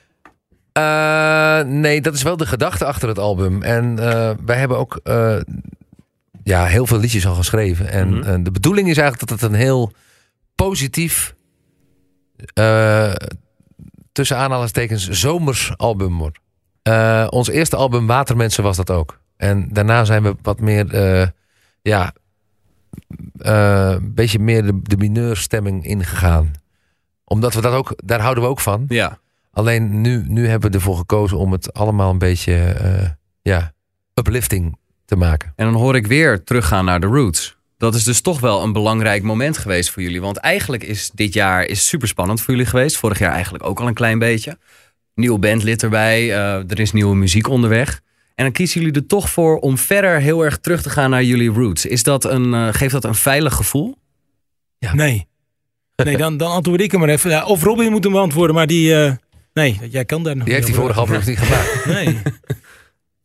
[0.71, 3.61] Eh, nee, dat is wel de gedachte achter het album.
[3.61, 5.35] En eh, wij hebben ook eh,
[6.49, 7.89] ja, heel veel liedjes al geschreven.
[7.89, 8.21] En Mhm.
[8.29, 9.91] eh, de bedoeling is eigenlijk dat het een heel
[10.55, 11.35] positief,
[12.53, 13.13] eh,
[14.11, 16.39] tussen aanhalingstekens, zomers album wordt.
[16.81, 19.19] Eh, ons eerste album Watermensen was dat ook.
[19.37, 21.27] En daarna zijn we wat meer, eh,
[21.81, 22.13] ja,
[23.37, 26.51] een beetje meer de, de mineurstemming ingegaan.
[27.23, 28.85] Omdat we dat ook, daar houden we ook van.
[28.87, 29.19] Ja.
[29.51, 32.75] Alleen nu, nu hebben we ervoor gekozen om het allemaal een beetje,
[33.41, 33.73] ja,
[34.13, 34.77] uplifting
[35.09, 35.53] te maken.
[35.55, 37.57] En dan hoor ik weer teruggaan naar de roots.
[37.77, 40.21] Dat is dus toch wel een belangrijk moment geweest voor jullie.
[40.21, 42.97] Want eigenlijk is dit jaar is super spannend voor jullie geweest.
[42.97, 44.57] Vorig jaar eigenlijk ook al een klein beetje.
[45.15, 46.31] Nieuwe bandlid erbij.
[46.31, 48.01] eh, er is nieuwe muziek onderweg.
[48.35, 51.23] En dan kiezen jullie er toch voor om verder heel erg terug te gaan naar
[51.23, 51.85] jullie roots.
[51.85, 53.97] Is dat een, eh, geeft dat een veilig gevoel?
[54.79, 55.27] Nee.
[55.95, 57.29] Nee, dan, dan antwoord ik hem maar even.
[57.29, 59.03] Ja, of Robin moet hem antwoorden, maar die...
[59.03, 59.11] eh,
[59.53, 61.85] nee, jij kan daar nog Die heeft die vorige album niet gemaakt.
[61.85, 62.17] Nee.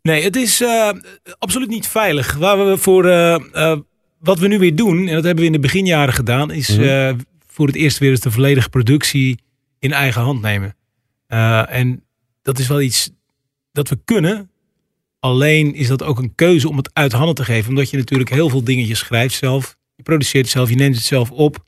[0.09, 0.89] Nee, het is eh,
[1.39, 2.35] absoluut niet veilig.
[2.35, 3.79] Waar we voor, eh, eh,
[4.19, 7.19] wat we nu weer doen, en dat hebben we in de beginjaren gedaan, is Mhm.
[7.47, 9.39] voor het eerst weer eens de volledige productie
[9.79, 10.77] in eigen hand nemen.
[11.69, 12.05] En
[12.43, 13.11] dat is wel iets
[13.73, 14.51] dat we kunnen.
[15.21, 17.69] Alleen is dat ook een keuze om het uit handen te geven.
[17.69, 19.77] Omdat je natuurlijk heel veel dingetjes schrijft zelf.
[19.97, 21.65] Je produceert het zelf, je neemt het zelf op.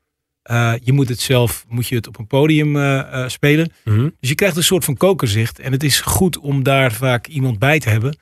[0.46, 3.72] Eh, je moet het zelf, moet je het op een podium eh, eh, spelen.
[4.20, 5.58] Dus je krijgt een soort van kokerzicht.
[5.58, 8.18] En het is goed om daar vaak iemand bij te hebben.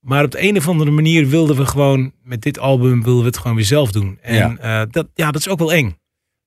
[0.00, 3.28] Maar op de een of andere manier wilden we gewoon met dit album wilden we
[3.28, 4.18] het gewoon weer zelf doen.
[4.20, 4.58] En
[4.90, 5.98] dat, ja, dat is ook wel eng.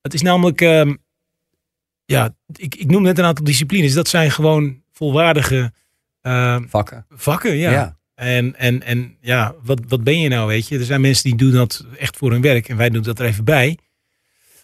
[0.01, 0.95] Het is namelijk, ehm,
[2.05, 3.93] ja, ik, ik noem net een aantal disciplines.
[3.93, 5.73] Dat zijn gewoon volwaardige
[6.67, 7.05] Vakken.
[7.09, 7.97] vakken, ja.
[8.15, 10.79] En, en, en ja, wat, wat ben je nou, weet je?
[10.79, 13.25] Er zijn mensen die doen dat echt voor hun werk en wij doen dat er
[13.25, 13.77] even bij.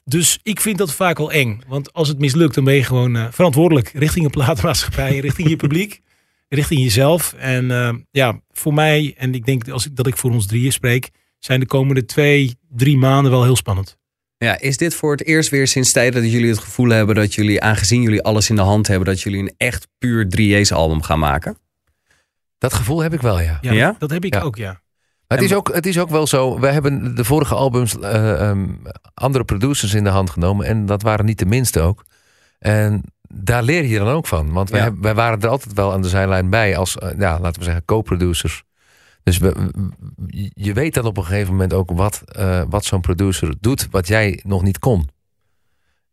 [0.10, 1.62] Dus ik vind dat vaak wel eng.
[1.68, 5.56] Want als het mislukt, dan ben je gewoon eh, verantwoordelijk richting een platenmaatschappij, richting je
[5.56, 6.02] publiek,
[6.50, 7.34] richting jezelf.
[7.34, 10.72] En eh, ja, voor mij, en ik denk als ik, dat ik voor ons drieën
[10.72, 13.98] spreek, zijn de komende twee, drie maanden wel heel spannend.
[14.38, 17.34] Ja, is dit voor het eerst weer sinds tijden dat jullie het gevoel hebben dat
[17.34, 21.02] jullie, aangezien jullie alles in de hand hebben, dat jullie een echt puur 3J's album
[21.02, 21.58] gaan maken?
[22.58, 23.58] Dat gevoel heb ik wel, ja.
[23.62, 23.88] Ja, Ja?
[23.92, 24.42] Dat, dat heb ik Ja.
[24.42, 24.82] ook, ja.
[25.28, 26.60] Het, is ook, het is ook wel zo.
[26.60, 28.68] We hebben de vorige albums eh, ehm,
[29.14, 30.66] andere producers in de hand genomen.
[30.66, 32.06] En dat waren niet de minste ook.
[32.60, 34.52] En daar leer je dan ook van.
[34.52, 34.86] Want wij, Ja.
[34.86, 36.78] hebben- wij waren er altijd wel aan de zijlijn bij.
[36.78, 38.64] Als, eh, ja, laten we zeggen, co-producers.
[39.24, 39.54] Dus we,
[40.54, 43.88] je weet dan op een gegeven moment ook wat, eh, wat zo'n producer doet.
[43.92, 45.10] Wat jij nog niet kon.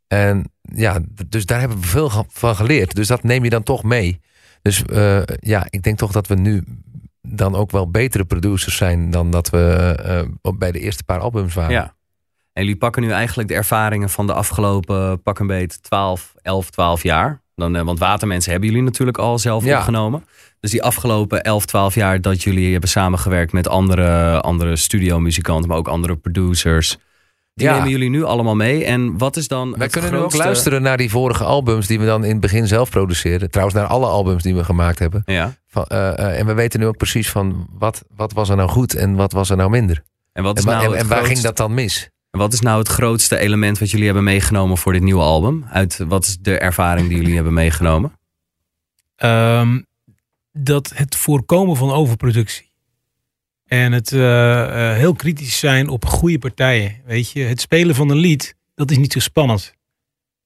[0.07, 0.99] En ja,
[1.29, 2.95] dus daar hebben we veel van geleerd.
[2.95, 4.21] Dus dat neem je dan toch mee.
[4.63, 4.83] Dus
[5.41, 6.65] ja, ik denk toch dat we nu
[7.29, 9.95] dan ook wel betere producers zijn dan dat we
[10.43, 11.73] eh, bij de eerste paar albums waren.
[11.73, 11.95] Ja.
[12.53, 16.71] En jullie pakken nu eigenlijk de ervaringen van de afgelopen pak een beet 12, 11,
[16.71, 17.43] 12 jaar.
[17.55, 19.77] Dan, eh, want Watermensen hebben jullie natuurlijk al zelf Ja.
[19.79, 20.25] opgenomen.
[20.61, 25.79] Dus die afgelopen 11, 12 jaar dat jullie hebben samengewerkt met andere, andere studiomuzikanten, maar
[25.79, 26.99] ook andere producers.
[27.55, 27.73] Die Ja.
[27.75, 28.85] nemen jullie nu allemaal mee.
[28.85, 31.99] En wat is dan Wij het kunnen nu ook luisteren naar die vorige albums die
[31.99, 33.51] we dan in het begin zelf produceren.
[33.51, 35.23] Trouwens, naar alle albums die we gemaakt hebben.
[35.27, 35.55] Ja.
[35.69, 38.69] Van, eh, eh, en we weten nu ook precies van wat, wat was er nou
[38.69, 40.03] goed en wat was er nou minder.
[40.33, 42.11] En, wat is nou en, het en waar ging dat dan mis?
[42.31, 45.65] En wat is nou het grootste element wat jullie hebben meegenomen voor dit nieuwe album?
[45.71, 48.13] Uit wat is de ervaring die jullie hebben meegenomen?
[49.17, 49.81] Ehm,
[50.53, 52.73] dat het voorkomen van overproductie.
[53.75, 57.01] En het eh, eh, heel kritisch zijn op goede partijen.
[57.05, 59.75] Weet je, het spelen van een lied, dat is niet zo spannend.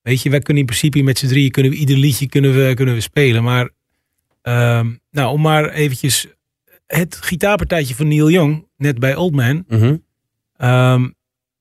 [0.02, 2.74] Weet je, wij kunnen in principe met z'n drieën kunnen we ieder liedje kunnen we,
[2.74, 3.42] kunnen we spelen.
[3.42, 3.70] Maar
[4.42, 6.26] ehm, nou, om maar eventjes
[6.86, 9.64] het gitaarpartijtje van Neil Young, net bij Old Man.
[10.56, 11.08] Ehm,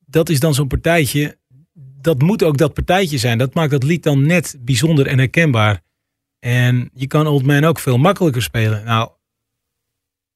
[0.06, 1.36] dat is dan zo'n partijtje.
[2.00, 3.38] Dat moet ook dat partijtje zijn.
[3.38, 5.82] Dat maakt dat lied dan net bijzonder en herkenbaar.
[6.38, 8.84] En je kan Old Man ook veel makkelijker spelen.
[8.84, 9.10] Nou,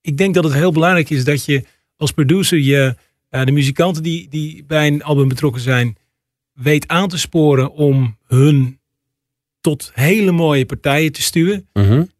[0.03, 1.64] ik denk dat het heel belangrijk is dat je
[1.96, 2.96] als producer je,
[3.28, 5.96] eh, de muzikanten die, die bij een album betrokken zijn,
[6.53, 8.80] weet aan te sporen om hun
[9.61, 11.68] tot hele mooie partijen te sturen.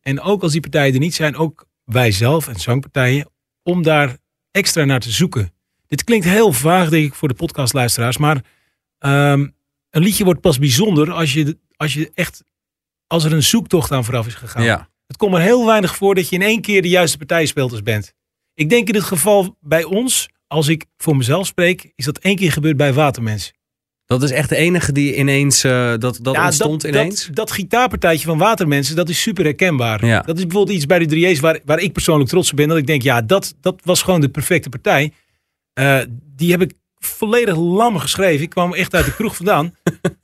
[0.01, 3.31] En ook als die partijen er niet zijn, ook wij zelf en zangpartijen,
[3.63, 4.17] om daar
[4.51, 5.53] extra naar te zoeken.
[5.87, 8.45] Dit klinkt heel vaag, denk ik, voor de podcastluisteraars, maar
[8.99, 9.49] ehm,
[9.91, 12.45] een liedje wordt pas bijzonder als je, als je echt,
[13.07, 14.65] als er een zoektocht aan vooraf is gegaan.
[14.65, 14.89] Ja.
[15.07, 17.71] Het komt er heel weinig voor dat je in één keer de juiste partij speelt
[17.71, 18.13] als band.
[18.55, 22.37] Ik denk in dit geval bij ons, als ik voor mezelf spreek, is dat één
[22.37, 23.53] keer gebeurd bij Watermens.
[24.07, 27.27] Dat is echt de enige die ineens, eh, dat, dat ontstond ineens?
[27.27, 30.07] Dat, dat gitaarpartijtje van Watermensen, dat is super herkenbaar.
[30.07, 30.21] Ja.
[30.21, 32.69] Dat is bijvoorbeeld iets bij de 3J's waar, waar ik persoonlijk trots op ben.
[32.69, 35.13] Dat ik denk, ja, dat, dat was gewoon de perfecte partij.
[35.73, 36.01] Eh,
[36.37, 38.43] die heb ik volledig lam geschreven.
[38.43, 39.75] Ik kwam echt uit de kroeg vandaan.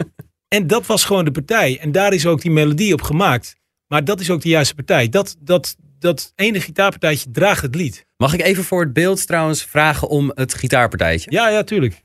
[0.57, 1.79] en dat was gewoon de partij.
[1.81, 3.57] En daar is ook die melodie op gemaakt.
[3.89, 5.09] Maar dat is ook de juiste partij.
[5.09, 8.07] Dat, dat, dat ene gitaarpartijtje draagt het lied.
[8.17, 11.31] Mag ik even voor het beeld trouwens vragen om het gitaarpartijtje?
[11.31, 12.03] Ja, ja, tuurlijk.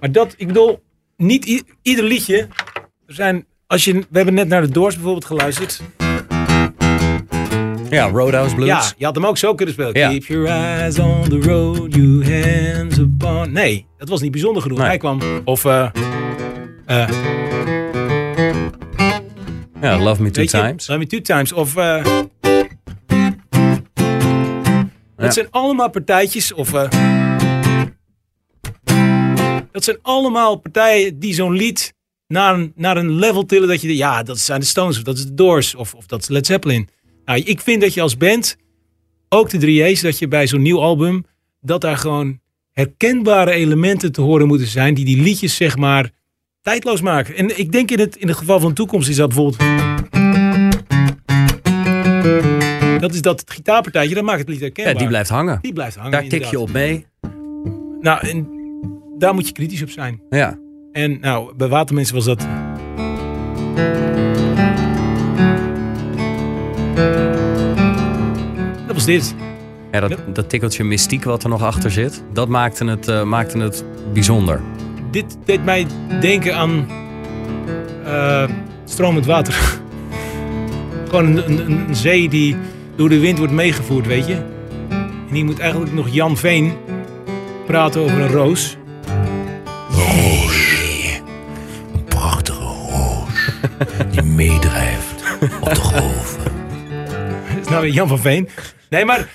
[0.00, 0.82] Maar dat, ik bedoel,
[1.16, 2.48] niet ieder liedje.
[3.06, 5.80] Er zijn, als je, we hebben net naar de Doors bijvoorbeeld geluisterd.
[7.90, 8.68] Ja, Roadhouse Blues.
[8.68, 9.98] Ja, je had hem ook zo kunnen spelen.
[9.98, 10.08] Ja.
[10.08, 13.52] Keep your eyes on the road, your hands upon.
[13.52, 14.78] Nee, dat was niet bijzonder genoeg.
[14.78, 14.86] Nee.
[14.86, 15.20] Hij kwam.
[15.44, 15.64] Of.
[15.64, 15.90] eh
[16.86, 17.08] eh,
[19.80, 20.86] Ja, Love Me Two weet je, Times.
[20.86, 21.52] Love Me Two Times.
[21.52, 21.76] Of.
[21.76, 22.04] eh,
[25.16, 26.52] Dat zijn allemaal partijtjes.
[26.52, 26.72] Of.
[26.72, 26.88] eh,
[29.72, 31.94] dat zijn allemaal partijen die zo'n lied
[32.26, 33.96] naar een, naar een level tillen dat je.
[33.96, 36.46] Ja, dat zijn de Stones of dat is de Doors of, of dat is Led
[36.46, 36.88] Zeppelin.
[37.24, 38.56] Nou, ik vind dat je als band,
[39.28, 39.58] ook de
[39.92, 41.24] 3A's, dat je bij zo'n nieuw album,
[41.60, 42.40] dat daar gewoon
[42.72, 46.10] herkenbare elementen te horen moeten zijn die die liedjes zeg maar
[46.62, 47.36] tijdloos maken.
[47.36, 49.58] En ik denk in het, in het geval van de toekomst is dat bijvoorbeeld...
[53.00, 54.92] Dat is dat het gitaarpartijtje, dat maakt het lied herkenbaar.
[54.92, 55.58] Ja, die blijft hangen.
[55.60, 57.06] Die blijft hangen, Daar tik je op mee.
[58.00, 58.48] Nou, en
[59.18, 60.20] daar moet je kritisch op zijn.
[60.30, 60.58] Ja.
[60.92, 62.46] En nou, bij Watermensen was dat...
[68.86, 69.34] Dat was dit.
[69.92, 73.58] Ja, dat, dat tikkeltje mystiek wat er nog achter zit, dat maakte het, eh, maakte
[73.58, 74.60] het bijzonder.
[75.10, 75.86] Dit deed mij
[76.20, 76.86] denken aan
[78.04, 78.48] eh,
[78.84, 79.54] stromend water.
[81.08, 82.56] Gewoon een, een, een zee die
[82.96, 84.34] door de wind wordt meegevoerd, weet je.
[85.28, 86.72] En hier moet eigenlijk nog Jan Veen
[87.66, 88.76] praten over een roos.
[91.94, 93.50] Een prachtige roos
[94.10, 95.22] die meedrijft
[95.60, 96.52] op de golven.
[97.48, 98.48] Dat is nou weer Jan van Veen.
[98.88, 99.28] Nee, maar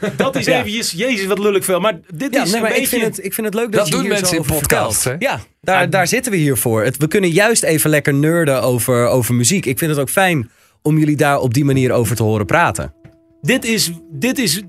[0.16, 0.90] dat is eventjes...
[0.90, 1.80] Jezus, wat lul ik veel.
[1.80, 2.98] Maar dit Ja, is nee, maar een ik beetje...
[2.98, 4.52] vind, het, ik vind het leuk dat, Dat je doen hier mensen zo in over
[4.54, 5.14] podcasts, hè?
[5.18, 6.84] Ja, daar, daar zitten we hier voor.
[6.84, 9.66] Het, we kunnen juist even lekker nerden over, over muziek.
[9.66, 10.50] Ik vind het ook fijn
[10.82, 12.94] om jullie daar op die manier over te horen praten.
[13.40, 14.62] dit is, dit is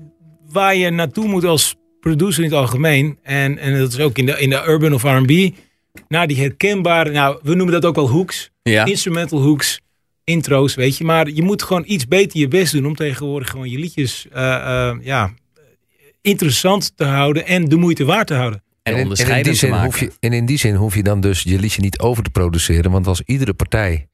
[0.52, 3.18] waar je naartoe moet als producer in het algemeen.
[3.22, 5.54] En, en dat is ook in de, in de urban of R&B.
[6.08, 8.50] Naar die herkenbare, nou, we noemen dat ook wel hooks.
[8.62, 8.84] Ja.
[8.84, 9.80] Instrumental hooks,
[10.30, 11.04] intro's, weet je.
[11.04, 14.88] Maar je moet gewoon iets beter je best doen om tegenwoordig gewoon je liedjes eh,
[14.88, 15.34] eh, ja,
[16.20, 18.62] interessant te houden en de moeite waard te houden.
[18.82, 19.86] En, onderscheidend die te zin maken.
[19.86, 22.30] hoef je, en in die zin hoef je dan dus je liedje niet over te
[22.30, 22.90] produceren.
[22.90, 24.08] Want als iedere partij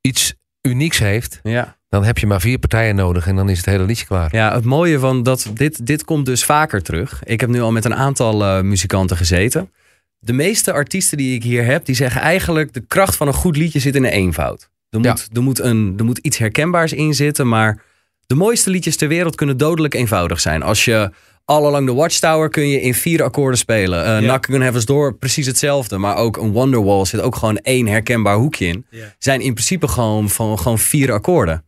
[0.00, 1.76] iets unieks heeft, Ja.
[1.88, 4.34] dan heb je maar vier partijen nodig en dan is het hele liedje klaar.
[4.34, 7.22] Ja, het mooie van dat dit, dit komt dus vaker terug.
[7.24, 9.72] Ik heb nu al met een aantal eh, muzikanten gezeten.
[10.18, 13.56] De meeste artiesten die ik hier heb, die zeggen eigenlijk de kracht van een goed
[13.56, 14.70] liedje zit in de eenvoud.
[14.90, 15.10] Er Ja.
[15.10, 17.82] moet, er moet, een, er moet iets herkenbaars in zitten, maar
[18.26, 20.62] de mooiste liedjes ter wereld kunnen dodelijk eenvoudig zijn.
[20.62, 21.10] Als je
[21.44, 24.06] All Along the Watchtower kun je in vier akkoorden spelen.
[24.22, 27.86] Uh, Knocking on Heaven's Door precies hetzelfde, maar ook een Wonderwall zit ook gewoon één
[27.86, 28.86] herkenbaar hoekje in.
[29.18, 31.64] Zijn in principe gewoon, van, gewoon vier akkoorden.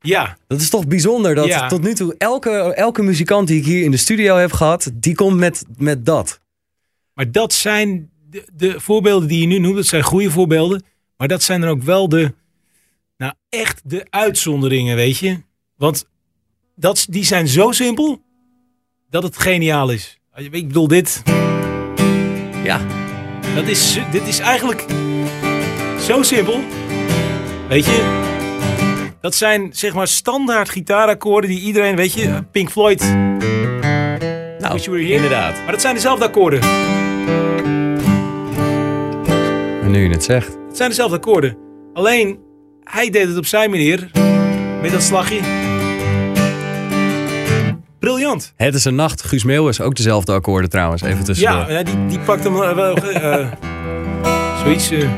[0.00, 1.68] Ja, Dat is toch bijzonder dat Ja.
[1.68, 5.14] tot nu toe elke, elke muzikant die ik hier in de studio heb gehad, die
[5.14, 6.40] komt met, met dat.
[7.14, 9.76] maar dat zijn de, de voorbeelden die je nu noemt.
[9.76, 10.82] Dat zijn goede voorbeelden.
[11.16, 12.34] Maar dat zijn dan ook wel de,
[13.22, 15.38] nou echt de uitzonderingen, weet je.
[15.76, 16.04] Want
[16.76, 18.22] dat, die zijn zo simpel
[19.10, 20.18] dat het geniaal is.
[20.34, 21.22] Ik bedoel, dit,
[22.64, 22.80] Ja,
[23.54, 24.84] dat is, dit is eigenlijk
[26.00, 26.60] zo simpel.
[27.68, 28.20] Weet je,
[29.20, 33.00] dat zijn zeg maar standaard gitaarakkoorden die iedereen, weet je, Pink Floyd.
[34.58, 35.56] nou, inderdaad.
[35.56, 36.60] Maar dat zijn dezelfde akkoorden.
[39.82, 40.56] En nu je het zegt.
[40.66, 41.56] Het zijn dezelfde akkoorden.
[41.92, 42.50] Alleen,
[42.84, 44.10] hij deed het op zijn manier.
[44.82, 45.40] Met dat slagje.
[47.98, 48.52] Briljant.
[48.56, 49.22] Het is een nacht.
[49.22, 51.02] Guus Meeuwis, ook dezelfde akkoorden trouwens.
[51.02, 51.58] Even tussendoor.
[51.58, 52.96] Ja, ja, die, die pakt hem wel.
[52.96, 53.46] eh,
[54.62, 54.90] zoiets.
[54.90, 55.08] eh,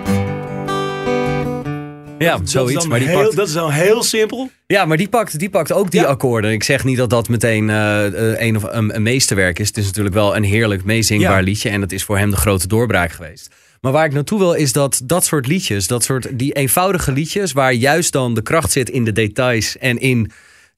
[2.18, 2.86] ja dat zoiets.
[2.86, 4.50] Maar die heel, pakt, Dat is dan heel simpel.
[4.66, 6.06] ja, maar die pakt, die pakt ook die Ja.
[6.06, 6.52] akkoorden.
[6.52, 8.04] Ik zeg niet dat dat meteen eh,
[8.46, 9.68] een, of, een, een meesterwerk is.
[9.68, 11.42] Het is natuurlijk wel een heerlijk meezingbaar Ja.
[11.44, 11.68] liedje.
[11.70, 13.54] En dat is voor hem de grote doorbraak geweest.
[13.84, 17.52] Maar waar ik naartoe wil is dat dat soort liedjes, dat soort die eenvoudige liedjes,
[17.52, 20.30] waar juist dan de kracht zit in de details en in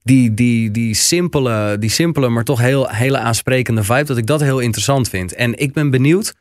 [0.03, 4.41] die, die, die, simpele, die simpele, maar toch heel, hele aansprekende vibe, dat ik dat
[4.41, 5.35] heel interessant vind.
[5.35, 6.35] En ik ben benieuwd,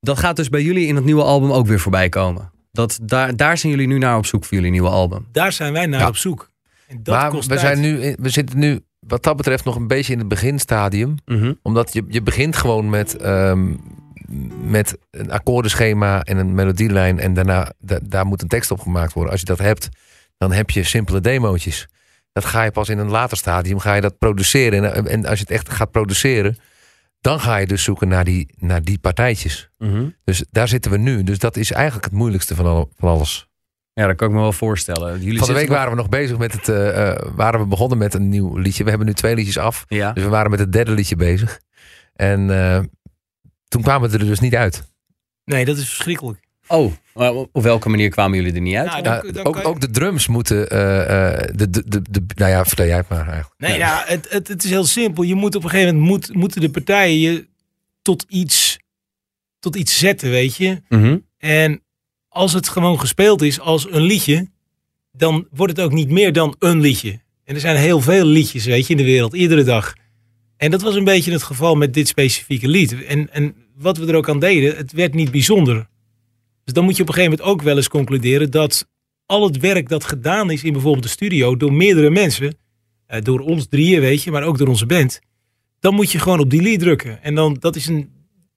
[0.00, 2.50] dat gaat dus bij jullie in het nieuwe album ook weer voorbij komen.
[2.72, 5.26] Dat, daar, daar zijn jullie nu naar op zoek voor jullie nieuwe album.
[5.32, 6.08] Daar zijn wij naar Ja.
[6.08, 6.50] op zoek.
[6.86, 7.60] En dat maar kost we, tijd.
[7.60, 11.14] zijn nu, we zitten nu wat dat betreft nog een beetje in het beginstadium.
[11.24, 11.52] Mhm.
[11.62, 13.72] Omdat je, je begint gewoon met, ehm,
[14.62, 17.18] met een akkoordenschema en een melodielijn.
[17.18, 19.32] En daarna da- daar moet een tekst op gemaakt worden.
[19.32, 19.88] Als je dat hebt,
[20.38, 21.88] dan heb je simpele demootjes.
[22.32, 24.94] Dat ga je pas in een later stadium ga je dat produceren.
[24.94, 26.56] En, en als je het echt gaat produceren,
[27.20, 29.70] dan ga je dus zoeken naar die, naar die partijtjes.
[29.78, 30.08] Mhm.
[30.24, 31.22] Dus daar zitten we nu.
[31.24, 33.48] Dus dat is eigenlijk het moeilijkste van, al, van alles.
[33.92, 35.20] Ja, dat kan ik me wel voorstellen.
[35.20, 36.68] Jullie Van de week waren we nog bezig met het.
[36.68, 38.82] eh, eh, waren we begonnen met een nieuw liedje.
[38.84, 39.84] We hebben nu twee liedjes af.
[39.88, 40.12] Ja.
[40.12, 41.60] Dus we waren met het derde liedje bezig.
[42.14, 42.80] En eh,
[43.68, 44.92] toen kwamen we er dus niet uit.
[45.44, 46.42] Nee, dat is verschrikkelijk.
[46.66, 48.86] Oh, maar op welke manier kwamen jullie er niet uit?
[48.86, 50.68] Nou, dan- dan ook, je- ook de drums moeten.
[50.70, 53.60] eh, eh, de, de, de, de, nou ja, vertel jij het maar eigenlijk.
[53.60, 55.22] Nee, ja, het, het, het is heel simpel.
[55.22, 57.46] Je moet op een gegeven moment moet, moeten de partijen je
[58.02, 58.78] tot iets,
[59.58, 60.82] tot iets zetten, weet je.
[60.88, 61.18] Mhm.
[61.38, 61.82] En
[62.28, 64.48] als het gewoon gespeeld is als een liedje,
[65.12, 67.20] dan wordt het ook niet meer dan een liedje.
[67.44, 69.94] En er zijn heel veel liedjes, weet je, in de wereld, iedere dag.
[70.56, 73.04] En dat was een beetje het geval met dit specifieke lied.
[73.04, 75.86] En, en wat we er ook aan deden, het werd niet bijzonder.
[76.64, 78.86] Dus dan moet je op een gegeven moment ook wel eens concluderen dat
[79.26, 82.56] al het werk dat gedaan is in bijvoorbeeld de studio door meerdere mensen,
[83.06, 85.20] eh, door ons drieën, weet je, maar ook door onze band,
[85.80, 87.22] dan moet je gewoon op delete drukken.
[87.22, 88.10] En dan, dat is een,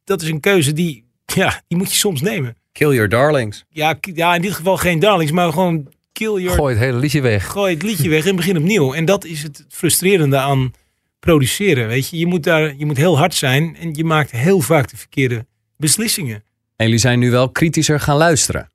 [0.03, 1.05] dat is een keuze die,
[1.35, 2.55] ja, die moet je soms nemen.
[2.71, 3.65] Kill your darlings.
[3.69, 6.41] Ja, ja, in dit geval geen darlings, maar gewoon kill your...
[6.41, 7.53] Gooi, Gooi het hele liedje weg.
[7.53, 8.93] het liedje weg en begin opnieuw.
[8.93, 10.71] En dat is het frustrerende aan
[11.19, 12.17] produceren, weet je.
[12.17, 15.45] Je moet, daar, je moet heel hard zijn en je maakt heel vaak de verkeerde
[15.77, 16.43] beslissingen.
[16.75, 18.71] En jullie zijn nu wel kritischer gaan luisteren,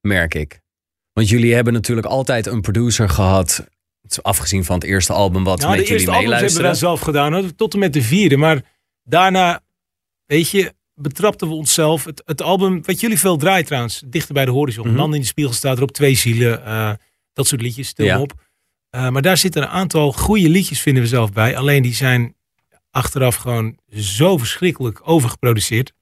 [0.00, 0.60] merk ik.
[1.12, 3.66] Want jullie hebben natuurlijk altijd een producer gehad,
[4.22, 6.76] afgezien van het eerste album wat Nou, met de eerste jullie albums hebben we meeluisteren.
[6.76, 8.36] zelf gedaan, hoor, tot en met de vierde.
[8.36, 8.62] Maar
[9.02, 9.60] daarna,
[10.26, 12.04] weet je, betrapten we onszelf.
[12.04, 14.86] Het, het album, wat jullie veel draaien trouwens, Dichter bij de Horizon.
[14.86, 14.96] Mhm.
[14.96, 16.92] Man in de Spiegel staat erop, Twee Zielen, eh,
[17.32, 18.20] dat soort liedjes, stil Ja.
[18.20, 18.32] op.
[18.90, 21.56] Eh, maar daar zitten een aantal goede liedjes, vinden we zelf bij.
[21.56, 22.34] Alleen die zijn
[22.90, 25.92] achteraf gewoon zo verschrikkelijk overgeproduceerd.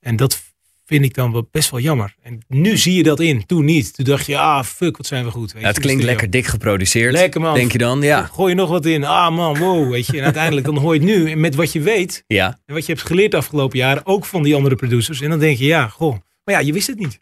[0.00, 0.42] En dat
[0.84, 2.14] vind ik dan wel best wel jammer.
[2.22, 3.94] En nu zie je dat in, toen niet.
[3.94, 5.52] Toen dacht je, ah fuck, wat zijn we goed.
[5.52, 6.20] Weet Ja, het je, klinkt studio.
[6.20, 7.12] lekker dik geproduceerd.
[7.12, 7.54] Lekker, man.
[7.54, 8.00] Denk je dan?
[8.02, 8.24] Ja.
[8.24, 9.04] Gooi je nog wat in.
[9.04, 10.18] Ah man, wow, weet je.
[10.18, 12.58] En uiteindelijk dan hoor je het nu en met wat je weet Ja.
[12.66, 15.20] en wat je hebt geleerd de afgelopen jaren, ook van die andere producers.
[15.20, 16.16] En dan denk je, ja, goh.
[16.44, 17.20] Maar ja, je wist het niet.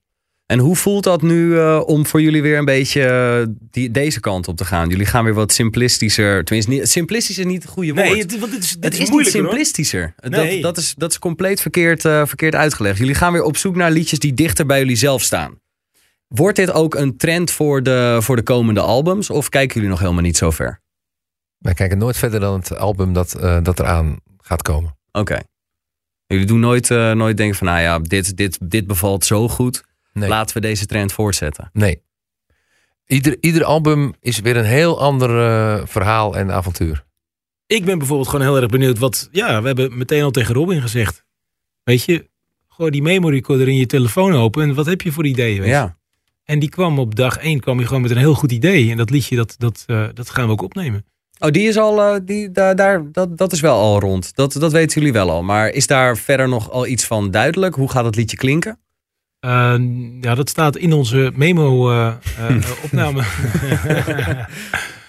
[0.55, 4.21] En hoe voelt dat nu eh, om voor jullie weer een beetje eh, die, deze
[4.21, 4.89] kant op te gaan?
[4.89, 6.45] Jullie gaan weer wat simplistischer.
[6.45, 8.07] Tenminste, niet, simplistisch is niet het goede woord.
[8.07, 10.15] Nee, het, want dit is, dit het is, is, niet simplistischer.
[10.17, 10.53] Nee.
[10.53, 12.99] Dat, dat, is, dat is compleet verkeerd, eh, verkeerd uitgelegd.
[12.99, 15.61] Jullie gaan weer op zoek naar liedjes die dichter bij jullie zelf staan.
[16.29, 19.31] Wordt dit ook een trend voor de, voor de komende albums?
[19.31, 20.81] Of kijken jullie nog helemaal niet zo ver?
[21.59, 24.97] Wij kijken nooit verder dan het album dat, eh, dat eraan gaat komen.
[25.13, 25.41] Oké.
[26.27, 29.85] Jullie doen nooit, eh, nooit denken van, nou ja, dit, dit, dit bevalt zo goed.
[30.15, 30.29] Nee.
[30.29, 31.71] Laten we deze trend voortzetten.
[31.73, 32.03] nee.
[33.07, 37.05] Ieder, ieder album is weer een heel ander eh, verhaal en avontuur.
[37.67, 39.29] Ik ben bijvoorbeeld gewoon heel erg benieuwd wat...
[39.33, 41.25] Ja, we hebben meteen al tegen Robin gezegd.
[41.83, 42.29] Weet je,
[42.69, 45.59] gooi die memory recorder in je telefoon open en wat heb je voor ideeën?
[45.59, 45.73] Weet je?
[45.75, 45.97] Ja.
[46.45, 48.91] En die kwam op dag één kwam je gewoon met een heel goed idee.
[48.91, 51.05] En dat liedje, dat, dat, eh, dat gaan we ook opnemen.
[51.39, 54.35] Oh, die is al, eh, die, daar, daar, dat, dat is wel al rond.
[54.35, 55.43] Dat, dat weten jullie wel al.
[55.43, 57.75] Maar is daar verder nog al iets van duidelijk?
[57.75, 58.79] Hoe gaat het liedje klinken?
[59.45, 59.75] Eh,
[60.21, 63.23] ja, dat staat in onze memo-opname.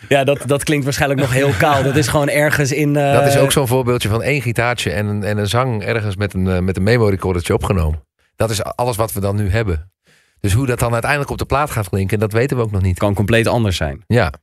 [0.10, 1.84] Ja, dat, dat klinkt waarschijnlijk nog heel kaal.
[1.84, 2.96] Dat is gewoon ergens in...
[2.96, 6.16] eh, Dat is ook zo'n voorbeeldje van één gitaartje en een, en een zang ergens
[6.16, 8.04] met een, eh, met een memo-recordertje opgenomen.
[8.36, 9.92] Dat is alles wat we dan nu hebben.
[10.40, 12.82] Dus hoe dat dan uiteindelijk op de plaat gaat klinken, dat weten we ook nog
[12.82, 12.98] niet.
[12.98, 14.04] kan compleet anders zijn.
[14.08, 14.34] Ja,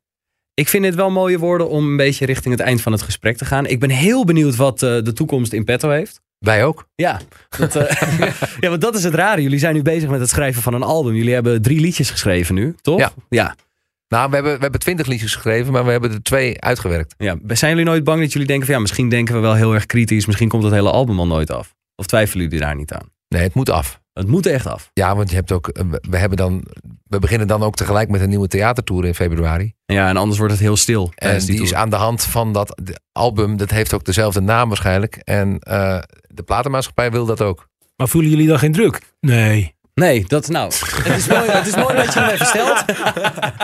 [0.55, 3.37] Ik vind dit wel mooie woorden om een beetje richting het eind van het gesprek
[3.37, 3.67] te gaan.
[3.67, 6.21] Ik ben heel benieuwd wat eh, de toekomst in petto heeft.
[6.39, 6.87] wij ook.
[6.95, 7.21] Ja,
[7.59, 8.03] dat, eh,
[8.61, 9.43] ja, want dat is het rare.
[9.43, 11.15] Jullie zijn nu bezig met het schrijven van een album.
[11.15, 12.99] Jullie hebben drie liedjes geschreven nu, toch?
[12.99, 13.13] Ja.
[13.29, 13.55] ja.
[14.09, 17.15] Nou, we hebben, we hebben twintig liedjes geschreven, maar we hebben er twee uitgewerkt.
[17.19, 17.37] ja.
[17.47, 19.87] Zijn jullie nooit bang dat jullie denken van ja, misschien denken we wel heel erg
[19.87, 20.27] kritisch.
[20.27, 21.75] Misschien komt het hele album al nooit af.
[21.97, 23.11] Of twijfelen jullie daar niet aan?
[23.29, 24.01] Nee, het moet af.
[24.13, 24.91] Het moet echt af.
[24.95, 26.65] Ja, want je hebt ook, eh, we, hebben dan,
[27.07, 29.75] we beginnen dan ook tegelijk met een nieuwe theatertour in februari.
[29.87, 31.13] Ja, en anders wordt het heel stil.
[31.15, 32.81] En die is aan de hand van dat
[33.13, 35.17] album, dat heeft ook dezelfde naam waarschijnlijk.
[35.17, 37.69] En eh, de platenmaatschappij wil dat ook.
[37.97, 39.01] maar voelen jullie dan geen druk?
[39.21, 39.75] Nee.
[39.95, 40.73] Nee, dat nou.
[40.85, 42.85] Het is mooi, het is mooi dat je hem even stelt.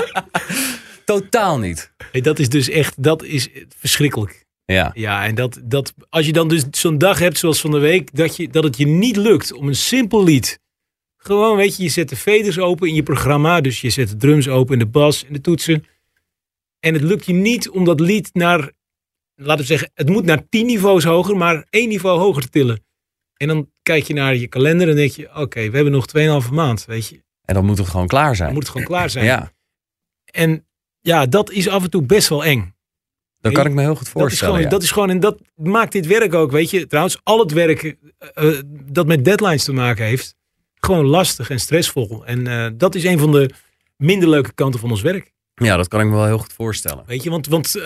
[1.05, 1.93] Totaal niet.
[2.13, 3.49] Hey, dat is dus echt, dat is
[3.79, 4.47] verschrikkelijk.
[4.73, 4.91] Ja.
[4.95, 8.15] Ja, en dat, dat, als je dan dus zo'n dag hebt zoals van de week,
[8.17, 10.61] dat, je, dat het je niet lukt om een simpel lied.
[11.17, 13.61] Gewoon, weet je, je zet de faders open in je programma.
[13.61, 15.85] Dus je zet de drums open en de bas en de toetsen.
[16.81, 18.71] En het lukt je niet om dat lied naar,
[19.35, 22.85] laten we zeggen, het moet naar tien niveaus hoger, maar één niveau hoger te tillen.
[23.37, 26.07] En dan kijk je naar je kalender en denk je, oké, we hebben nog
[26.47, 27.23] 2,5 maand, weet je.
[27.45, 28.53] En dan moet het gewoon klaar Dan zijn.
[28.53, 29.25] moet het gewoon klaar zijn.
[29.25, 29.53] Ja,
[30.25, 30.67] En
[31.01, 32.75] ja, dat is af en toe best wel eng.
[33.41, 34.55] Dat kan ik me heel goed Dat is, voorstellen.
[34.55, 34.73] gewoon, ja.
[34.73, 36.87] dat is gewoon, en dat maakt dit werk ook, weet je.
[36.87, 37.95] Trouwens, al het werk eh,
[38.35, 40.35] eh, dat met deadlines te maken heeft,
[40.75, 42.27] gewoon lastig en stressvol.
[42.27, 43.51] En eh, dat is een van de
[43.97, 45.33] minder leuke kanten van ons werk.
[45.55, 47.05] ja, dat kan ik me wel heel goed voorstellen.
[47.07, 47.77] Weet je, want, want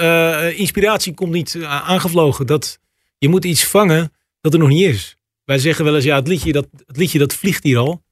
[0.56, 2.46] inspiratie komt niet aangevlogen.
[2.46, 2.78] Dat,
[3.18, 5.16] je moet iets vangen dat er nog niet is.
[5.44, 8.02] Wij zeggen wel eens, ja, het liedje dat, het liedje dat vliegt hier al.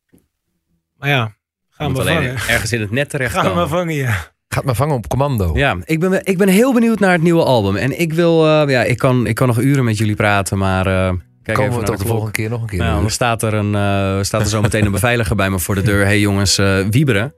[0.96, 1.36] Maar ja,
[1.70, 2.36] gaan we vangen.
[2.48, 4.32] ergens in het net Gaan we vangen, ja.
[4.54, 5.56] Gaat maar vangen op commando.
[5.56, 7.76] Ja, ik ben, ik ben heel benieuwd naar het nieuwe album.
[7.76, 10.86] En ik wil, eh, ja, ik kan, ik kan nog uren met jullie praten, maar
[10.86, 11.12] eh,
[11.42, 12.08] Kijk Komen we even toch naar de klok.
[12.08, 12.78] volgende keer nog een keer.
[12.78, 15.74] Nou, dan staat er, een, eh, staat er zo meteen een beveiliger bij me voor
[15.74, 16.04] de deur.
[16.04, 17.34] hey jongens, eh, wieberen.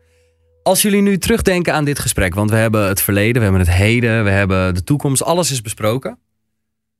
[0.62, 3.70] Als jullie nu terugdenken aan dit gesprek, want we hebben het verleden, we hebben het
[3.70, 6.18] heden, we hebben de toekomst, alles is besproken.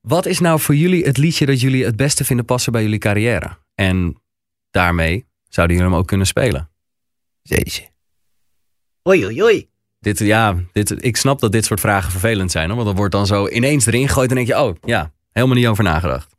[0.01, 2.99] Wat is nou voor jullie het liedje dat jullie het beste vinden passen bij jullie
[2.99, 3.57] carrière?
[3.75, 4.21] En
[4.71, 6.69] daarmee zouden jullie hem ook kunnen spelen.
[7.41, 7.89] Jeetje.
[9.09, 9.69] Oei, oei, oei.
[10.03, 13.13] Dit, ja, dit, ik snap dat dit soort vragen vervelend zijn, hoor, want dat wordt
[13.13, 16.35] dan zo ineens erin gegooid en denk je, oh ja, helemaal niet over nagedacht.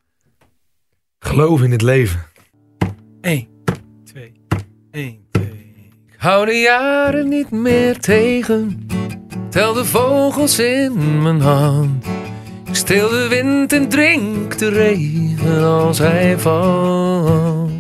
[1.19, 2.21] Geloof in het leven.
[3.21, 3.47] 1,
[4.05, 4.33] 2,
[4.91, 5.47] 1, 2.
[6.07, 8.87] Ik hou de jaren niet meer tegen.
[9.51, 12.07] Tel de vogels in mijn hand.
[12.69, 17.71] Ik stil de wind en drink de regen als hij valt.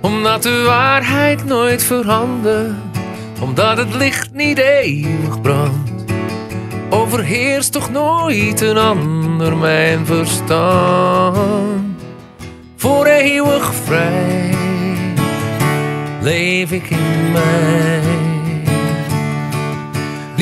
[0.00, 2.91] Omdat de waarheid nooit verandert.
[3.42, 5.90] Omdat het licht niet eeuwig brandt.
[6.90, 11.36] Overheerst toch nooit een ander mijn verstand.
[12.76, 14.54] Voor eeuwig vrij
[16.20, 18.31] leef ik in mij.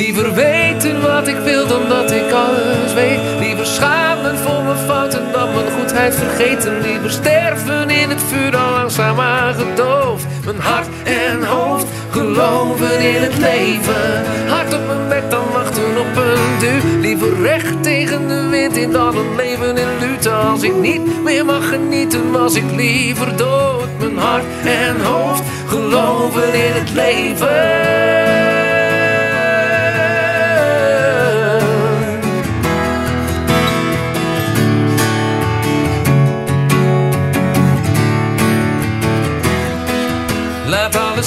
[0.00, 3.20] Liever weten wat ik wil dan dat ik alles weet.
[3.38, 6.80] Liever schamen voor mijn fouten dan mijn goedheid vergeten.
[6.80, 10.26] Liever sterven in het vuur dan langzaam aangedoofd.
[10.44, 14.22] Mijn hart en hoofd geloven in het leven.
[14.48, 17.00] Hart op mijn bek dan wachten op een duw.
[17.00, 20.30] Liever recht tegen de wind in dan een leven in lute.
[20.30, 23.88] Als ik niet meer mag genieten, was ik liever dood.
[23.98, 28.19] Mijn hart en hoofd geloven in het leven.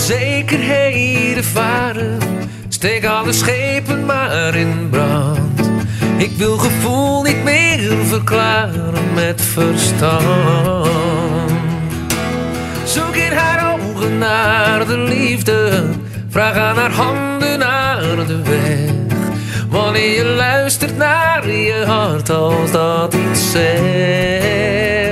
[0.06, 2.18] Zekerheden varen.
[2.68, 5.72] Steek alle schepen maar in brand.
[6.18, 10.90] Ik wil gevoel niet meer verklaren met verstand.
[12.86, 15.84] Zoek in haar ogen naar de liefde.
[16.30, 18.92] Vraag aan haar handen naar de weg.
[19.70, 25.03] Wanneer je luistert naar je hart als dat iets zegt,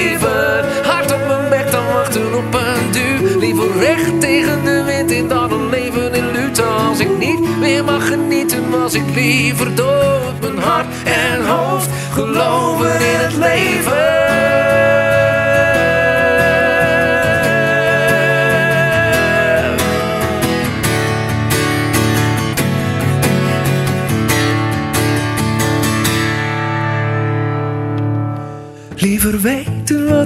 [0.00, 0.64] leven.
[0.84, 3.38] Hart op mijn bek dan wachten op een duw.
[3.38, 6.62] Liever recht tegen de wind in dan een leven in lute.
[6.62, 10.40] Als ik niet meer mag genieten, was ik liever dood.
[10.40, 14.08] Mijn hart en hoofd geloven in het leven.
[28.96, 29.69] Liever weten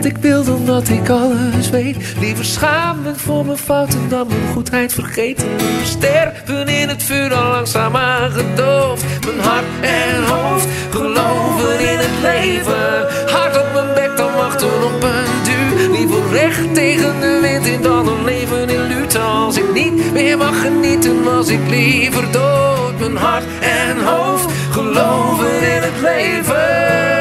[0.05, 1.97] ik wil dan dat ik alles weet.
[2.21, 5.47] Liever schamen voor mijn fouten dan mijn goedheid vergeten.
[5.85, 9.05] Sterven in het vuur al langzaam aangedoofd.
[9.25, 13.07] Mijn hart en hoofd geloven in het leven.
[13.31, 15.93] Hart op mijn bek dan wachten op een duw.
[15.93, 19.19] Liever recht tegen de wind in dan een leven in lute.
[19.19, 22.99] Als ik niet meer mag genieten, was ik liever dood.
[22.99, 27.14] Mijn hart en hoofd geloven in het leven.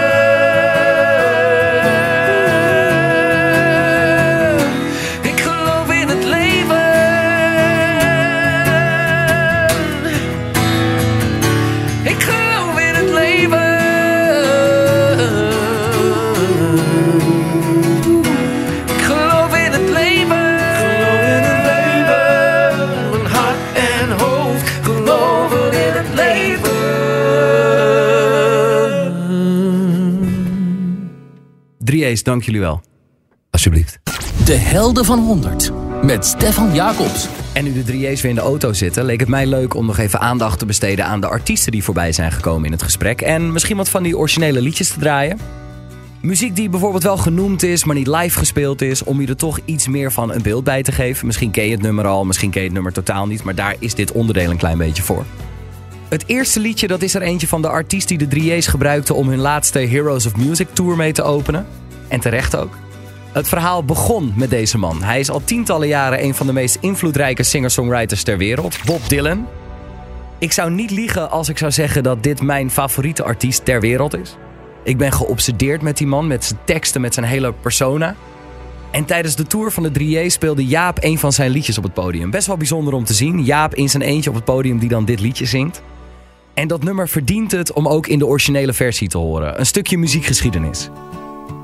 [32.14, 32.82] 3A's, dank jullie wel.
[33.50, 34.00] Alsjeblieft.
[34.46, 35.72] De helden van 100
[36.04, 37.28] met Stefan Jacobs.
[37.54, 39.98] En nu de 3A's weer in de auto zitten, leek het mij leuk om nog
[39.98, 43.22] even aandacht te besteden aan de artiesten die voorbij zijn gekomen in het gesprek.
[43.22, 45.40] En misschien wat van die originele liedjes te draaien.
[46.22, 49.60] Muziek die bijvoorbeeld wel genoemd is, maar niet live gespeeld is, om je er toch
[49.66, 51.26] iets meer van een beeld bij te geven.
[51.26, 53.76] Misschien ken je het nummer al, misschien ken je het nummer totaal niet, maar daar
[53.80, 55.26] is dit onderdeel een klein beetje voor.
[56.10, 59.30] Het eerste liedje dat is er eentje van de artiest die de 3A's gebruikte om
[59.30, 61.66] hun laatste Heroes of Music tour mee te openen.
[62.14, 62.78] En terecht ook.
[63.32, 65.04] Het verhaal begon met deze man.
[65.04, 69.48] Hij is al tientallen jaren een van de meest invloedrijke singer-songwriters ter wereld, Bob Dylan.
[70.38, 74.18] Ik zou niet liegen als ik zou zeggen dat dit mijn favoriete artiest ter wereld
[74.18, 74.36] is.
[74.84, 78.16] Ik ben geobsedeerd met die man, met zijn teksten, met zijn hele persona.
[78.92, 81.94] En tijdens de tour van de 3J speelde Jaap een van zijn liedjes op het
[81.94, 82.32] podium.
[82.32, 83.44] Best wel bijzonder om te zien.
[83.44, 85.82] Jaap in zijn eentje op het podium die dan dit liedje zingt.
[86.54, 89.60] En dat nummer verdient het om ook in de originele versie te horen.
[89.60, 90.90] Een stukje muziekgeschiedenis.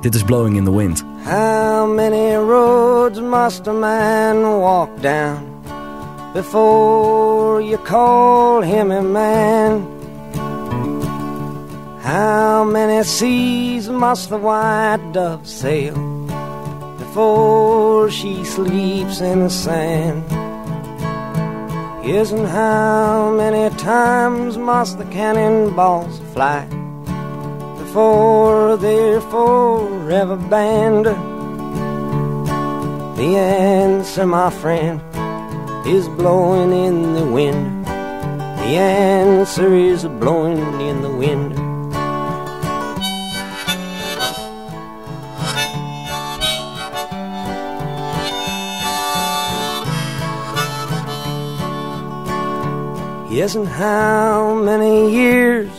[0.02, 1.04] Dit is Blowing in the Wind.
[1.26, 5.44] How many roads must a man walk down
[6.34, 9.86] before you call him a man?
[12.02, 15.96] How many seas must the white dove sail
[16.98, 20.24] before she sleeps in the sand?
[22.06, 26.79] Isn't how many times must the cannonballs fly
[27.90, 31.08] before they're forever banned?
[33.18, 35.02] The answer, my friend,
[35.88, 37.88] is blowing in the wind.
[37.88, 41.56] The answer is blowing in the wind.
[53.32, 55.79] Yes, and how many years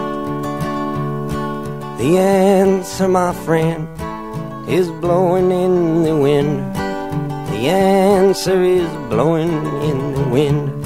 [2.01, 3.87] The answer, my friend,
[4.67, 6.75] is blowing in the wind.
[7.53, 9.51] The answer is blowing
[9.83, 10.83] in the wind.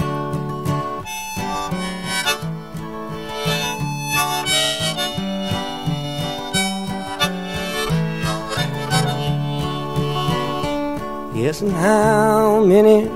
[11.34, 13.08] Yes, and how many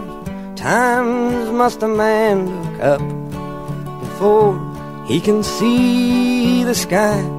[0.55, 3.01] times must a man look up
[3.99, 4.55] before
[5.05, 7.38] he can see the sky?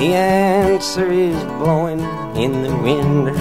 [0.00, 2.00] The answer is blowing
[2.34, 3.36] in the wind.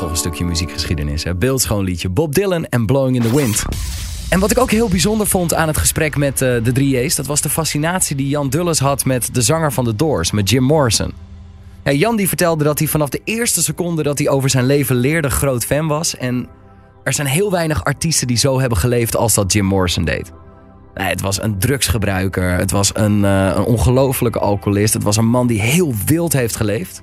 [0.00, 1.24] Een stukje muziekgeschiedenis.
[1.24, 1.34] Hè?
[1.34, 2.08] Beeldschoon liedje.
[2.08, 3.64] Bob Dylan en Blowing in the Wind.
[4.28, 7.14] En wat ik ook heel bijzonder vond aan het gesprek met eh, de drie J's...
[7.14, 10.50] dat was de fascinatie die Jan Dulles had met de zanger van The Doors, met
[10.50, 11.12] Jim Morrison.
[11.90, 14.96] Ja, Jan die vertelde dat hij vanaf de eerste seconde dat hij over zijn leven
[14.96, 16.16] leerde groot fan was.
[16.16, 16.48] En
[17.04, 20.32] er zijn heel weinig artiesten die zo hebben geleefd als dat Jim Morrison deed.
[20.94, 24.94] Het was een drugsgebruiker, het was een, eh, een ongelofelijke alcoholist...
[24.94, 27.02] het was een man die heel wild heeft geleefd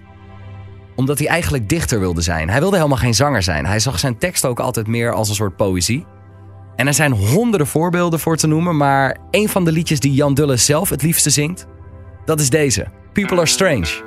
[0.95, 2.49] omdat hij eigenlijk dichter wilde zijn.
[2.49, 3.65] Hij wilde helemaal geen zanger zijn.
[3.65, 6.05] Hij zag zijn tekst ook altijd meer als een soort poëzie.
[6.75, 10.33] En er zijn honderden voorbeelden voor te noemen, maar een van de liedjes die Jan
[10.33, 11.67] Dulles zelf het liefste zingt,
[12.25, 14.06] dat is deze: People Are Strange,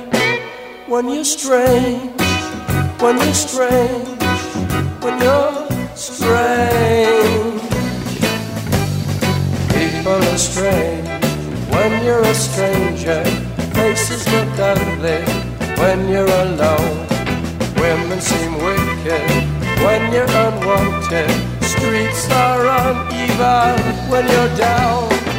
[0.91, 2.19] When you're strange,
[2.99, 4.21] when you're strange,
[5.01, 7.61] when you're strange.
[9.71, 11.07] People are strange
[11.71, 13.23] when you're a stranger.
[13.71, 15.23] Faces look ugly
[15.79, 17.07] when you're alone.
[17.77, 19.31] Women seem wicked
[19.85, 21.31] when you're unwanted.
[21.63, 25.30] Streets are uneven when you're down.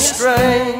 [0.00, 0.79] Name.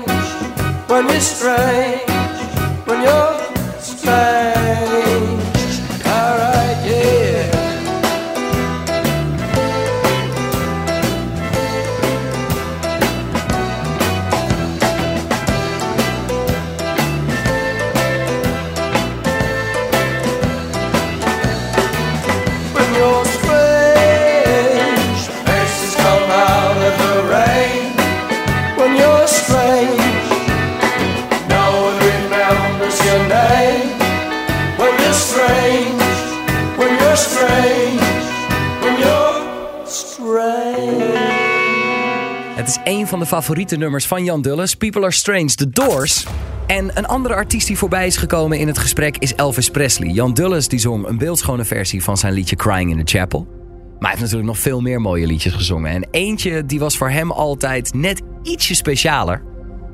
[43.40, 44.74] Favoriete nummers van Jan Dulles.
[44.74, 46.26] People Are Strange, The Doors.
[46.66, 50.08] En een andere artiest die voorbij is gekomen in het gesprek is Elvis Presley.
[50.08, 53.46] Jan Dulles die zong een beeldschone versie van zijn liedje Crying in the Chapel.
[53.48, 53.56] Maar
[53.98, 55.90] hij heeft natuurlijk nog veel meer mooie liedjes gezongen.
[55.90, 59.42] En eentje die was voor hem altijd net ietsje specialer.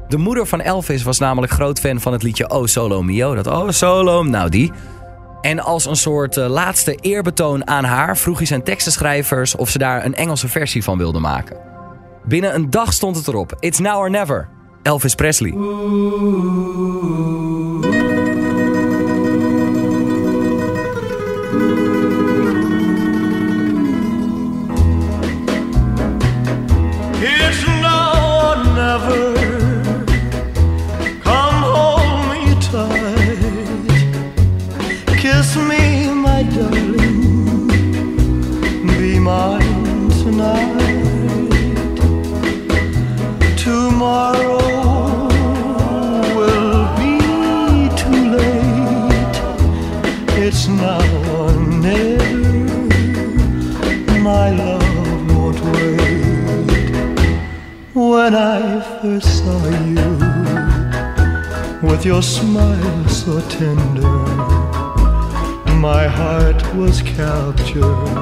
[0.09, 3.35] De moeder van Elvis was namelijk groot fan van het liedje Oh Solo Mio.
[3.35, 4.73] Dat Oh Solo, nou die.
[5.41, 9.79] En als een soort eh, laatste eerbetoon aan haar vroeg hij zijn tekstenschrijvers of ze
[9.79, 11.76] daar een Engelse versie van wilden maken.
[12.29, 13.57] Binnen een dag stond het erop.
[13.61, 14.49] It's now or never.
[14.83, 15.55] Elvis Presley.
[44.17, 45.29] Tomorrow
[46.37, 47.15] will be
[48.01, 49.37] too late.
[50.43, 51.05] It's now
[51.37, 51.53] or
[51.85, 52.89] never.
[54.29, 57.29] My love won't wait.
[57.93, 59.63] When I first saw
[59.93, 60.13] you,
[61.87, 64.19] with your smile so tender,
[65.89, 68.15] my heart was captured,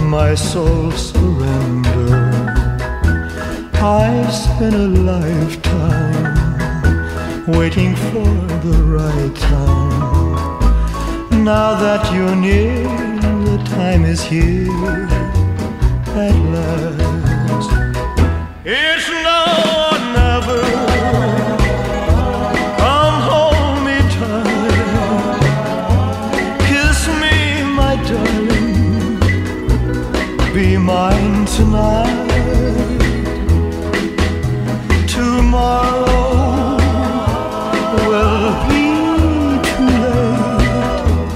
[0.00, 2.23] my soul surrendered.
[3.86, 6.24] I spent a lifetime
[7.46, 8.24] waiting for
[8.64, 10.58] the right time.
[11.44, 12.88] Now that you're near,
[13.44, 15.06] the time is here
[16.16, 17.70] at last.
[18.64, 20.62] It's now or never.
[22.80, 25.40] Come hold me tight.
[26.68, 27.36] Kiss me,
[27.80, 29.20] my darling.
[30.54, 32.24] Be mine tonight.
[35.54, 36.82] Tomorrow
[38.08, 38.86] will be
[39.68, 41.34] too late.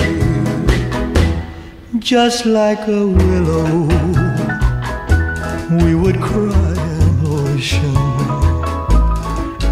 [1.98, 3.86] Just like a willow,
[5.84, 7.98] we would cry an ocean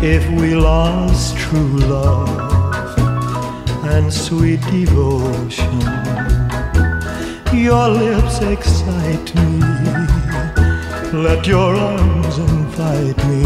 [0.05, 2.29] if we lost true love
[3.85, 6.06] and sweet devotion.
[7.67, 9.59] Your lips excite me.
[11.13, 13.43] Let your arms invite me.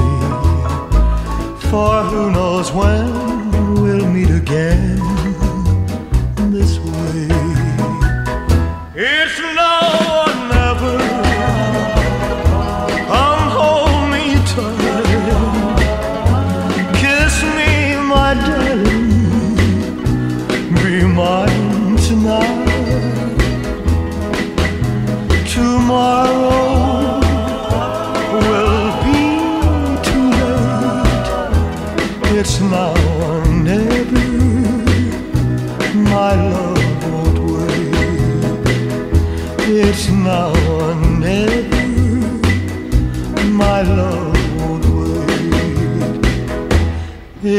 [1.71, 5.10] For who knows when we'll meet again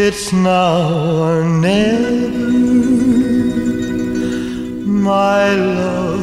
[0.07, 2.41] It's now never.
[4.86, 6.22] My love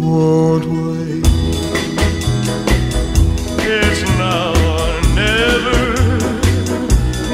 [0.00, 1.26] won't wait.
[3.56, 4.54] It's now
[5.14, 5.92] never.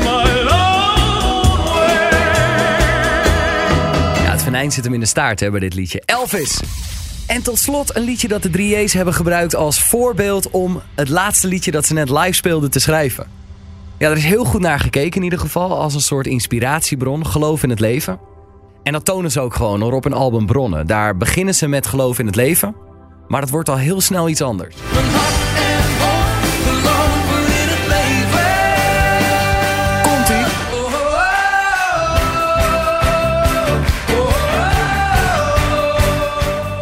[0.03, 0.83] My love.
[4.23, 6.03] Ja, het venijn zit hem in de staart hè, bij dit liedje.
[6.05, 6.61] Elvis.
[7.27, 11.47] En tot slot een liedje dat de 3J's hebben gebruikt als voorbeeld om het laatste
[11.47, 13.34] liedje dat ze net live speelden te schrijven.
[14.05, 15.79] Ja, er is heel goed naar gekeken in ieder geval.
[15.79, 17.27] Als een soort inspiratiebron.
[17.27, 18.21] Geloof in het leven.
[18.83, 20.87] En dat tonen ze ook gewoon op een album Bronnen.
[20.87, 22.77] Daar beginnen ze met geloof in het leven.
[23.29, 24.77] Maar dat wordt al heel snel iets anders.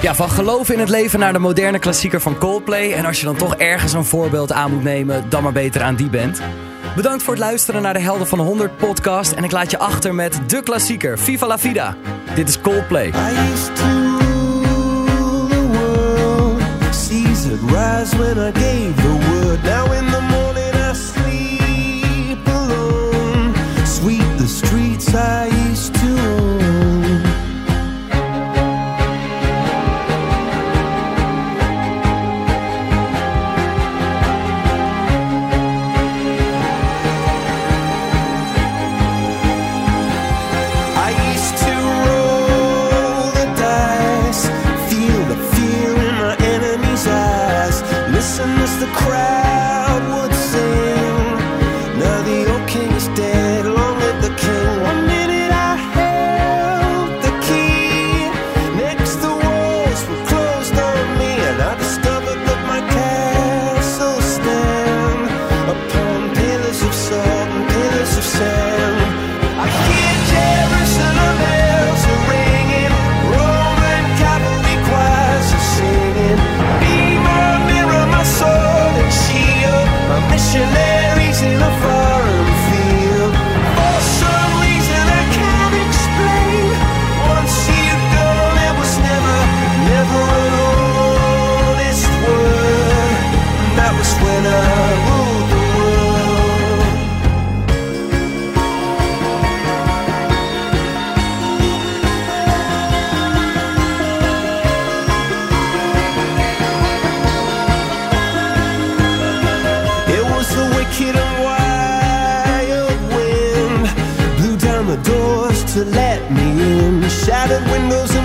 [0.01, 2.93] Ja, van geloof in het leven naar de moderne klassieker van Coldplay.
[2.93, 5.97] En als je dan toch ergens een voorbeeld aan moet nemen, dan maar beter aan
[5.97, 6.41] die band.
[6.97, 9.33] Bedankt voor het luisteren naar de Helden van 100 podcast.
[9.33, 11.97] En ik laat je achter met de klassieker Viva la Vida.
[12.35, 13.11] Dit is Coldplay.
[13.11, 13.15] To
[15.49, 16.63] the world.
[18.17, 19.63] When I gave the word.
[19.63, 20.42] Now in the.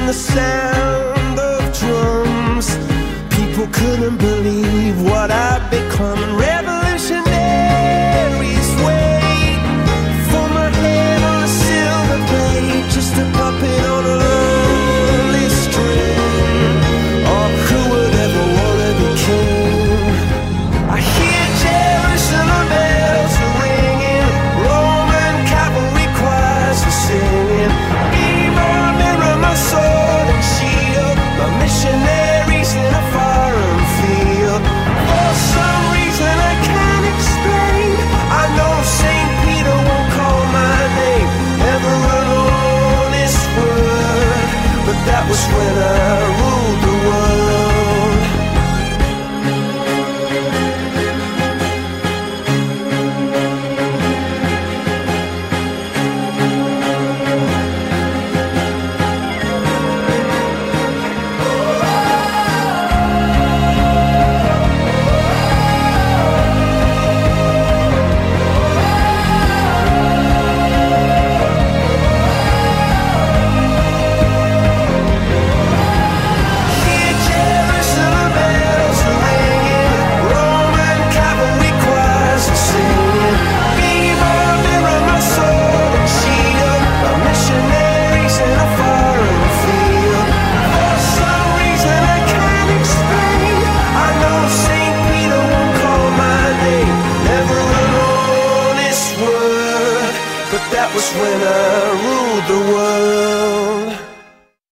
[0.08, 2.78] the sound of drums.
[3.36, 5.57] People couldn't believe what I